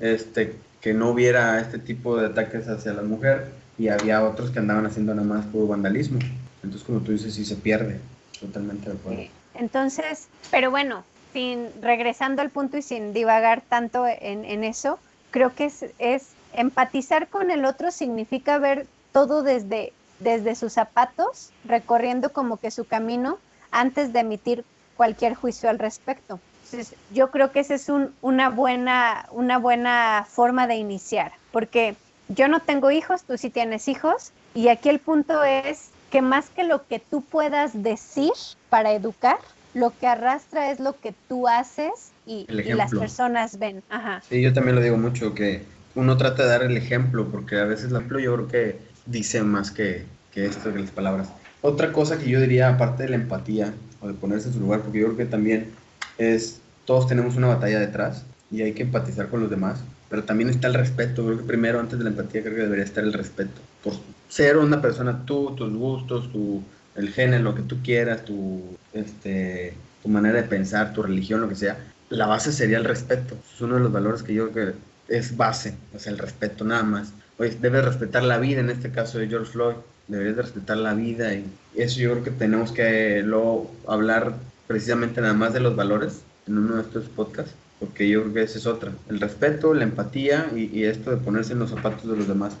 este 0.00 0.54
que 0.80 0.92
no 0.92 1.10
hubiera 1.10 1.60
este 1.60 1.78
tipo 1.78 2.16
de 2.16 2.26
ataques 2.26 2.68
hacia 2.68 2.92
la 2.92 3.02
mujer 3.02 3.46
y 3.78 3.88
había 3.88 4.24
otros 4.24 4.50
que 4.50 4.58
andaban 4.58 4.86
haciendo 4.86 5.14
nada 5.14 5.26
más 5.26 5.44
puro 5.46 5.66
vandalismo. 5.68 6.18
Entonces, 6.62 6.86
como 6.86 7.00
tú 7.00 7.12
dices, 7.12 7.34
sí 7.34 7.44
se 7.44 7.56
pierde. 7.56 7.98
Totalmente 8.40 8.90
de 8.90 8.96
acuerdo. 8.96 9.22
Entonces, 9.54 10.28
pero 10.50 10.70
bueno, 10.70 11.02
sin 11.32 11.68
regresando 11.82 12.42
al 12.42 12.50
punto 12.50 12.76
y 12.76 12.82
sin 12.82 13.12
divagar 13.12 13.62
tanto 13.68 14.06
en, 14.06 14.44
en 14.44 14.64
eso, 14.64 14.98
creo 15.30 15.54
que 15.54 15.66
es, 15.66 15.84
es 15.98 16.35
empatizar 16.56 17.28
con 17.28 17.50
el 17.50 17.64
otro 17.64 17.90
significa 17.90 18.58
ver 18.58 18.86
todo 19.12 19.42
desde, 19.42 19.92
desde 20.20 20.54
sus 20.54 20.72
zapatos, 20.72 21.50
recorriendo 21.64 22.32
como 22.32 22.56
que 22.56 22.70
su 22.70 22.84
camino 22.86 23.38
antes 23.70 24.12
de 24.12 24.20
emitir 24.20 24.64
cualquier 24.96 25.34
juicio 25.34 25.68
al 25.70 25.78
respecto. 25.78 26.40
Entonces, 26.64 26.96
yo 27.12 27.30
creo 27.30 27.52
que 27.52 27.60
esa 27.60 27.74
es 27.74 27.88
un- 27.88 28.12
una, 28.22 28.48
buena, 28.50 29.26
una 29.30 29.58
buena 29.58 30.26
forma 30.28 30.66
de 30.66 30.76
iniciar, 30.76 31.32
porque 31.52 31.94
yo 32.28 32.48
no 32.48 32.60
tengo 32.60 32.90
hijos, 32.90 33.22
tú 33.22 33.38
sí 33.38 33.50
tienes 33.50 33.86
hijos, 33.88 34.32
y 34.54 34.68
aquí 34.68 34.88
el 34.88 34.98
punto 34.98 35.44
es 35.44 35.90
que 36.10 36.22
más 36.22 36.48
que 36.50 36.64
lo 36.64 36.86
que 36.86 36.98
tú 36.98 37.20
puedas 37.20 37.82
decir 37.82 38.32
para 38.70 38.92
educar, 38.92 39.38
lo 39.74 39.92
que 39.98 40.06
arrastra 40.06 40.70
es 40.70 40.80
lo 40.80 40.98
que 40.98 41.12
tú 41.28 41.46
haces 41.46 42.10
y, 42.24 42.46
y 42.48 42.72
las 42.72 42.90
personas 43.00 43.58
ven. 43.58 43.82
Ajá. 43.90 44.22
Sí, 44.28 44.40
yo 44.40 44.52
también 44.52 44.74
lo 44.76 44.80
digo 44.80 44.96
mucho, 44.96 45.34
que 45.34 45.62
uno 45.96 46.16
trata 46.16 46.44
de 46.44 46.48
dar 46.48 46.62
el 46.62 46.76
ejemplo, 46.76 47.26
porque 47.30 47.56
a 47.56 47.64
veces 47.64 47.90
ejemplo 47.90 48.20
yo 48.20 48.34
creo 48.34 48.48
que 48.48 48.78
dice 49.06 49.42
más 49.42 49.70
que, 49.70 50.04
que 50.30 50.46
esto, 50.46 50.72
que 50.72 50.78
las 50.78 50.90
palabras. 50.90 51.28
Otra 51.62 51.92
cosa 51.92 52.18
que 52.18 52.30
yo 52.30 52.40
diría, 52.40 52.68
aparte 52.68 53.02
de 53.04 53.08
la 53.08 53.16
empatía, 53.16 53.74
o 54.00 54.06
de 54.06 54.14
ponerse 54.14 54.48
en 54.48 54.54
su 54.54 54.60
lugar, 54.60 54.82
porque 54.82 55.00
yo 55.00 55.06
creo 55.06 55.16
que 55.16 55.24
también 55.24 55.70
es, 56.18 56.60
todos 56.84 57.08
tenemos 57.08 57.36
una 57.36 57.48
batalla 57.48 57.80
detrás, 57.80 58.24
y 58.50 58.62
hay 58.62 58.72
que 58.72 58.82
empatizar 58.82 59.28
con 59.28 59.40
los 59.40 59.50
demás, 59.50 59.80
pero 60.08 60.22
también 60.22 60.50
está 60.50 60.68
el 60.68 60.74
respeto, 60.74 61.24
creo 61.24 61.38
que 61.38 61.44
primero, 61.44 61.80
antes 61.80 61.98
de 61.98 62.04
la 62.04 62.10
empatía, 62.10 62.42
creo 62.42 62.54
que 62.54 62.62
debería 62.62 62.84
estar 62.84 63.02
el 63.02 63.12
respeto, 63.12 63.60
por 63.82 63.94
ser 64.28 64.58
una 64.58 64.80
persona 64.80 65.24
tú, 65.24 65.54
tus 65.56 65.72
gustos, 65.72 66.30
tu, 66.30 66.62
el 66.94 67.12
género, 67.12 67.42
lo 67.42 67.54
que 67.54 67.62
tú 67.62 67.82
quieras, 67.82 68.24
tu, 68.24 68.76
este, 68.92 69.74
tu 70.02 70.08
manera 70.08 70.42
de 70.42 70.48
pensar, 70.48 70.92
tu 70.92 71.02
religión, 71.02 71.40
lo 71.40 71.48
que 71.48 71.56
sea, 71.56 71.78
la 72.08 72.26
base 72.26 72.52
sería 72.52 72.78
el 72.78 72.84
respeto. 72.84 73.36
Es 73.52 73.60
uno 73.60 73.74
de 73.74 73.80
los 73.80 73.92
valores 73.92 74.22
que 74.22 74.34
yo 74.34 74.50
creo 74.50 74.72
que 74.72 74.78
es 75.08 75.36
base, 75.36 75.74
sea, 75.98 76.12
el 76.12 76.18
respeto 76.18 76.64
nada 76.64 76.82
más. 76.82 77.12
Oye, 77.38 77.56
debes 77.60 77.84
respetar 77.84 78.22
la 78.22 78.38
vida, 78.38 78.60
en 78.60 78.70
este 78.70 78.90
caso 78.90 79.18
de 79.18 79.28
George 79.28 79.52
Floyd, 79.52 79.76
deberías 80.08 80.36
de 80.36 80.42
respetar 80.42 80.76
la 80.76 80.94
vida 80.94 81.34
y 81.34 81.44
eso 81.74 82.00
yo 82.00 82.12
creo 82.12 82.24
que 82.24 82.30
tenemos 82.30 82.72
que 82.72 83.22
luego 83.22 83.70
hablar 83.86 84.34
precisamente 84.66 85.20
nada 85.20 85.34
más 85.34 85.52
de 85.52 85.60
los 85.60 85.76
valores 85.76 86.22
en 86.46 86.58
uno 86.58 86.76
de 86.76 86.82
estos 86.82 87.04
podcasts, 87.04 87.52
porque 87.80 88.08
yo 88.08 88.22
creo 88.22 88.34
que 88.34 88.42
esa 88.42 88.58
es 88.58 88.66
otra, 88.66 88.92
el 89.08 89.20
respeto, 89.20 89.74
la 89.74 89.84
empatía 89.84 90.50
y, 90.54 90.76
y 90.76 90.84
esto 90.84 91.10
de 91.10 91.16
ponerse 91.18 91.52
en 91.52 91.58
los 91.58 91.70
zapatos 91.70 92.08
de 92.08 92.16
los 92.16 92.28
demás. 92.28 92.54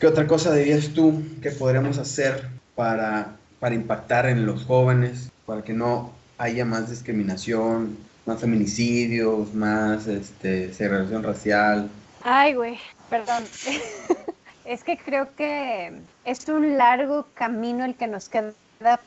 ¿Qué 0.00 0.06
otra 0.06 0.26
cosa 0.26 0.54
dirías 0.54 0.88
tú 0.88 1.22
que 1.40 1.50
podríamos 1.50 1.98
hacer 1.98 2.48
para, 2.74 3.36
para 3.60 3.74
impactar 3.74 4.26
en 4.26 4.46
los 4.46 4.64
jóvenes, 4.64 5.30
para 5.46 5.62
que 5.62 5.72
no 5.72 6.12
haya 6.38 6.64
más 6.64 6.90
discriminación, 6.90 7.96
más 8.26 8.40
feminicidios, 8.40 9.54
más 9.54 10.06
este, 10.06 10.72
segregación 10.72 11.22
racial? 11.22 11.90
Ay, 12.22 12.54
güey, 12.54 12.78
perdón. 13.10 13.44
es 14.64 14.82
que 14.82 14.96
creo 14.96 15.34
que 15.36 15.92
es 16.24 16.48
un 16.48 16.78
largo 16.78 17.26
camino 17.34 17.84
el 17.84 17.94
que 17.94 18.06
nos 18.06 18.28
queda 18.28 18.54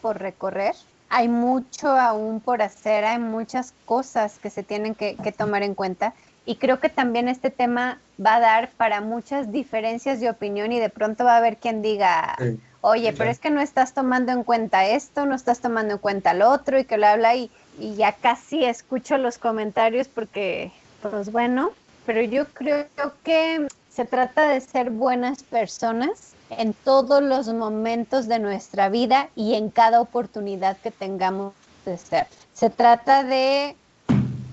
por 0.01 0.19
recorrer. 0.19 0.75
Hay 1.09 1.29
mucho 1.29 1.87
aún 1.87 2.41
por 2.41 2.61
hacer, 2.61 3.05
hay 3.05 3.19
muchas 3.19 3.73
cosas 3.85 4.39
que 4.39 4.49
se 4.49 4.63
tienen 4.63 4.93
que, 4.93 5.15
que 5.15 5.31
tomar 5.31 5.63
en 5.63 5.73
cuenta. 5.73 6.13
Y 6.45 6.55
creo 6.55 6.79
que 6.79 6.89
también 6.89 7.27
este 7.27 7.49
tema 7.49 7.99
va 8.23 8.35
a 8.35 8.39
dar 8.39 8.71
para 8.77 9.01
muchas 9.01 9.51
diferencias 9.51 10.19
de 10.19 10.29
opinión 10.29 10.71
y 10.71 10.79
de 10.79 10.89
pronto 10.89 11.25
va 11.25 11.33
a 11.33 11.37
haber 11.37 11.57
quien 11.57 11.81
diga, 11.81 12.37
oye, 12.81 13.13
pero 13.13 13.29
es 13.29 13.39
que 13.39 13.49
no 13.49 13.59
estás 13.59 13.93
tomando 13.93 14.31
en 14.31 14.43
cuenta 14.43 14.87
esto, 14.87 15.25
no 15.25 15.35
estás 15.35 15.59
tomando 15.59 15.95
en 15.95 15.99
cuenta 15.99 16.33
lo 16.33 16.49
otro 16.49 16.79
y 16.79 16.85
que 16.85 16.97
lo 16.97 17.05
habla 17.07 17.35
y, 17.35 17.51
y 17.79 17.95
ya 17.95 18.13
casi 18.13 18.65
escucho 18.65 19.17
los 19.17 19.37
comentarios 19.37 20.07
porque, 20.07 20.71
pues 21.01 21.31
bueno, 21.31 21.71
pero 22.05 22.21
yo 22.21 22.45
creo 22.47 22.87
que 23.23 23.67
se 23.89 24.05
trata 24.05 24.47
de 24.49 24.61
ser 24.61 24.89
buenas 24.89 25.43
personas 25.43 26.33
en 26.49 26.73
todos 26.73 27.21
los 27.21 27.47
momentos 27.53 28.27
de 28.27 28.39
nuestra 28.39 28.89
vida 28.89 29.29
y 29.35 29.55
en 29.55 29.69
cada 29.69 30.01
oportunidad 30.01 30.77
que 30.77 30.91
tengamos 30.91 31.53
de 31.85 31.97
ser. 31.97 32.27
Se 32.53 32.69
trata 32.69 33.23
de 33.23 33.75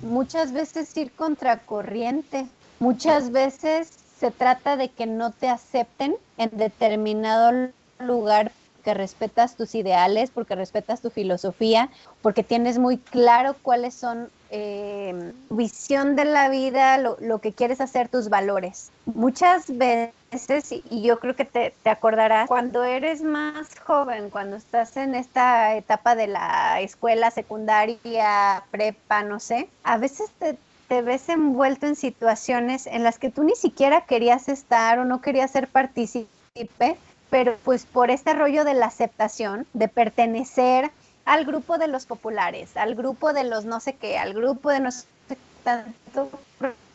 muchas 0.03 0.53
veces 0.53 0.97
ir 0.97 1.13
contracorriente, 1.13 2.47
muchas 2.81 3.31
veces 3.31 3.91
se 4.19 4.31
trata 4.31 4.77
de 4.77 4.89
que 4.89 5.07
no 5.07 5.31
te 5.31 5.49
acepten 5.49 6.17
en 6.39 6.51
determinado 6.53 7.71
lugar 7.99 8.53
que 8.85 8.95
respetas 8.95 9.57
tus 9.57 9.75
ideales, 9.75 10.31
porque 10.31 10.55
respetas 10.55 11.01
tu 11.01 11.11
filosofía, 11.11 11.89
porque 12.23 12.45
tienes 12.45 12.79
muy 12.79 12.99
claro 12.99 13.57
cuáles 13.63 13.95
son 13.95 14.29
eh, 14.51 15.33
visión 15.51 16.15
de 16.15 16.27
la 16.27 16.49
vida, 16.49 16.99
lo, 16.99 17.17
lo 17.21 17.41
que 17.41 17.53
quieres 17.53 17.81
hacer, 17.81 18.09
tus 18.09 18.29
valores. 18.29 18.93
Muchas 19.07 19.77
veces, 19.77 20.71
y 20.91 21.03
yo 21.03 21.19
creo 21.19 21.35
que 21.35 21.45
te, 21.45 21.75
te 21.83 21.91
acordarás, 21.91 22.47
cuando 22.47 22.85
eres 22.85 23.23
más 23.23 23.69
joven, 23.81 24.31
cuando 24.31 24.57
estás 24.57 24.97
en 24.97 25.15
esta 25.15 25.75
etapa 25.75 26.15
de 26.15 26.29
la 26.29 26.81
escuela 26.81 27.31
secundaria, 27.33 28.63
prepa, 28.71 29.25
no 29.25 29.41
sé, 29.41 29.69
a 29.83 29.97
veces 29.97 30.31
te, 30.39 30.57
te 30.89 31.03
ves 31.03 31.29
envuelto 31.29 31.87
en 31.87 31.97
situaciones 31.97 32.87
en 32.87 33.03
las 33.03 33.19
que 33.19 33.31
tú 33.31 33.43
ni 33.43 33.57
siquiera 33.57 34.03
querías 34.03 34.49
estar 34.49 34.99
o 34.99 35.05
no 35.05 35.21
querías 35.21 35.51
ser 35.51 35.67
partícipe, 35.67 36.97
pero 37.31 37.57
pues 37.65 37.87
por 37.87 38.11
este 38.11 38.35
rollo 38.35 38.65
de 38.65 38.75
la 38.75 38.87
aceptación, 38.87 39.67
de 39.73 39.89
pertenecer 39.89 40.91
al 41.25 41.45
grupo 41.45 41.79
de 41.79 41.89
los 41.89 42.07
populares, 42.07 42.77
al 42.77 42.95
grupo 42.95 43.33
de 43.33 43.45
los 43.45 43.65
no 43.65 43.81
sé 43.81 43.95
qué, 43.95 44.19
al 44.19 44.35
grupo 44.35 44.71
de 44.71 44.81
no 44.81 44.91
sé 44.91 45.05
qué 45.29 45.37
tanto 45.63 46.31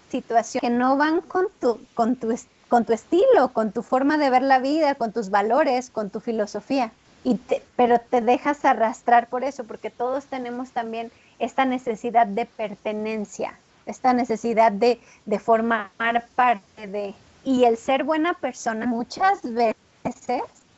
situación 0.10 0.62
que 0.62 0.70
no 0.70 0.98
van 0.98 1.22
con 1.22 1.48
tu, 1.60 1.80
con 1.94 2.16
tu, 2.16 2.36
con 2.68 2.86
tu 2.86 2.94
estilo, 2.94 3.50
con 3.54 3.72
tu 3.72 3.84
forma 3.84 4.18
de 4.18 4.30
ver 4.30 4.42
la 4.42 4.60
vida, 4.60 4.96
con 4.96 5.12
tus 5.12 5.30
valores, 5.30 5.90
con 5.90 6.10
tu 6.10 6.20
filosofía. 6.20 6.92
Y 7.24 7.36
te- 7.36 7.64
pero 7.76 8.00
te 8.00 8.22
dejas 8.22 8.64
arrastrar 8.66 9.28
por 9.28 9.44
eso, 9.44 9.66
porque 9.66 9.90
todos 9.90 10.26
tenemos 10.26 10.72
también 10.72 11.12
esta 11.38 11.66
necesidad 11.66 12.26
de 12.28 12.46
pertenencia, 12.46 13.54
esta 13.86 14.14
necesidad 14.14 14.72
de, 14.72 15.00
de 15.26 15.40
formar 15.40 15.90
parte 16.36 16.88
de... 16.88 17.14
Y 17.44 17.64
el 17.66 17.78
ser 17.78 18.04
buena 18.04 18.34
persona 18.34 18.86
muchas 18.86 19.42
veces 19.44 19.76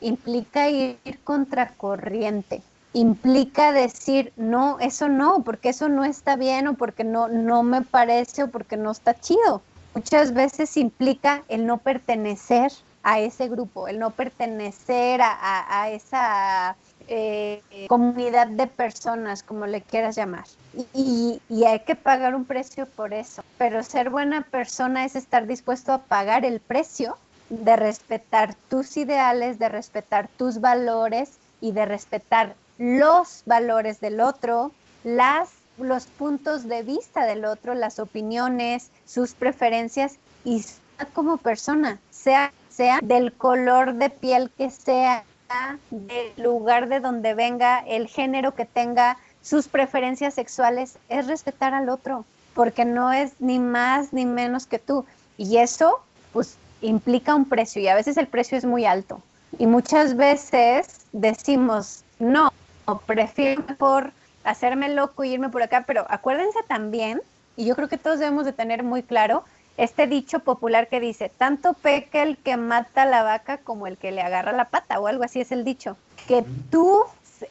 implica 0.02 0.70
ir 0.70 0.98
contracorriente, 1.24 2.62
implica 2.94 3.72
decir, 3.72 4.34
no, 4.36 4.80
eso 4.80 5.08
no, 5.08 5.44
porque 5.44 5.70
eso 5.70 5.90
no 5.90 6.04
está 6.04 6.36
bien 6.36 6.68
o 6.68 6.74
porque 6.74 7.04
no, 7.04 7.28
no 7.28 7.64
me 7.64 7.82
parece 7.82 8.44
o 8.44 8.52
porque 8.52 8.78
no 8.78 8.92
está 8.92 9.14
chido. 9.14 9.62
Muchas 9.94 10.34
veces 10.34 10.78
implica 10.78 11.44
el 11.50 11.66
no 11.66 11.78
pertenecer 11.78 12.72
a 13.04 13.20
ese 13.20 13.48
grupo, 13.48 13.88
el 13.88 14.00
no 14.00 14.12
pertenecer 14.12 15.22
a, 15.24 15.90
esa 15.90 16.76
eh, 17.08 17.62
comunidad 17.88 18.48
de 18.48 18.68
personas, 18.68 19.44
como 19.44 19.66
le 19.66 19.82
quieras 19.82 20.16
llamar. 20.16 20.46
Y 20.94 21.42
hay 21.66 21.80
que 21.82 21.96
pagar 21.96 22.36
un 22.36 22.46
precio 22.46 22.86
por 22.86 23.14
eso. 23.14 23.44
Pero 23.58 23.84
ser 23.84 24.10
buena 24.10 24.44
persona 24.44 25.04
es 25.04 25.16
estar 25.16 25.46
dispuesto 25.46 25.92
a 25.92 25.98
pagar 25.98 26.46
el 26.46 26.60
precio 26.60 27.18
de 27.52 27.76
respetar 27.76 28.56
tus 28.70 28.98
ideales, 28.98 29.60
de 29.60 29.70
respetar 29.70 30.30
tus 30.38 30.62
valores 30.62 31.38
y 31.60 31.74
de 31.74 31.86
respetar 31.86 32.56
los 32.78 33.44
valores 33.46 34.00
del 34.00 34.22
otro, 34.22 34.72
las 35.04 35.50
los 35.78 36.06
puntos 36.06 36.68
de 36.68 36.84
vista 36.84 37.26
del 37.26 37.46
otro, 37.46 37.74
las 37.74 38.00
opiniones, 38.00 38.92
sus 39.06 39.34
preferencias 39.34 40.18
y 40.44 40.64
como 41.14 41.38
persona, 41.38 42.00
sea, 42.12 42.54
sea 42.70 43.00
del 43.02 43.34
color 43.34 43.96
de 43.96 44.10
piel 44.10 44.52
que 44.58 44.70
sea, 44.70 45.24
del 45.90 46.32
lugar 46.38 46.88
de 46.88 47.00
donde 47.00 47.34
venga, 47.34 47.80
el 47.80 48.08
género 48.08 48.54
que 48.54 48.66
tenga, 48.66 49.18
sus 49.42 49.68
preferencias 49.68 50.36
sexuales, 50.36 50.98
es 51.10 51.28
respetar 51.28 51.74
al 51.74 51.90
otro, 51.90 52.26
porque 52.54 52.86
no 52.86 53.12
es 53.12 53.34
ni 53.40 53.58
más 53.58 54.14
ni 54.14 54.26
menos 54.26 54.68
que 54.68 54.78
tú. 54.78 55.06
Y 55.38 55.58
eso, 55.58 56.04
pues, 56.32 56.58
implica 56.82 57.36
un 57.36 57.46
precio 57.46 57.82
y 57.82 57.88
a 57.88 57.96
veces 57.96 58.18
el 58.18 58.28
precio 58.28 58.58
es 58.58 58.66
muy 58.66 58.86
alto. 58.86 59.22
Y 59.58 59.68
muchas 59.68 60.16
veces 60.16 61.02
decimos, 61.12 62.04
no, 62.20 62.52
prefiero 63.06 63.64
mejor 63.68 64.12
hacerme 64.44 64.90
loco 64.90 65.24
y 65.24 65.34
irme 65.34 65.50
por 65.50 65.62
acá, 65.62 65.84
pero 65.86 66.06
acuérdense 66.10 66.60
también, 66.68 67.22
y 67.56 67.66
yo 67.66 67.76
creo 67.76 67.90
que 67.90 67.98
todos 67.98 68.20
debemos 68.20 68.46
de 68.46 68.54
tener 68.54 68.84
muy 68.84 69.04
claro, 69.04 69.44
este 69.78 70.08
dicho 70.08 70.40
popular 70.40 70.90
que 70.90 71.00
dice, 71.00 71.32
tanto 71.38 71.74
peca 71.74 72.24
el 72.24 72.38
que 72.38 72.58
mata 72.58 73.06
la 73.06 73.24
vaca 73.24 73.58
como 73.58 73.88
el 73.88 73.98
que 73.98 74.12
le 74.12 74.22
agarra 74.22 74.52
la 74.52 74.66
pata, 74.66 75.00
o 75.00 75.08
algo 75.08 75.24
así 75.24 75.42
es 75.42 75.52
el 75.52 75.64
dicho. 75.64 75.98
Que 76.28 76.44
tú 76.70 77.04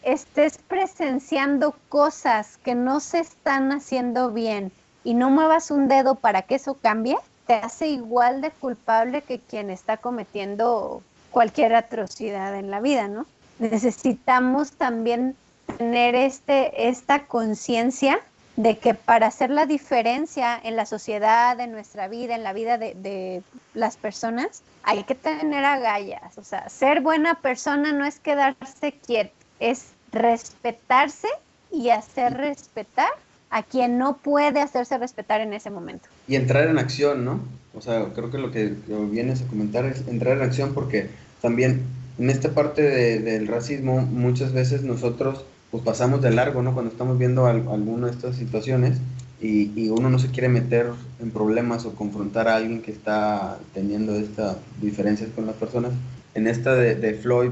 estés 0.02 0.58
presenciando 0.58 1.74
cosas 1.88 2.58
que 2.58 2.74
no 2.74 3.00
se 3.00 3.20
están 3.20 3.72
haciendo 3.72 4.30
bien 4.30 4.72
y 5.02 5.14
no 5.14 5.30
muevas 5.30 5.70
un 5.70 5.88
dedo 5.88 6.14
para 6.14 6.42
que 6.42 6.56
eso 6.56 6.74
cambie, 6.74 7.16
te 7.50 7.56
hace 7.56 7.88
igual 7.88 8.42
de 8.42 8.52
culpable 8.52 9.22
que 9.22 9.40
quien 9.40 9.70
está 9.70 9.96
cometiendo 9.96 11.02
cualquier 11.32 11.74
atrocidad 11.74 12.54
en 12.54 12.70
la 12.70 12.78
vida, 12.78 13.08
¿no? 13.08 13.26
Necesitamos 13.58 14.70
también 14.70 15.34
tener 15.76 16.14
este, 16.14 16.88
esta 16.88 17.26
conciencia 17.26 18.20
de 18.54 18.78
que 18.78 18.94
para 18.94 19.26
hacer 19.26 19.50
la 19.50 19.66
diferencia 19.66 20.60
en 20.62 20.76
la 20.76 20.86
sociedad, 20.86 21.58
en 21.58 21.72
nuestra 21.72 22.06
vida, 22.06 22.36
en 22.36 22.44
la 22.44 22.52
vida 22.52 22.78
de, 22.78 23.42
las 23.74 23.96
personas, 23.96 24.62
hay 24.84 25.02
que 25.02 25.16
tener 25.16 25.64
agallas. 25.64 26.38
O 26.38 26.44
sea, 26.44 26.68
ser 26.68 27.00
buena 27.00 27.34
persona 27.40 27.92
no 27.92 28.04
es 28.04 28.20
quedarse 28.20 28.92
quieto, 28.92 29.34
es 29.58 29.86
respetarse 30.12 31.26
y 31.72 31.90
hacer 31.90 32.32
respetar 32.34 33.10
a 33.50 33.64
quien 33.64 33.98
no 33.98 34.18
puede 34.18 34.60
hacerse 34.60 34.96
respetar 34.96 35.40
en 35.40 35.52
ese 35.52 35.70
momento. 35.70 36.08
Y 36.28 36.36
entrar 36.36 36.68
en 36.68 36.78
acción, 36.78 37.24
¿no? 37.24 37.40
O 37.74 37.80
sea, 37.80 38.06
creo 38.14 38.30
que 38.30 38.38
lo 38.38 38.50
que 38.50 38.74
vienes 39.10 39.42
a 39.42 39.46
comentar 39.46 39.84
es 39.84 40.06
entrar 40.08 40.36
en 40.36 40.42
acción 40.42 40.72
porque 40.72 41.08
también 41.42 41.82
en 42.18 42.30
esta 42.30 42.50
parte 42.50 42.82
del 43.20 43.46
racismo 43.48 44.00
muchas 44.00 44.52
veces 44.52 44.82
nosotros 44.82 45.44
pues 45.70 45.82
pasamos 45.84 46.20
de 46.20 46.30
largo, 46.30 46.62
¿no? 46.62 46.74
Cuando 46.74 46.90
estamos 46.90 47.18
viendo 47.18 47.46
alguna 47.46 48.06
de 48.06 48.12
estas 48.12 48.36
situaciones 48.36 48.98
y, 49.40 49.88
uno 49.88 50.10
no 50.10 50.18
se 50.18 50.28
quiere 50.28 50.48
meter 50.48 50.86
en 51.20 51.30
problemas 51.30 51.86
o 51.86 51.94
confrontar 51.94 52.48
a 52.48 52.56
alguien 52.56 52.82
que 52.82 52.90
está 52.90 53.58
teniendo 53.72 54.14
estas 54.14 54.56
diferencias 54.80 55.30
con 55.34 55.46
las 55.46 55.56
personas. 55.56 55.92
En 56.34 56.46
esta 56.46 56.74
de, 56.74 56.94
de 56.94 57.14
Floyd, 57.14 57.50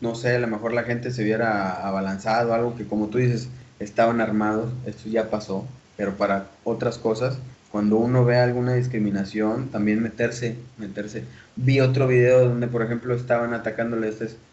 no 0.00 0.14
sé, 0.14 0.36
a 0.36 0.38
lo 0.38 0.46
mejor 0.46 0.72
la 0.72 0.84
gente 0.84 1.10
se 1.10 1.22
hubiera 1.22 1.86
abalanzado, 1.86 2.54
algo 2.54 2.74
que 2.76 2.86
como 2.86 3.08
tú 3.08 3.18
dices, 3.18 3.48
estaban 3.80 4.20
armados, 4.20 4.72
esto 4.86 5.08
ya 5.08 5.30
pasó, 5.30 5.66
pero 5.96 6.14
para 6.16 6.46
otras 6.64 6.98
cosas, 6.98 7.38
cuando 7.72 7.96
uno 7.96 8.24
ve 8.24 8.36
alguna 8.36 8.74
discriminación, 8.74 9.68
también 9.68 10.02
meterse, 10.02 10.56
meterse. 10.78 11.24
Vi 11.56 11.80
otro 11.80 12.06
video 12.06 12.48
donde, 12.48 12.66
por 12.66 12.82
ejemplo, 12.82 13.14
estaban 13.14 13.54
atacándole 13.54 14.12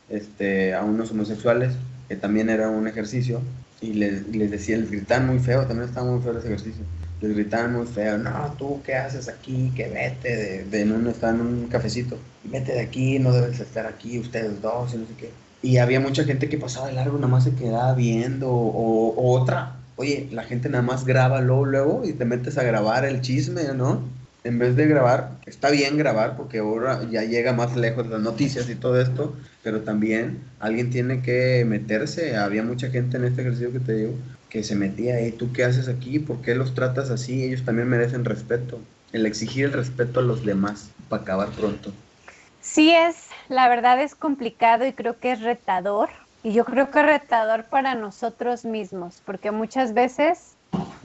este, 0.09 0.73
a 0.73 0.83
unos 0.83 1.11
homosexuales 1.11 1.73
que 2.07 2.15
también 2.15 2.49
era 2.49 2.69
un 2.69 2.87
ejercicio, 2.87 3.41
y 3.81 3.93
les, 3.93 4.27
les 4.29 4.49
decía, 4.49 4.77
les 4.77 4.89
gritaban 4.89 5.27
muy 5.27 5.39
feo, 5.39 5.65
también 5.65 5.89
estaba 5.89 6.09
muy 6.09 6.21
feo 6.21 6.37
ese 6.37 6.47
ejercicio. 6.47 6.83
Les 7.21 7.33
gritaban 7.33 7.73
muy 7.73 7.85
feo, 7.85 8.17
no, 8.17 8.55
tú 8.57 8.81
qué 8.83 8.95
haces 8.95 9.27
aquí, 9.27 9.71
que 9.75 9.87
vete, 9.89 10.35
de, 10.35 10.63
de 10.65 10.81
en 10.81 10.91
un, 10.91 11.07
en 11.07 11.41
un 11.41 11.67
cafecito, 11.67 12.17
vete 12.43 12.73
de 12.73 12.81
aquí, 12.81 13.19
no 13.19 13.31
debes 13.33 13.59
estar 13.59 13.85
aquí, 13.87 14.19
ustedes 14.19 14.61
dos, 14.61 14.93
y 14.93 14.97
no 14.97 15.07
sé 15.07 15.13
qué. 15.17 15.31
Y 15.61 15.77
había 15.77 15.99
mucha 15.99 16.23
gente 16.23 16.49
que 16.49 16.57
pasaba 16.57 16.87
de 16.87 16.93
largo, 16.93 17.17
nada 17.17 17.27
más 17.27 17.43
se 17.43 17.55
quedaba 17.55 17.93
viendo, 17.93 18.49
o, 18.49 19.33
otra, 19.33 19.75
oye, 19.95 20.27
la 20.31 20.43
gente 20.43 20.69
nada 20.69 20.83
más 20.83 21.05
graba 21.05 21.41
luego, 21.41 21.65
luego, 21.65 22.01
y 22.05 22.13
te 22.13 22.25
metes 22.25 22.57
a 22.57 22.63
grabar 22.63 23.05
el 23.05 23.21
chisme, 23.21 23.63
¿no? 23.75 24.01
en 24.47 24.59
vez 24.59 24.77
de 24.77 24.87
grabar, 24.87 25.31
está 25.45 25.69
bien 25.69 25.97
grabar 25.97 26.37
porque 26.37 26.59
ahora 26.59 27.03
ya 27.11 27.23
llega 27.23 27.51
más 27.51 27.75
lejos 27.75 28.07
las 28.07 28.21
noticias 28.21 28.69
y 28.69 28.75
todo 28.75 28.99
esto, 29.01 29.35
pero 29.61 29.81
también 29.81 30.39
alguien 30.59 30.89
tiene 30.89 31.21
que 31.21 31.65
meterse. 31.67 32.37
Había 32.37 32.63
mucha 32.63 32.89
gente 32.89 33.17
en 33.17 33.25
este 33.25 33.41
ejercicio 33.41 33.73
que 33.73 33.79
te 33.79 33.93
digo 33.93 34.13
que 34.49 34.63
se 34.63 34.75
metía 34.75 35.15
ahí, 35.15 35.31
¿tú 35.31 35.51
qué 35.51 35.65
haces 35.65 35.89
aquí? 35.89 36.19
¿Por 36.19 36.41
qué 36.41 36.55
los 36.55 36.73
tratas 36.73 37.09
así? 37.09 37.43
Ellos 37.43 37.63
también 37.63 37.89
merecen 37.89 38.23
respeto. 38.23 38.79
El 39.11 39.25
exigir 39.25 39.65
el 39.65 39.73
respeto 39.73 40.21
a 40.21 40.23
los 40.23 40.45
demás 40.45 40.91
para 41.09 41.23
acabar 41.23 41.49
pronto. 41.49 41.91
Sí 42.61 42.91
es, 42.91 43.26
la 43.49 43.69
verdad 43.69 44.01
es 44.01 44.15
complicado 44.15 44.85
y 44.85 44.93
creo 44.93 45.19
que 45.19 45.31
es 45.31 45.41
retador. 45.41 46.09
Y 46.43 46.53
yo 46.53 46.65
creo 46.65 46.91
que 46.91 46.99
es 46.99 47.05
retador 47.05 47.65
para 47.65 47.95
nosotros 47.95 48.63
mismos, 48.63 49.21
porque 49.25 49.51
muchas 49.51 49.93
veces 49.93 50.55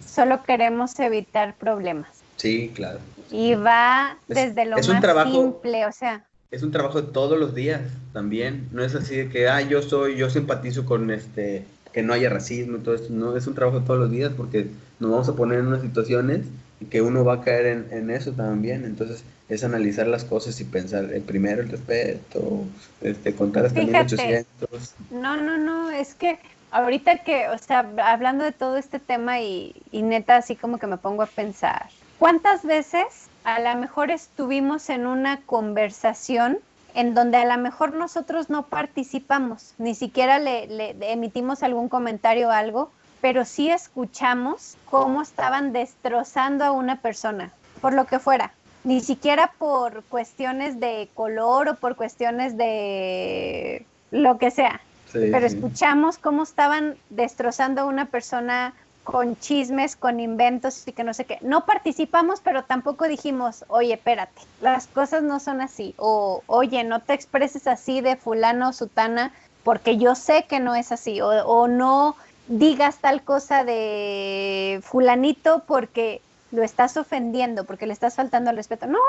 solo 0.07 0.43
queremos 0.43 0.99
evitar 1.01 1.55
problemas. 1.55 2.09
Sí, 2.37 2.71
claro. 2.75 2.99
Y 3.31 3.55
va 3.55 4.19
desde 4.29 4.67
lo 4.67 4.77
más 4.77 5.33
simple, 5.33 5.87
o 5.87 5.93
sea. 5.93 6.25
Es 6.51 6.63
un 6.63 6.71
trabajo 6.71 7.01
de 7.01 7.11
todos 7.11 7.39
los 7.39 7.55
días 7.55 7.81
también. 8.13 8.69
No 8.73 8.85
es 8.85 8.95
así 8.95 9.17
de 9.17 9.29
que, 9.31 9.49
ah, 9.49 9.63
yo 9.63 9.81
soy, 9.81 10.17
yo 10.17 10.29
simpatizo 10.29 10.85
con 10.85 11.11
este, 11.11 11.65
que 11.93 12.03
no 12.03 12.13
haya 12.13 12.29
racismo 12.29 12.77
y 12.77 12.81
todo 12.81 12.95
esto. 12.95 13.09
No, 13.11 13.37
es 13.37 13.47
un 13.47 13.55
trabajo 13.55 13.81
de 13.81 13.87
todos 13.87 14.01
los 14.01 14.11
días 14.11 14.33
porque 14.37 14.67
nos 15.01 15.11
vamos 15.11 15.29
a 15.29 15.35
poner 15.35 15.61
en 15.61 15.69
unas 15.69 15.81
situaciones 15.81 16.43
y 16.81 16.87
que 16.87 17.01
uno 17.01 17.25
va 17.25 17.35
a 17.35 17.41
caer 17.41 17.67
en, 17.67 17.87
en 17.91 18.11
eso 18.11 18.33
también. 18.33 18.85
Entonces, 18.85 19.25
es 19.49 19.65
analizar 19.65 20.07
las 20.07 20.25
cosas 20.25 20.61
y 20.61 20.65
pensar, 20.65 21.13
el 21.13 21.23
primero, 21.23 21.63
el 21.63 21.69
respeto, 21.69 22.65
este, 23.01 23.35
contar 23.35 23.67
hasta 23.67 23.83
1800. 23.83 24.95
No, 25.11 25.37
no, 25.37 25.59
no, 25.59 25.91
es 25.91 26.15
que 26.15 26.39
ahorita 26.71 27.25
que, 27.25 27.49
o 27.49 27.59
sea, 27.59 27.87
hablando 28.05 28.45
de 28.45 28.53
todo 28.53 28.77
este 28.77 28.99
tema 28.99 29.41
y, 29.41 29.75
y 29.91 30.03
neta, 30.03 30.37
así 30.37 30.57
como 30.57 30.79
que 30.79 30.87
me 30.87 30.97
pongo 30.97 31.23
a 31.23 31.27
pensar, 31.27 31.91
¿Cuántas 32.23 32.63
veces 32.63 33.27
a 33.43 33.59
lo 33.59 33.81
mejor 33.81 34.13
estuvimos 34.13 34.91
en 34.91 35.09
una 35.09 35.41
conversación 35.41 36.61
en 36.95 37.15
donde 37.15 37.39
a 37.39 37.45
lo 37.45 37.61
mejor 37.61 37.95
nosotros 37.95 38.49
no 38.49 38.67
participamos, 38.67 39.75
ni 39.79 39.97
siquiera 39.97 40.39
le, 40.39 40.95
emitimos 41.13 41.65
algún 41.65 41.89
comentario 41.89 42.47
o 42.47 42.53
algo, 42.53 42.93
pero 43.21 43.45
sí 43.45 43.71
escuchamos 43.71 44.77
cómo 44.89 45.21
estaban 45.21 45.73
destrozando 45.73 46.65
a 46.65 46.71
una 46.71 47.01
persona, 47.01 47.51
por 47.81 47.93
lo 47.93 48.05
que 48.05 48.21
fuera, 48.21 48.53
ni 48.85 49.01
siquiera 49.01 49.53
por 49.59 50.03
cuestiones 50.05 50.81
de 50.81 51.09
color 51.15 51.69
o 51.69 51.77
por 51.77 51.97
cuestiones 51.97 52.57
de 52.57 53.87
lo 54.11 54.39
que 54.39 54.51
sea, 54.51 54.81
pero 55.13 55.47
escuchamos 55.47 56.19
cómo 56.19 56.43
estaban 56.43 56.97
destrozando 57.11 57.83
a 57.83 57.85
una 57.85 58.07
persona 58.07 58.75
con 59.05 59.37
chismes, 59.37 59.97
con 59.97 60.21
inventos 60.21 60.87
y 60.87 60.93
que 60.93 61.05
no 61.05 61.13
sé 61.13 61.25
qué. 61.25 61.39
No 61.43 61.67
participamos, 61.67 62.41
pero 62.41 62.65
tampoco 62.65 63.09
dijimos, 63.09 63.65
oye, 63.69 63.95
espérate, 63.95 64.41
las 64.61 64.87
cosas 64.87 65.23
no 65.23 65.41
son 65.41 65.61
así. 65.61 65.95
O, 65.97 66.43
oye, 66.47 66.85
no 66.85 67.01
te 67.01 67.15
expreses 67.15 67.67
así 67.67 68.01
de 68.01 68.17
fulano 68.17 68.69
o 68.69 68.73
sutana, 68.73 69.33
porque 69.65 69.97
yo 69.97 70.15
sé 70.15 70.45
que 70.49 70.61
no 70.61 70.75
es 70.75 70.93
así. 70.93 71.21
O, 71.21 71.29
o 71.29 71.69
no 71.69 72.17
digas 72.49 72.99
tal 72.99 73.23
cosa 73.23 73.65
de 73.65 74.81
fulanito 74.83 75.65
porque 75.67 76.21
lo 76.53 76.63
estás 76.63 76.97
ofendiendo, 76.97 77.65
porque 77.65 77.87
le 77.87 77.93
estás 77.93 78.15
faltando 78.15 78.51
al 78.51 78.57
respeto. 78.57 78.87
No, 78.87 79.01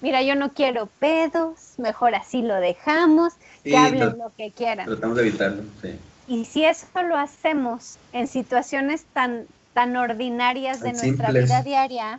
mira, 0.00 0.22
yo 0.22 0.34
no 0.34 0.52
quiero 0.52 0.86
pedos, 0.98 1.74
mejor 1.78 2.14
así 2.14 2.42
lo 2.42 2.56
dejamos, 2.56 3.34
que 3.62 3.76
hablen 3.76 4.18
lo 4.18 4.32
que 4.36 4.50
quieran. 4.50 4.86
Tratamos 4.86 5.16
de 5.16 5.22
evitarlo, 5.22 5.62
sí. 5.80 5.98
Y 6.28 6.44
si 6.44 6.64
eso 6.64 6.86
lo 7.04 7.16
hacemos 7.16 7.98
en 8.12 8.26
situaciones 8.26 9.04
tan 9.12 9.46
tan 9.76 9.94
ordinarias 9.94 10.80
de 10.80 10.94
nuestra 10.94 11.30
vida 11.30 11.60
diaria, 11.62 12.18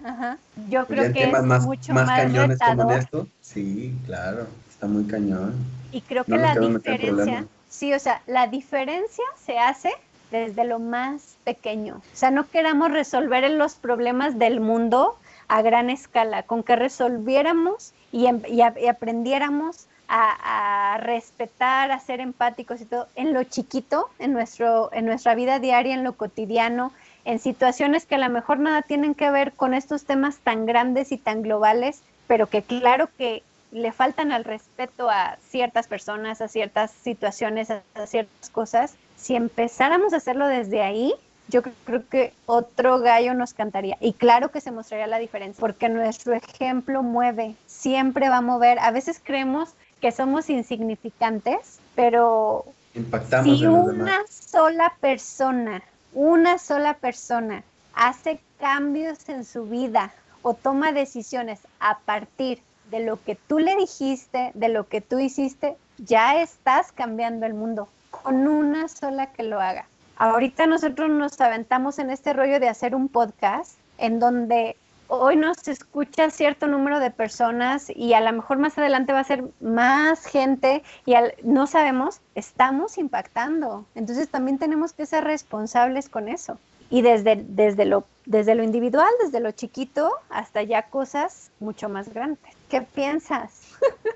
yo 0.69 0.85
creo 0.85 1.11
que 1.11 1.23
es 1.23 1.63
mucho 1.63 1.91
más, 1.91 2.07
cañones 2.07 2.59
como 2.59 2.91
esto. 2.91 3.27
Sí, 3.41 3.95
claro, 4.05 4.45
está 4.69 4.85
muy 4.85 5.05
cañón. 5.05 5.55
Y 5.91 6.01
creo 6.01 6.23
que 6.23 6.37
la 6.37 6.53
diferencia, 6.53 7.47
sí, 7.67 7.95
o 7.95 7.99
sea, 7.99 8.21
la 8.27 8.45
diferencia 8.45 9.23
se 9.43 9.57
hace 9.57 9.89
desde 10.31 10.63
lo 10.63 10.79
más 10.79 11.37
pequeño. 11.43 11.95
O 11.97 12.15
sea, 12.15 12.31
no 12.31 12.49
queramos 12.49 12.91
resolver 12.91 13.49
los 13.51 13.75
problemas 13.75 14.37
del 14.37 14.59
mundo 14.59 15.17
a 15.47 15.61
gran 15.61 15.89
escala, 15.89 16.43
con 16.43 16.63
que 16.63 16.75
resolviéramos 16.75 17.93
y, 18.11 18.25
em, 18.25 18.41
y 18.47 18.61
aprendiéramos 18.87 19.87
a, 20.09 20.97
respetar, 21.01 21.91
a 21.91 21.99
ser 21.99 22.19
empáticos 22.19 22.81
y 22.81 22.85
todo, 22.85 23.07
en 23.15 23.33
lo 23.33 23.43
chiquito, 23.43 24.09
en, 24.19 24.33
nuestro, 24.33 24.89
en 24.93 25.05
nuestra 25.05 25.35
vida 25.35 25.59
diaria, 25.59 25.93
en 25.93 26.03
lo 26.03 26.13
cotidiano, 26.13 26.91
en 27.25 27.39
situaciones 27.39 28.05
que 28.05 28.15
a 28.15 28.19
lo 28.19 28.29
mejor 28.29 28.59
nada 28.59 28.81
tienen 28.81 29.15
que 29.15 29.29
ver 29.29 29.51
con 29.51 29.73
estos 29.73 30.05
temas 30.05 30.37
tan 30.37 30.65
grandes 30.65 31.11
y 31.11 31.17
tan 31.17 31.41
globales, 31.41 32.01
pero 32.25 32.47
que 32.47 32.61
claro 32.61 33.09
que 33.17 33.43
le 33.71 33.91
faltan 33.91 34.31
al 34.31 34.45
respeto 34.45 35.09
a 35.09 35.37
ciertas 35.49 35.87
personas, 35.87 36.41
a 36.41 36.47
ciertas 36.47 36.91
situaciones, 36.91 37.69
a, 37.69 37.81
ciertas 38.07 38.49
cosas. 38.49 38.95
Si 39.17 39.35
empezáramos 39.35 40.13
a 40.13 40.17
hacerlo 40.17 40.47
desde 40.47 40.81
ahí, 40.81 41.13
yo 41.49 41.61
creo 41.85 42.07
que 42.07 42.33
otro 42.45 42.99
gallo 42.99 43.33
nos 43.33 43.53
cantaría. 43.53 43.97
Y 43.99 44.13
claro 44.13 44.51
que 44.51 44.61
se 44.61 44.71
mostraría 44.71 45.07
la 45.07 45.19
diferencia, 45.19 45.59
porque 45.59 45.89
nuestro 45.89 46.33
ejemplo 46.33 47.03
mueve, 47.03 47.55
siempre 47.65 48.29
va 48.29 48.37
a 48.37 48.41
mover. 48.41 48.79
A 48.79 48.91
veces 48.91 49.21
creemos 49.23 49.69
que 50.01 50.11
somos 50.11 50.49
insignificantes, 50.49 51.79
pero 51.95 52.65
Impactamos 52.93 53.57
si 53.57 53.65
en 53.65 53.73
los 53.73 53.87
una 53.87 54.19
sola 54.29 54.93
persona, 54.99 55.83
una 56.13 56.57
sola 56.57 56.95
persona 56.95 57.63
hace 57.93 58.39
cambios 58.59 59.29
en 59.29 59.43
su 59.43 59.65
vida 59.65 60.13
o 60.41 60.53
toma 60.53 60.91
decisiones 60.91 61.59
a 61.79 61.99
partir 61.99 62.61
de 62.91 63.01
lo 63.01 63.21
que 63.21 63.35
tú 63.35 63.59
le 63.59 63.75
dijiste, 63.75 64.51
de 64.53 64.69
lo 64.69 64.87
que 64.87 65.01
tú 65.01 65.19
hiciste, 65.19 65.75
ya 65.97 66.41
estás 66.41 66.91
cambiando 66.91 67.45
el 67.45 67.53
mundo 67.53 67.89
con 68.27 68.45
una 68.45 68.89
sola 68.89 69.27
que 69.27 69.43
lo 69.43 69.61
haga. 69.61 69.87
Ahorita 70.17 70.67
nosotros 70.67 71.09
nos 71.09 71.39
aventamos 71.39 71.97
en 71.97 72.09
este 72.09 72.33
rollo 72.33 72.59
de 72.59 72.67
hacer 72.67 72.93
un 72.93 73.07
podcast 73.07 73.77
en 73.97 74.19
donde 74.19 74.75
hoy 75.07 75.37
nos 75.37 75.65
escucha 75.69 76.29
cierto 76.29 76.67
número 76.67 76.99
de 76.99 77.09
personas 77.09 77.89
y 77.89 78.15
a 78.15 78.19
lo 78.19 78.33
mejor 78.33 78.57
más 78.57 78.77
adelante 78.77 79.13
va 79.13 79.21
a 79.21 79.23
ser 79.23 79.45
más 79.61 80.25
gente 80.25 80.83
y 81.05 81.13
no 81.43 81.67
sabemos, 81.67 82.19
estamos 82.35 82.97
impactando. 82.97 83.85
Entonces 83.95 84.27
también 84.27 84.57
tenemos 84.57 84.91
que 84.91 85.05
ser 85.05 85.23
responsables 85.23 86.09
con 86.09 86.27
eso. 86.27 86.59
Y 86.89 87.03
desde, 87.03 87.45
desde, 87.47 87.85
lo, 87.85 88.03
desde 88.25 88.55
lo 88.55 88.63
individual, 88.63 89.07
desde 89.23 89.39
lo 89.39 89.51
chiquito, 89.51 90.11
hasta 90.29 90.63
ya 90.63 90.89
cosas 90.89 91.49
mucho 91.61 91.87
más 91.87 92.13
grandes. 92.13 92.43
¿Qué 92.67 92.81
piensas? 92.81 93.61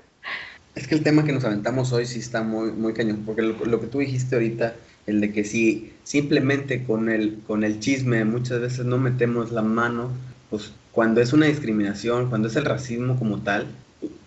Es 0.82 0.88
que 0.88 0.96
el 0.96 1.04
tema 1.04 1.24
que 1.24 1.32
nos 1.32 1.44
aventamos 1.44 1.92
hoy 1.92 2.06
sí 2.06 2.18
está 2.18 2.42
muy, 2.42 2.72
muy 2.72 2.92
cañón, 2.92 3.22
porque 3.24 3.40
lo, 3.40 3.52
lo 3.64 3.80
que 3.80 3.86
tú 3.86 4.00
dijiste 4.00 4.34
ahorita, 4.34 4.74
el 5.06 5.20
de 5.20 5.32
que 5.32 5.44
si 5.44 5.92
simplemente 6.02 6.82
con 6.82 7.08
el, 7.08 7.38
con 7.46 7.62
el 7.62 7.78
chisme 7.78 8.24
muchas 8.24 8.60
veces 8.60 8.84
no 8.84 8.98
metemos 8.98 9.52
la 9.52 9.62
mano, 9.62 10.10
pues 10.50 10.72
cuando 10.90 11.20
es 11.20 11.32
una 11.32 11.46
discriminación, 11.46 12.28
cuando 12.28 12.48
es 12.48 12.56
el 12.56 12.64
racismo 12.64 13.16
como 13.16 13.42
tal, 13.42 13.68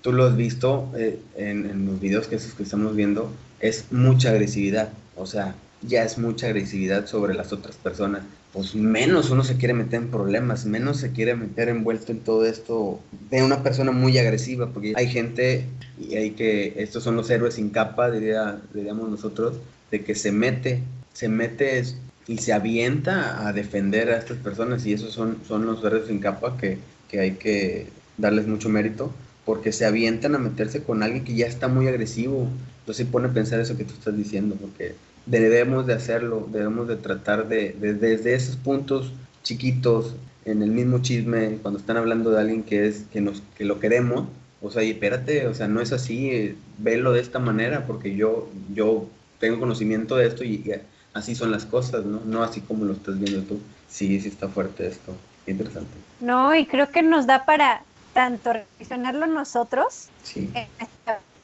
tú 0.02 0.14
lo 0.14 0.24
has 0.24 0.38
visto 0.38 0.90
eh, 0.96 1.20
en, 1.36 1.88
los 1.88 2.00
videos 2.00 2.28
que, 2.28 2.38
que 2.38 2.64
estamos 2.64 2.96
viendo, 2.96 3.30
es 3.60 3.92
mucha 3.92 4.30
agresividad, 4.30 4.94
o 5.18 5.26
sea, 5.26 5.56
ya 5.82 6.06
es 6.06 6.18
mucha 6.18 6.48
agresividad 6.48 7.06
sobre 7.06 7.34
las 7.34 7.52
otras 7.52 7.76
personas. 7.76 8.22
Pues 8.56 8.74
menos 8.74 9.32
uno 9.32 9.44
se 9.44 9.58
quiere 9.58 9.74
meter 9.74 10.04
en 10.04 10.08
problemas, 10.08 10.66
menos 10.66 10.96
se 11.02 11.12
quiere 11.12 11.36
meter 11.36 11.68
envuelto 11.68 12.14
en 12.14 12.22
todo 12.22 12.46
esto 12.46 13.02
de 13.30 13.44
una 13.44 13.62
persona 13.64 13.92
muy 13.92 14.18
agresiva, 14.18 14.70
porque 14.70 14.94
hay 14.96 15.10
gente 15.10 15.66
y 16.00 16.16
hay 16.16 16.32
que, 16.32 16.74
estos 16.78 17.04
son 17.04 17.18
los 17.18 17.30
héroes 17.30 17.56
sin 17.56 17.70
capa, 17.70 18.10
diría, 18.10 18.62
diríamos 18.74 19.10
nosotros, 19.10 19.58
de 19.92 20.06
que 20.06 20.16
se 20.16 20.32
mete, 20.32 20.84
se 21.12 21.28
mete 21.28 21.84
y 22.28 22.38
se 22.38 22.54
avienta 22.54 23.46
a 23.46 23.52
defender 23.52 24.10
a 24.10 24.20
estas 24.20 24.38
personas 24.38 24.86
y 24.86 24.94
esos 24.94 25.12
son, 25.14 25.40
son 25.46 25.66
los 25.66 25.84
héroes 25.84 26.08
sin 26.08 26.20
capa 26.20 26.56
que, 26.56 26.78
que 27.10 27.20
hay 27.20 27.32
que 27.32 27.88
darles 28.18 28.48
mucho 28.48 28.70
mérito 28.70 29.12
porque 29.44 29.74
se 29.74 29.86
avientan 29.86 30.34
a 30.34 30.40
meterse 30.40 30.82
con 30.82 31.04
alguien 31.04 31.26
que 31.26 31.36
ya 31.36 31.46
está 31.46 31.68
muy 31.68 31.90
agresivo. 31.90 32.48
Entonces 32.80 33.06
pone 33.06 33.28
a 33.28 33.34
pensar 33.34 33.60
eso 33.60 33.76
que 33.76 33.84
tú 33.84 33.94
estás 33.96 34.16
diciendo, 34.16 34.56
porque 34.56 34.96
debemos 35.26 35.86
de 35.88 35.94
hacerlo, 35.94 36.48
debemos 36.52 36.88
de 36.88 36.98
tratar 36.98 37.48
de, 37.48 37.74
de- 37.74 37.94
desde 37.96 38.34
esos 38.36 38.58
puntos 38.58 39.14
chiquitos, 39.44 40.16
en 40.44 40.62
el 40.62 40.72
mismo 40.72 41.00
chisme, 41.02 41.60
cuando 41.62 41.80
están 41.80 41.98
hablando 41.98 42.30
de 42.32 42.40
alguien 42.42 42.64
que 42.64 42.88
es 42.88 43.08
que 43.08 43.22
nos 43.22 43.42
que 43.56 43.66
lo 43.66 43.80
queremos, 43.80 44.30
o 44.60 44.70
sea, 44.72 44.84
y 44.84 44.92
espérate, 44.92 45.48
o 45.48 45.54
sea, 45.54 45.68
no 45.68 45.82
es 45.82 45.92
así, 45.92 46.30
eh, 46.32 46.64
velo 46.78 47.14
de 47.14 47.22
esta 47.22 47.40
manera, 47.40 47.86
porque 47.88 48.16
yo 48.16 48.52
yo 48.70 49.18
tengo 49.40 49.60
conocimiento 49.60 50.16
de 50.16 50.28
esto 50.28 50.44
y, 50.44 50.56
y 50.56 50.72
así 51.14 51.36
son 51.36 51.52
las 51.52 51.66
cosas, 51.66 52.06
¿no? 52.06 52.22
No 52.26 52.44
así 52.44 52.62
como 52.62 52.86
lo 52.86 52.94
estás 52.94 53.20
viendo 53.20 53.46
tú. 53.46 53.68
Sí, 53.88 54.20
sí 54.22 54.28
está 54.30 54.50
fuerte 54.50 54.88
esto. 54.88 55.28
Qué 55.44 55.52
interesante. 55.52 56.06
No, 56.20 56.56
y 56.56 56.68
creo 56.68 56.92
que 56.92 57.04
nos 57.04 57.28
da 57.28 57.46
para 57.46 57.88
tanto 58.14 58.54
reflexionarlo 58.54 59.28
nosotros 59.28 60.14
Sí. 60.24 60.52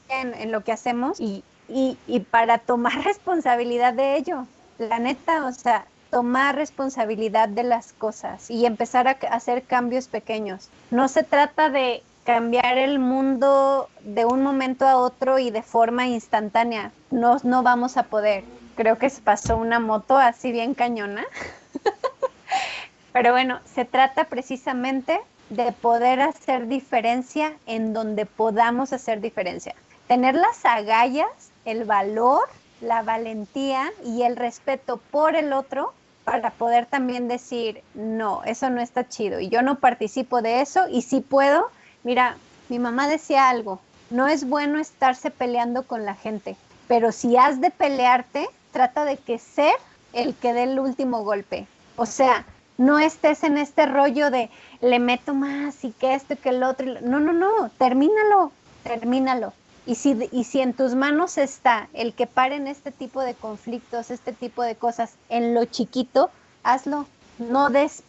en, 0.07 0.33
en 0.35 0.51
lo 0.51 0.63
que 0.63 0.71
hacemos 0.71 1.19
y, 1.19 1.45
y, 1.73 1.97
y 2.07 2.21
para 2.21 2.57
tomar 2.57 2.93
responsabilidad 3.03 3.93
de 3.93 4.17
ello. 4.17 4.45
La 4.77 4.99
neta, 4.99 5.45
o 5.45 5.51
sea, 5.51 5.85
tomar 6.09 6.55
responsabilidad 6.55 7.49
de 7.49 7.63
las 7.63 7.93
cosas 7.93 8.51
y 8.51 8.65
empezar 8.65 9.07
a 9.07 9.11
hacer 9.11 9.63
cambios 9.63 10.07
pequeños. 10.07 10.69
No 10.91 11.07
se 11.07 11.23
trata 11.23 11.69
de 11.69 12.03
cambiar 12.25 12.77
el 12.77 12.99
mundo 12.99 13.89
de 14.01 14.25
un 14.25 14.43
momento 14.43 14.87
a 14.87 14.97
otro 14.97 15.39
y 15.39 15.49
de 15.49 15.63
forma 15.63 16.07
instantánea. 16.07 16.91
No, 17.09 17.37
no 17.43 17.63
vamos 17.63 17.97
a 17.97 18.03
poder. 18.03 18.43
Creo 18.75 18.97
que 18.97 19.09
se 19.09 19.21
pasó 19.21 19.57
una 19.57 19.79
moto 19.79 20.17
así 20.17 20.51
bien 20.51 20.73
cañona. 20.73 21.25
Pero 23.13 23.31
bueno, 23.31 23.59
se 23.65 23.85
trata 23.85 24.25
precisamente 24.25 25.19
de 25.49 25.71
poder 25.71 26.21
hacer 26.21 26.67
diferencia 26.67 27.53
en 27.65 27.93
donde 27.93 28.25
podamos 28.25 28.93
hacer 28.93 29.19
diferencia. 29.19 29.75
Tener 30.07 30.35
las 30.35 30.63
agallas, 30.65 31.50
el 31.65 31.85
valor, 31.85 32.41
la 32.81 33.03
valentía 33.03 33.91
y 34.03 34.23
el 34.23 34.35
respeto 34.35 34.97
por 35.11 35.35
el 35.35 35.53
otro 35.53 35.93
para 36.23 36.51
poder 36.51 36.85
también 36.85 37.27
decir, 37.27 37.83
no, 37.93 38.43
eso 38.43 38.69
no 38.69 38.81
está 38.81 39.07
chido 39.07 39.39
y 39.39 39.49
yo 39.49 39.61
no 39.61 39.79
participo 39.79 40.41
de 40.41 40.61
eso 40.61 40.87
y 40.87 41.01
si 41.01 41.21
puedo, 41.21 41.67
mira, 42.03 42.37
mi 42.69 42.79
mamá 42.79 43.07
decía 43.07 43.49
algo, 43.49 43.79
no 44.09 44.27
es 44.27 44.47
bueno 44.47 44.79
estarse 44.79 45.31
peleando 45.31 45.83
con 45.83 46.05
la 46.05 46.15
gente, 46.15 46.55
pero 46.87 47.11
si 47.11 47.37
has 47.37 47.61
de 47.61 47.71
pelearte, 47.71 48.47
trata 48.71 49.05
de 49.05 49.17
que 49.17 49.37
ser 49.37 49.73
el 50.13 50.35
que 50.35 50.53
dé 50.53 50.63
el 50.63 50.79
último 50.79 51.23
golpe. 51.23 51.67
O 51.95 52.05
sea, 52.05 52.45
no 52.77 52.99
estés 52.99 53.43
en 53.43 53.57
este 53.57 53.85
rollo 53.85 54.31
de 54.31 54.49
le 54.81 54.99
meto 54.99 55.33
más 55.33 55.83
y 55.83 55.91
que 55.91 56.15
esto 56.15 56.33
y 56.33 56.37
que 56.37 56.49
el 56.49 56.63
otro. 56.63 56.85
No, 57.01 57.19
no, 57.19 57.33
no, 57.33 57.69
termínalo, 57.77 58.51
termínalo. 58.83 59.53
Y 59.85 59.95
si, 59.95 60.29
y 60.31 60.43
si 60.43 60.61
en 60.61 60.73
tus 60.73 60.93
manos 60.93 61.37
está 61.37 61.89
el 61.93 62.13
que 62.13 62.27
paren 62.27 62.67
este 62.67 62.91
tipo 62.91 63.21
de 63.21 63.33
conflictos, 63.33 64.11
este 64.11 64.31
tipo 64.31 64.61
de 64.63 64.75
cosas 64.75 65.15
en 65.29 65.53
lo 65.53 65.65
chiquito, 65.65 66.29
hazlo. 66.63 67.07
No 67.39 67.71
des 67.71 68.03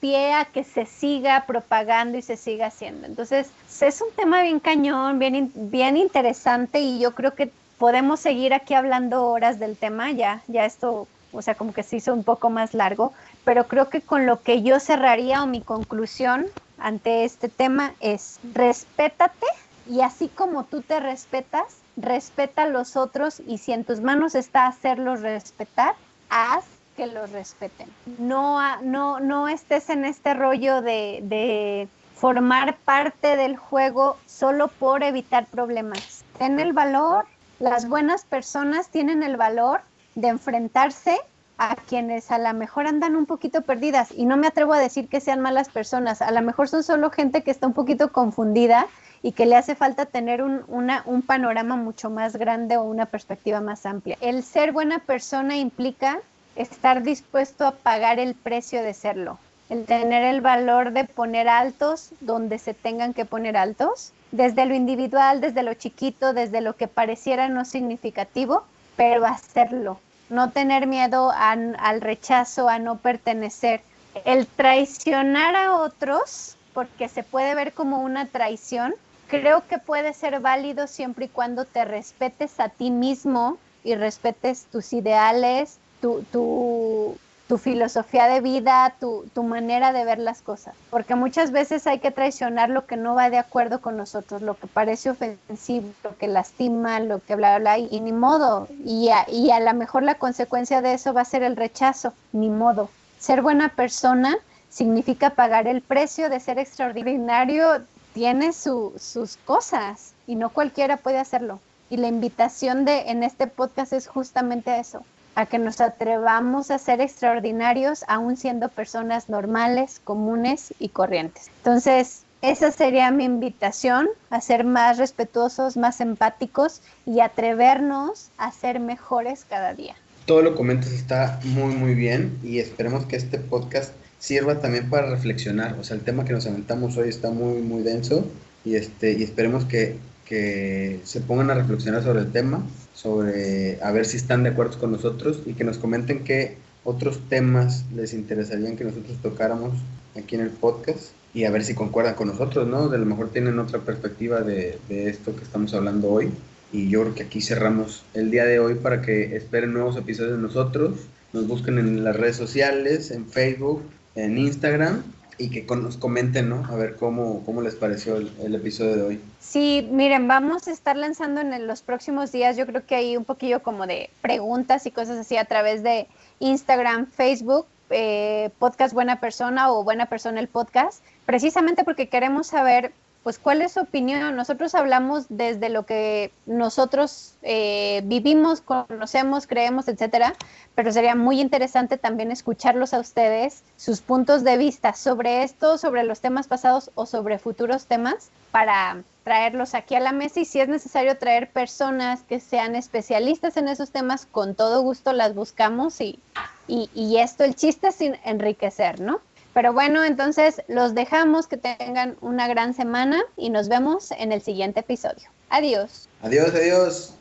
que 0.53 0.65
se 0.65 0.85
siga 0.85 1.45
propagando 1.47 2.19
y 2.19 2.23
se 2.23 2.37
siga 2.37 2.67
haciendo. 2.67 3.07
Entonces, 3.07 3.49
es 3.81 4.03
un 4.03 4.11
tema 4.15 4.43
bien 4.43 4.61
cañón, 4.61 5.19
bien, 5.19 5.51
bien 5.55 5.97
interesante 5.97 6.81
y 6.81 6.99
yo 6.99 7.15
creo 7.15 7.35
que 7.35 7.51
podemos 7.79 8.21
seguir 8.21 8.53
aquí 8.53 8.75
hablando 8.75 9.25
horas 9.25 9.59
del 9.59 9.79
tema. 9.79 10.11
Ya, 10.11 10.43
ya 10.49 10.67
esto, 10.67 11.09
o 11.33 11.41
sea, 11.41 11.55
como 11.55 11.73
que 11.73 11.83
se 11.83 11.97
hizo 11.97 12.13
un 12.13 12.25
poco 12.25 12.51
más 12.51 12.75
largo, 12.75 13.15
pero 13.45 13.67
creo 13.69 13.89
que 13.89 14.03
con 14.03 14.27
lo 14.27 14.43
que 14.43 14.63
yo 14.63 14.79
cerraría 14.81 15.43
o 15.43 15.47
mi 15.47 15.63
conclusión 15.63 16.47
ante 16.79 17.25
este 17.25 17.49
tema 17.49 17.95
es 18.01 18.39
respétate 18.53 19.47
y 19.89 20.01
así 20.01 20.29
como 20.29 20.65
tú 20.65 20.83
te 20.83 21.01
respetas, 21.01 21.79
respeta 21.97 22.63
a 22.63 22.69
los 22.69 22.97
otros 22.97 23.41
y 23.47 23.59
si 23.59 23.73
en 23.73 23.85
tus 23.85 24.01
manos 24.01 24.35
está 24.35 24.67
hacerlos 24.67 25.21
respetar, 25.21 25.95
haz 26.31 26.65
que 26.97 27.07
los 27.07 27.31
respeten. 27.31 27.89
No, 28.19 28.81
no, 28.83 29.21
no 29.21 29.49
estés 29.49 29.89
en 29.91 30.05
este 30.05 30.35
rollo 30.35 30.83
de, 30.83 31.21
de 31.23 31.89
formar 32.15 32.77
parte 32.85 33.37
del 33.37 33.57
juego 33.57 34.17
solo 34.27 34.69
por 34.69 35.03
evitar 35.03 35.47
problemas. 35.47 36.25
Ten 36.39 36.61
el 36.61 36.73
valor, 36.73 37.27
las 37.59 37.89
buenas 37.89 38.25
personas 38.25 38.89
tienen 38.89 39.23
el 39.23 39.37
valor 39.37 39.81
de 40.15 40.29
enfrentarse 40.29 41.19
a 41.63 41.77
quienes 41.77 42.33
a 42.33 42.39
lo 42.39 42.53
mejor 42.55 42.89
andan 42.89 43.15
un 43.15 43.25
poquito 43.25 43.63
perdidas 43.63 44.11
y 44.11 44.25
no 44.25 44.37
me 44.37 44.49
atrevo 44.49 44.73
a 44.73 44.81
decir 44.81 45.09
que 45.09 45.21
sean 45.21 45.39
malas 45.39 45.69
personas, 45.69 46.21
a 46.21 46.33
lo 46.33 46.43
mejor 46.43 46.69
son 46.69 46.83
solo 46.83 47.11
gente 47.11 47.45
que 47.45 47.53
está 47.53 47.69
un 47.69 47.73
poquito 47.73 48.11
confundida 48.11 48.89
y 49.23 49.31
que 49.31 49.47
le 49.47 49.55
hace 49.55 49.77
falta 49.77 50.07
tener 50.07 50.43
un, 50.43 50.65
un 50.67 51.23
panorama 51.23 51.77
mucho 51.77 52.11
más 52.11 52.35
grande 52.35 52.79
o 52.79 52.83
una 52.83 53.07
perspectiva 53.07 53.61
más 53.61 53.87
amplia. 53.87 54.19
El 54.21 54.43
ser 54.43 54.73
buena 54.73 54.99
persona 54.99 55.57
implica 55.57 56.19
estar 56.57 57.05
dispuesto 57.05 57.65
a 57.65 57.77
pagar 57.77 58.19
el 58.19 58.35
precio 58.35 58.83
de 58.83 58.93
serlo, 58.93 59.39
el 59.71 59.85
tener 59.85 60.25
el 60.25 60.41
valor 60.41 60.91
de 60.91 61.05
poner 61.05 61.49
altos 61.49 62.11
donde 62.19 62.59
se 62.59 62.75
tengan 62.75 63.15
que 63.15 63.25
poner 63.25 63.57
altos, 63.57 64.13
desde 64.33 64.67
lo 64.67 64.75
individual, 64.75 65.41
desde 65.41 65.63
lo 65.63 65.75
chiquito, 65.75 66.33
desde 66.33 66.61
lo 66.61 66.75
que 66.75 66.89
pareciera 66.89 67.49
no 67.49 67.65
significativo, 67.65 68.65
pero 68.97 69.25
hacerlo, 69.27 70.01
no 70.33 70.51
tener 70.51 70.87
miedo 70.87 71.31
al 71.31 72.01
rechazo, 72.01 72.69
a 72.69 72.79
no 72.79 72.97
pertenecer. 72.97 73.83
El 74.25 74.47
traicionar 74.47 75.55
a 75.55 75.77
otros, 75.77 76.57
porque 76.73 77.09
se 77.09 77.23
puede 77.23 77.55
ver 77.55 77.73
como 77.75 78.01
una 78.01 78.27
traición, 78.27 78.95
creo 79.29 79.67
que 79.69 79.79
puede 79.79 80.15
ser 80.15 80.41
válido 80.41 80.87
siempre 80.87 81.27
y 81.27 81.29
cuando 81.29 81.65
te 81.65 81.85
respetes 81.85 82.61
a 82.61 82.71
ti 82.71 82.91
mismo 82.91 83.59
y 83.85 83.95
respetes 83.95 84.65
tus 84.65 84.93
ideales, 84.93 85.79
tu, 86.01 86.23
tu, 86.33 87.17
tu 87.53 87.59
filosofía 87.59 88.29
de 88.29 88.41
vida, 88.41 88.95
tu, 88.99 89.27
tu 89.35 89.43
manera 89.43 89.93
de 89.93 90.07
ver 90.07 90.19
las 90.19 90.41
cosas. 90.41 90.73
Porque 90.89 91.17
muchas 91.17 91.51
veces 91.51 91.87
hay 91.87 91.99
que 91.99 92.11
traicionar 92.11 92.71
lo 92.71 92.87
que 92.87 92.97
no 92.97 93.15
va 93.15 93.29
de 93.29 93.37
acuerdo 93.37 93.83
con 93.83 93.99
nosotros, 93.99 94.41
lo 94.41 94.55
que 94.55 94.67
parece 94.67 95.11
ofensivo, 95.11 95.91
lo 96.03 96.17
que 96.17 96.29
lastima, 96.29 96.99
lo 97.01 97.19
que 97.19 97.37
bla, 97.37 97.59
bla, 97.59 97.77
bla, 97.77 97.79
y, 97.91 98.01
ni 98.01 98.13
modo. 98.13 98.69
Y 98.87 99.11
a, 99.11 99.27
y 99.31 99.51
a 99.51 99.61
lo 99.61 99.75
mejor 99.75 100.03
la 100.03 100.15
consecuencia 100.15 100.81
de 100.81 100.95
eso 100.95 101.13
va 101.13 101.21
a 101.21 101.27
ser 101.27 101.43
el 101.43 101.57
rechazo, 101.57 102.15
ni 102.33 102.49
modo. 102.49 102.89
Ser 103.19 103.43
buena 103.43 103.69
persona 103.69 104.39
significa 104.71 105.35
pagar 105.35 105.67
el 105.67 105.83
precio 105.83 106.31
de 106.31 106.41
ser 106.41 106.59
extraordinario, 106.59 107.83
tiene 108.15 108.55
sus 108.55 109.37
cosas 109.45 110.15
y 110.27 110.37
no 110.37 110.49
cualquiera 110.49 110.97
puede 110.97 111.19
hacerlo. 111.19 111.61
Y 111.91 111.99
la 111.99 112.09
invitación 112.09 112.87
de 112.87 113.11
en 113.11 113.23
este 113.23 113.47
podcast 113.47 113.93
es 113.93 114.07
justamente 114.07 114.81
eso, 114.81 115.05
a 115.35 115.47
que 115.47 115.59
nos 115.59 115.81
atrevamos 115.81 116.71
a 116.71 116.79
ser 116.79 117.01
extraordinarios 117.01 118.05
aún 118.09 118.37
siendo 118.37 118.69
personas 118.69 119.29
normales, 119.29 120.01
comunes 120.05 120.75
y 120.79 120.91
corrientes. 120.91 121.51
Entonces, 121.59 122.23
esa 122.43 122.73
sería 122.73 123.11
mi 123.13 123.25
invitación, 123.25 124.09
a 124.31 124.41
ser 124.41 124.65
más 124.65 124.99
respetuosos, 124.99 125.77
más 125.77 126.01
empáticos 126.01 126.83
y 127.07 127.21
atrevernos 127.21 128.31
a 128.37 128.51
ser 128.51 128.81
mejores 128.81 129.47
cada 129.49 129.75
día. 129.75 129.95
Todo 130.27 130.43
lo 130.43 130.55
comentas 130.55 130.91
está 130.91 131.41
muy, 131.45 131.75
muy 131.75 131.95
bien 131.95 132.39
y 132.43 132.59
esperemos 132.59 133.07
que 133.07 133.17
este 133.17 133.39
podcast 133.39 133.93
sirva 134.19 134.61
también 134.61 134.91
para 134.91 135.09
reflexionar. 135.09 135.77
O 135.79 135.85
sea, 135.85 135.97
el 135.97 136.03
tema 136.03 136.25
que 136.25 136.33
nos 136.33 136.47
aventamos 136.47 136.97
hoy 136.97 137.09
está 137.09 137.31
muy, 137.31 137.63
muy 137.63 137.83
denso 137.83 138.27
y, 138.65 138.75
este, 138.75 139.13
y 139.13 139.23
esperemos 139.23 139.65
que, 139.65 139.99
que 140.25 141.01
se 141.05 141.21
pongan 141.21 141.51
a 141.51 141.55
reflexionar 141.55 142.03
sobre 142.03 142.21
el 142.21 142.33
tema, 142.33 142.65
sobre 142.95 143.79
a 143.83 143.91
ver 143.91 144.07
si 144.07 144.17
están 144.17 144.43
de 144.43 144.51
acuerdo 144.51 144.79
con 144.79 144.93
nosotros 144.93 145.41
y 145.47 145.55
que 145.55 145.65
nos 145.65 145.79
comenten 145.79 146.25
qué 146.25 146.57
otros 146.85 147.21
temas 147.29 147.85
les 147.95 148.13
interesarían 148.13 148.77
que 148.77 148.85
nosotros 148.85 149.17
tocáramos 149.23 149.73
aquí 150.17 150.35
en 150.35 150.43
el 150.43 150.51
podcast 150.51 151.11
y 151.35 151.45
a 151.45 151.51
ver 151.51 151.65
si 151.65 151.75
concuerdan 151.75 152.15
con 152.15 152.29
nosotros, 152.29 152.69
¿no? 152.69 152.89
De 152.89 152.99
lo 152.99 153.07
mejor 153.07 153.31
tienen 153.31 153.59
otra 153.59 153.79
perspectiva 153.79 154.43
de, 154.43 154.79
de 154.89 155.09
esto 155.09 155.35
que 155.35 155.43
estamos 155.43 155.73
hablando 155.73 156.11
hoy. 156.11 156.31
Y 156.73 156.89
yo 156.89 157.03
creo 157.03 157.15
que 157.15 157.23
aquí 157.23 157.41
cerramos 157.41 158.03
el 158.15 158.31
día 158.31 158.45
de 158.45 158.59
hoy 158.59 158.75
para 158.75 159.03
que 159.03 159.37
esperen 159.37 159.73
nuevos 159.73 159.97
episodios 159.97 160.37
de 160.37 160.43
nosotros. 160.43 160.99
Nos 161.33 161.47
busquen 161.47 161.79
en 161.79 162.05
las 162.05 162.17
redes 162.17 162.37
sociales, 162.37 163.11
en 163.11 163.27
Facebook, 163.27 163.83
en 164.15 164.37
Instagram 164.37 165.03
y 165.43 165.51
que 165.51 165.67
nos 165.75 165.97
comenten, 165.97 166.49
¿no? 166.49 166.65
A 166.67 166.77
ver 166.77 166.95
cómo, 166.95 167.43
cómo 167.45 167.63
les 167.63 167.75
pareció 167.75 168.17
el, 168.17 168.55
episodio 168.55 168.95
de 168.95 169.03
hoy. 169.03 169.21
Sí, 169.41 169.89
miren, 169.91 170.29
vamos 170.29 170.69
a 170.69 170.71
estar 170.71 170.97
lanzando 170.97 171.41
en 171.41 171.67
los 171.67 171.83
próximos 171.83 172.31
días, 172.31 172.57
yo 172.57 172.65
creo 172.65 172.87
que 172.87 172.95
hay 172.95 173.17
un 173.17 173.25
poquillo 173.25 173.61
como 173.61 173.89
de 173.89 174.09
preguntas 174.21 174.87
y 174.87 174.93
cosas 174.93 175.19
así 175.19 175.37
a 175.37 175.45
través 175.45 175.83
de 175.83 176.07
Instagram, 176.39 177.09
Facebook, 177.11 177.67
eh, 177.91 178.51
podcast 178.61 178.95
Buena 178.95 179.19
Persona 179.19 179.73
o 179.73 179.83
Buena 179.83 180.07
Persona 180.07 180.39
el 180.39 180.47
podcast, 180.47 181.03
precisamente 181.27 181.83
porque 181.83 182.09
queremos 182.09 182.47
saber 182.47 182.93
pues 183.23 183.39
cuál 183.39 183.63
es 183.63 183.73
su 183.73 183.81
opinión. 183.81 184.35
Nosotros 184.35 184.75
hablamos 184.75 185.27
desde 185.29 185.69
lo 185.69 185.87
que 185.87 186.33
nosotros 186.47 187.35
eh, 187.43 188.03
vivimos, 188.05 188.61
conocemos, 188.61 189.47
creemos, 189.47 189.89
etcétera, 189.89 190.35
pero 190.75 190.93
sería 190.93 191.15
muy 191.15 191.41
interesante 191.41 191.99
también 191.99 192.31
escucharlos 192.31 192.95
a 192.95 193.01
ustedes, 193.01 193.63
sus 193.77 194.01
puntos 194.01 194.45
de 194.45 194.57
vista 194.57 194.95
sobre 194.95 195.43
esto, 195.43 195.79
sobre 195.79 196.05
los 196.05 196.21
temas 196.21 196.49
pasados 196.49 196.91
o 196.95 197.07
sobre 197.07 197.39
futuros 197.39 197.87
temas, 197.87 198.31
para 198.51 199.03
traerlos 199.25 199.75
aquí 199.75 199.95
a 199.95 200.01
la 200.01 200.13
mesa 200.13 200.41
y 200.41 200.45
si 200.45 200.61
es 200.61 200.69
necesario 200.69 201.17
traer 201.17 201.51
personas 201.51 202.23
que 202.23 202.41
sean 202.41 202.75
especialistas 202.75 203.57
en 203.57 203.69
esos 203.69 203.91
temas, 203.91 204.27
con 204.27 204.55
todo 204.55 204.83
gusto 204.83 205.13
las 205.13 205.35
buscamos 205.35 206.01
y, 206.01 206.19
y, 206.67 207.19
esto, 207.19 207.45
el 207.45 207.55
chiste 207.55 207.89
es 207.89 208.01
enriquecer, 208.01 209.01
¿no? 209.01 209.21
Pero 209.55 209.73
bueno, 209.73 210.03
entonces 210.05 210.63
los 210.69 210.95
dejamos, 210.95 211.47
que 211.47 211.57
tengan 211.57 212.17
una 212.21 212.49
gran 212.49 212.75
semana 212.75 213.23
y 213.37 213.51
nos 213.51 213.69
vemos 213.69 214.11
en 214.13 214.33
el 214.33 214.41
siguiente 214.41 214.81
episodio. 214.81 215.29
Adiós. 215.51 216.09
Adiós, 216.23 216.55
adiós. 216.55 217.15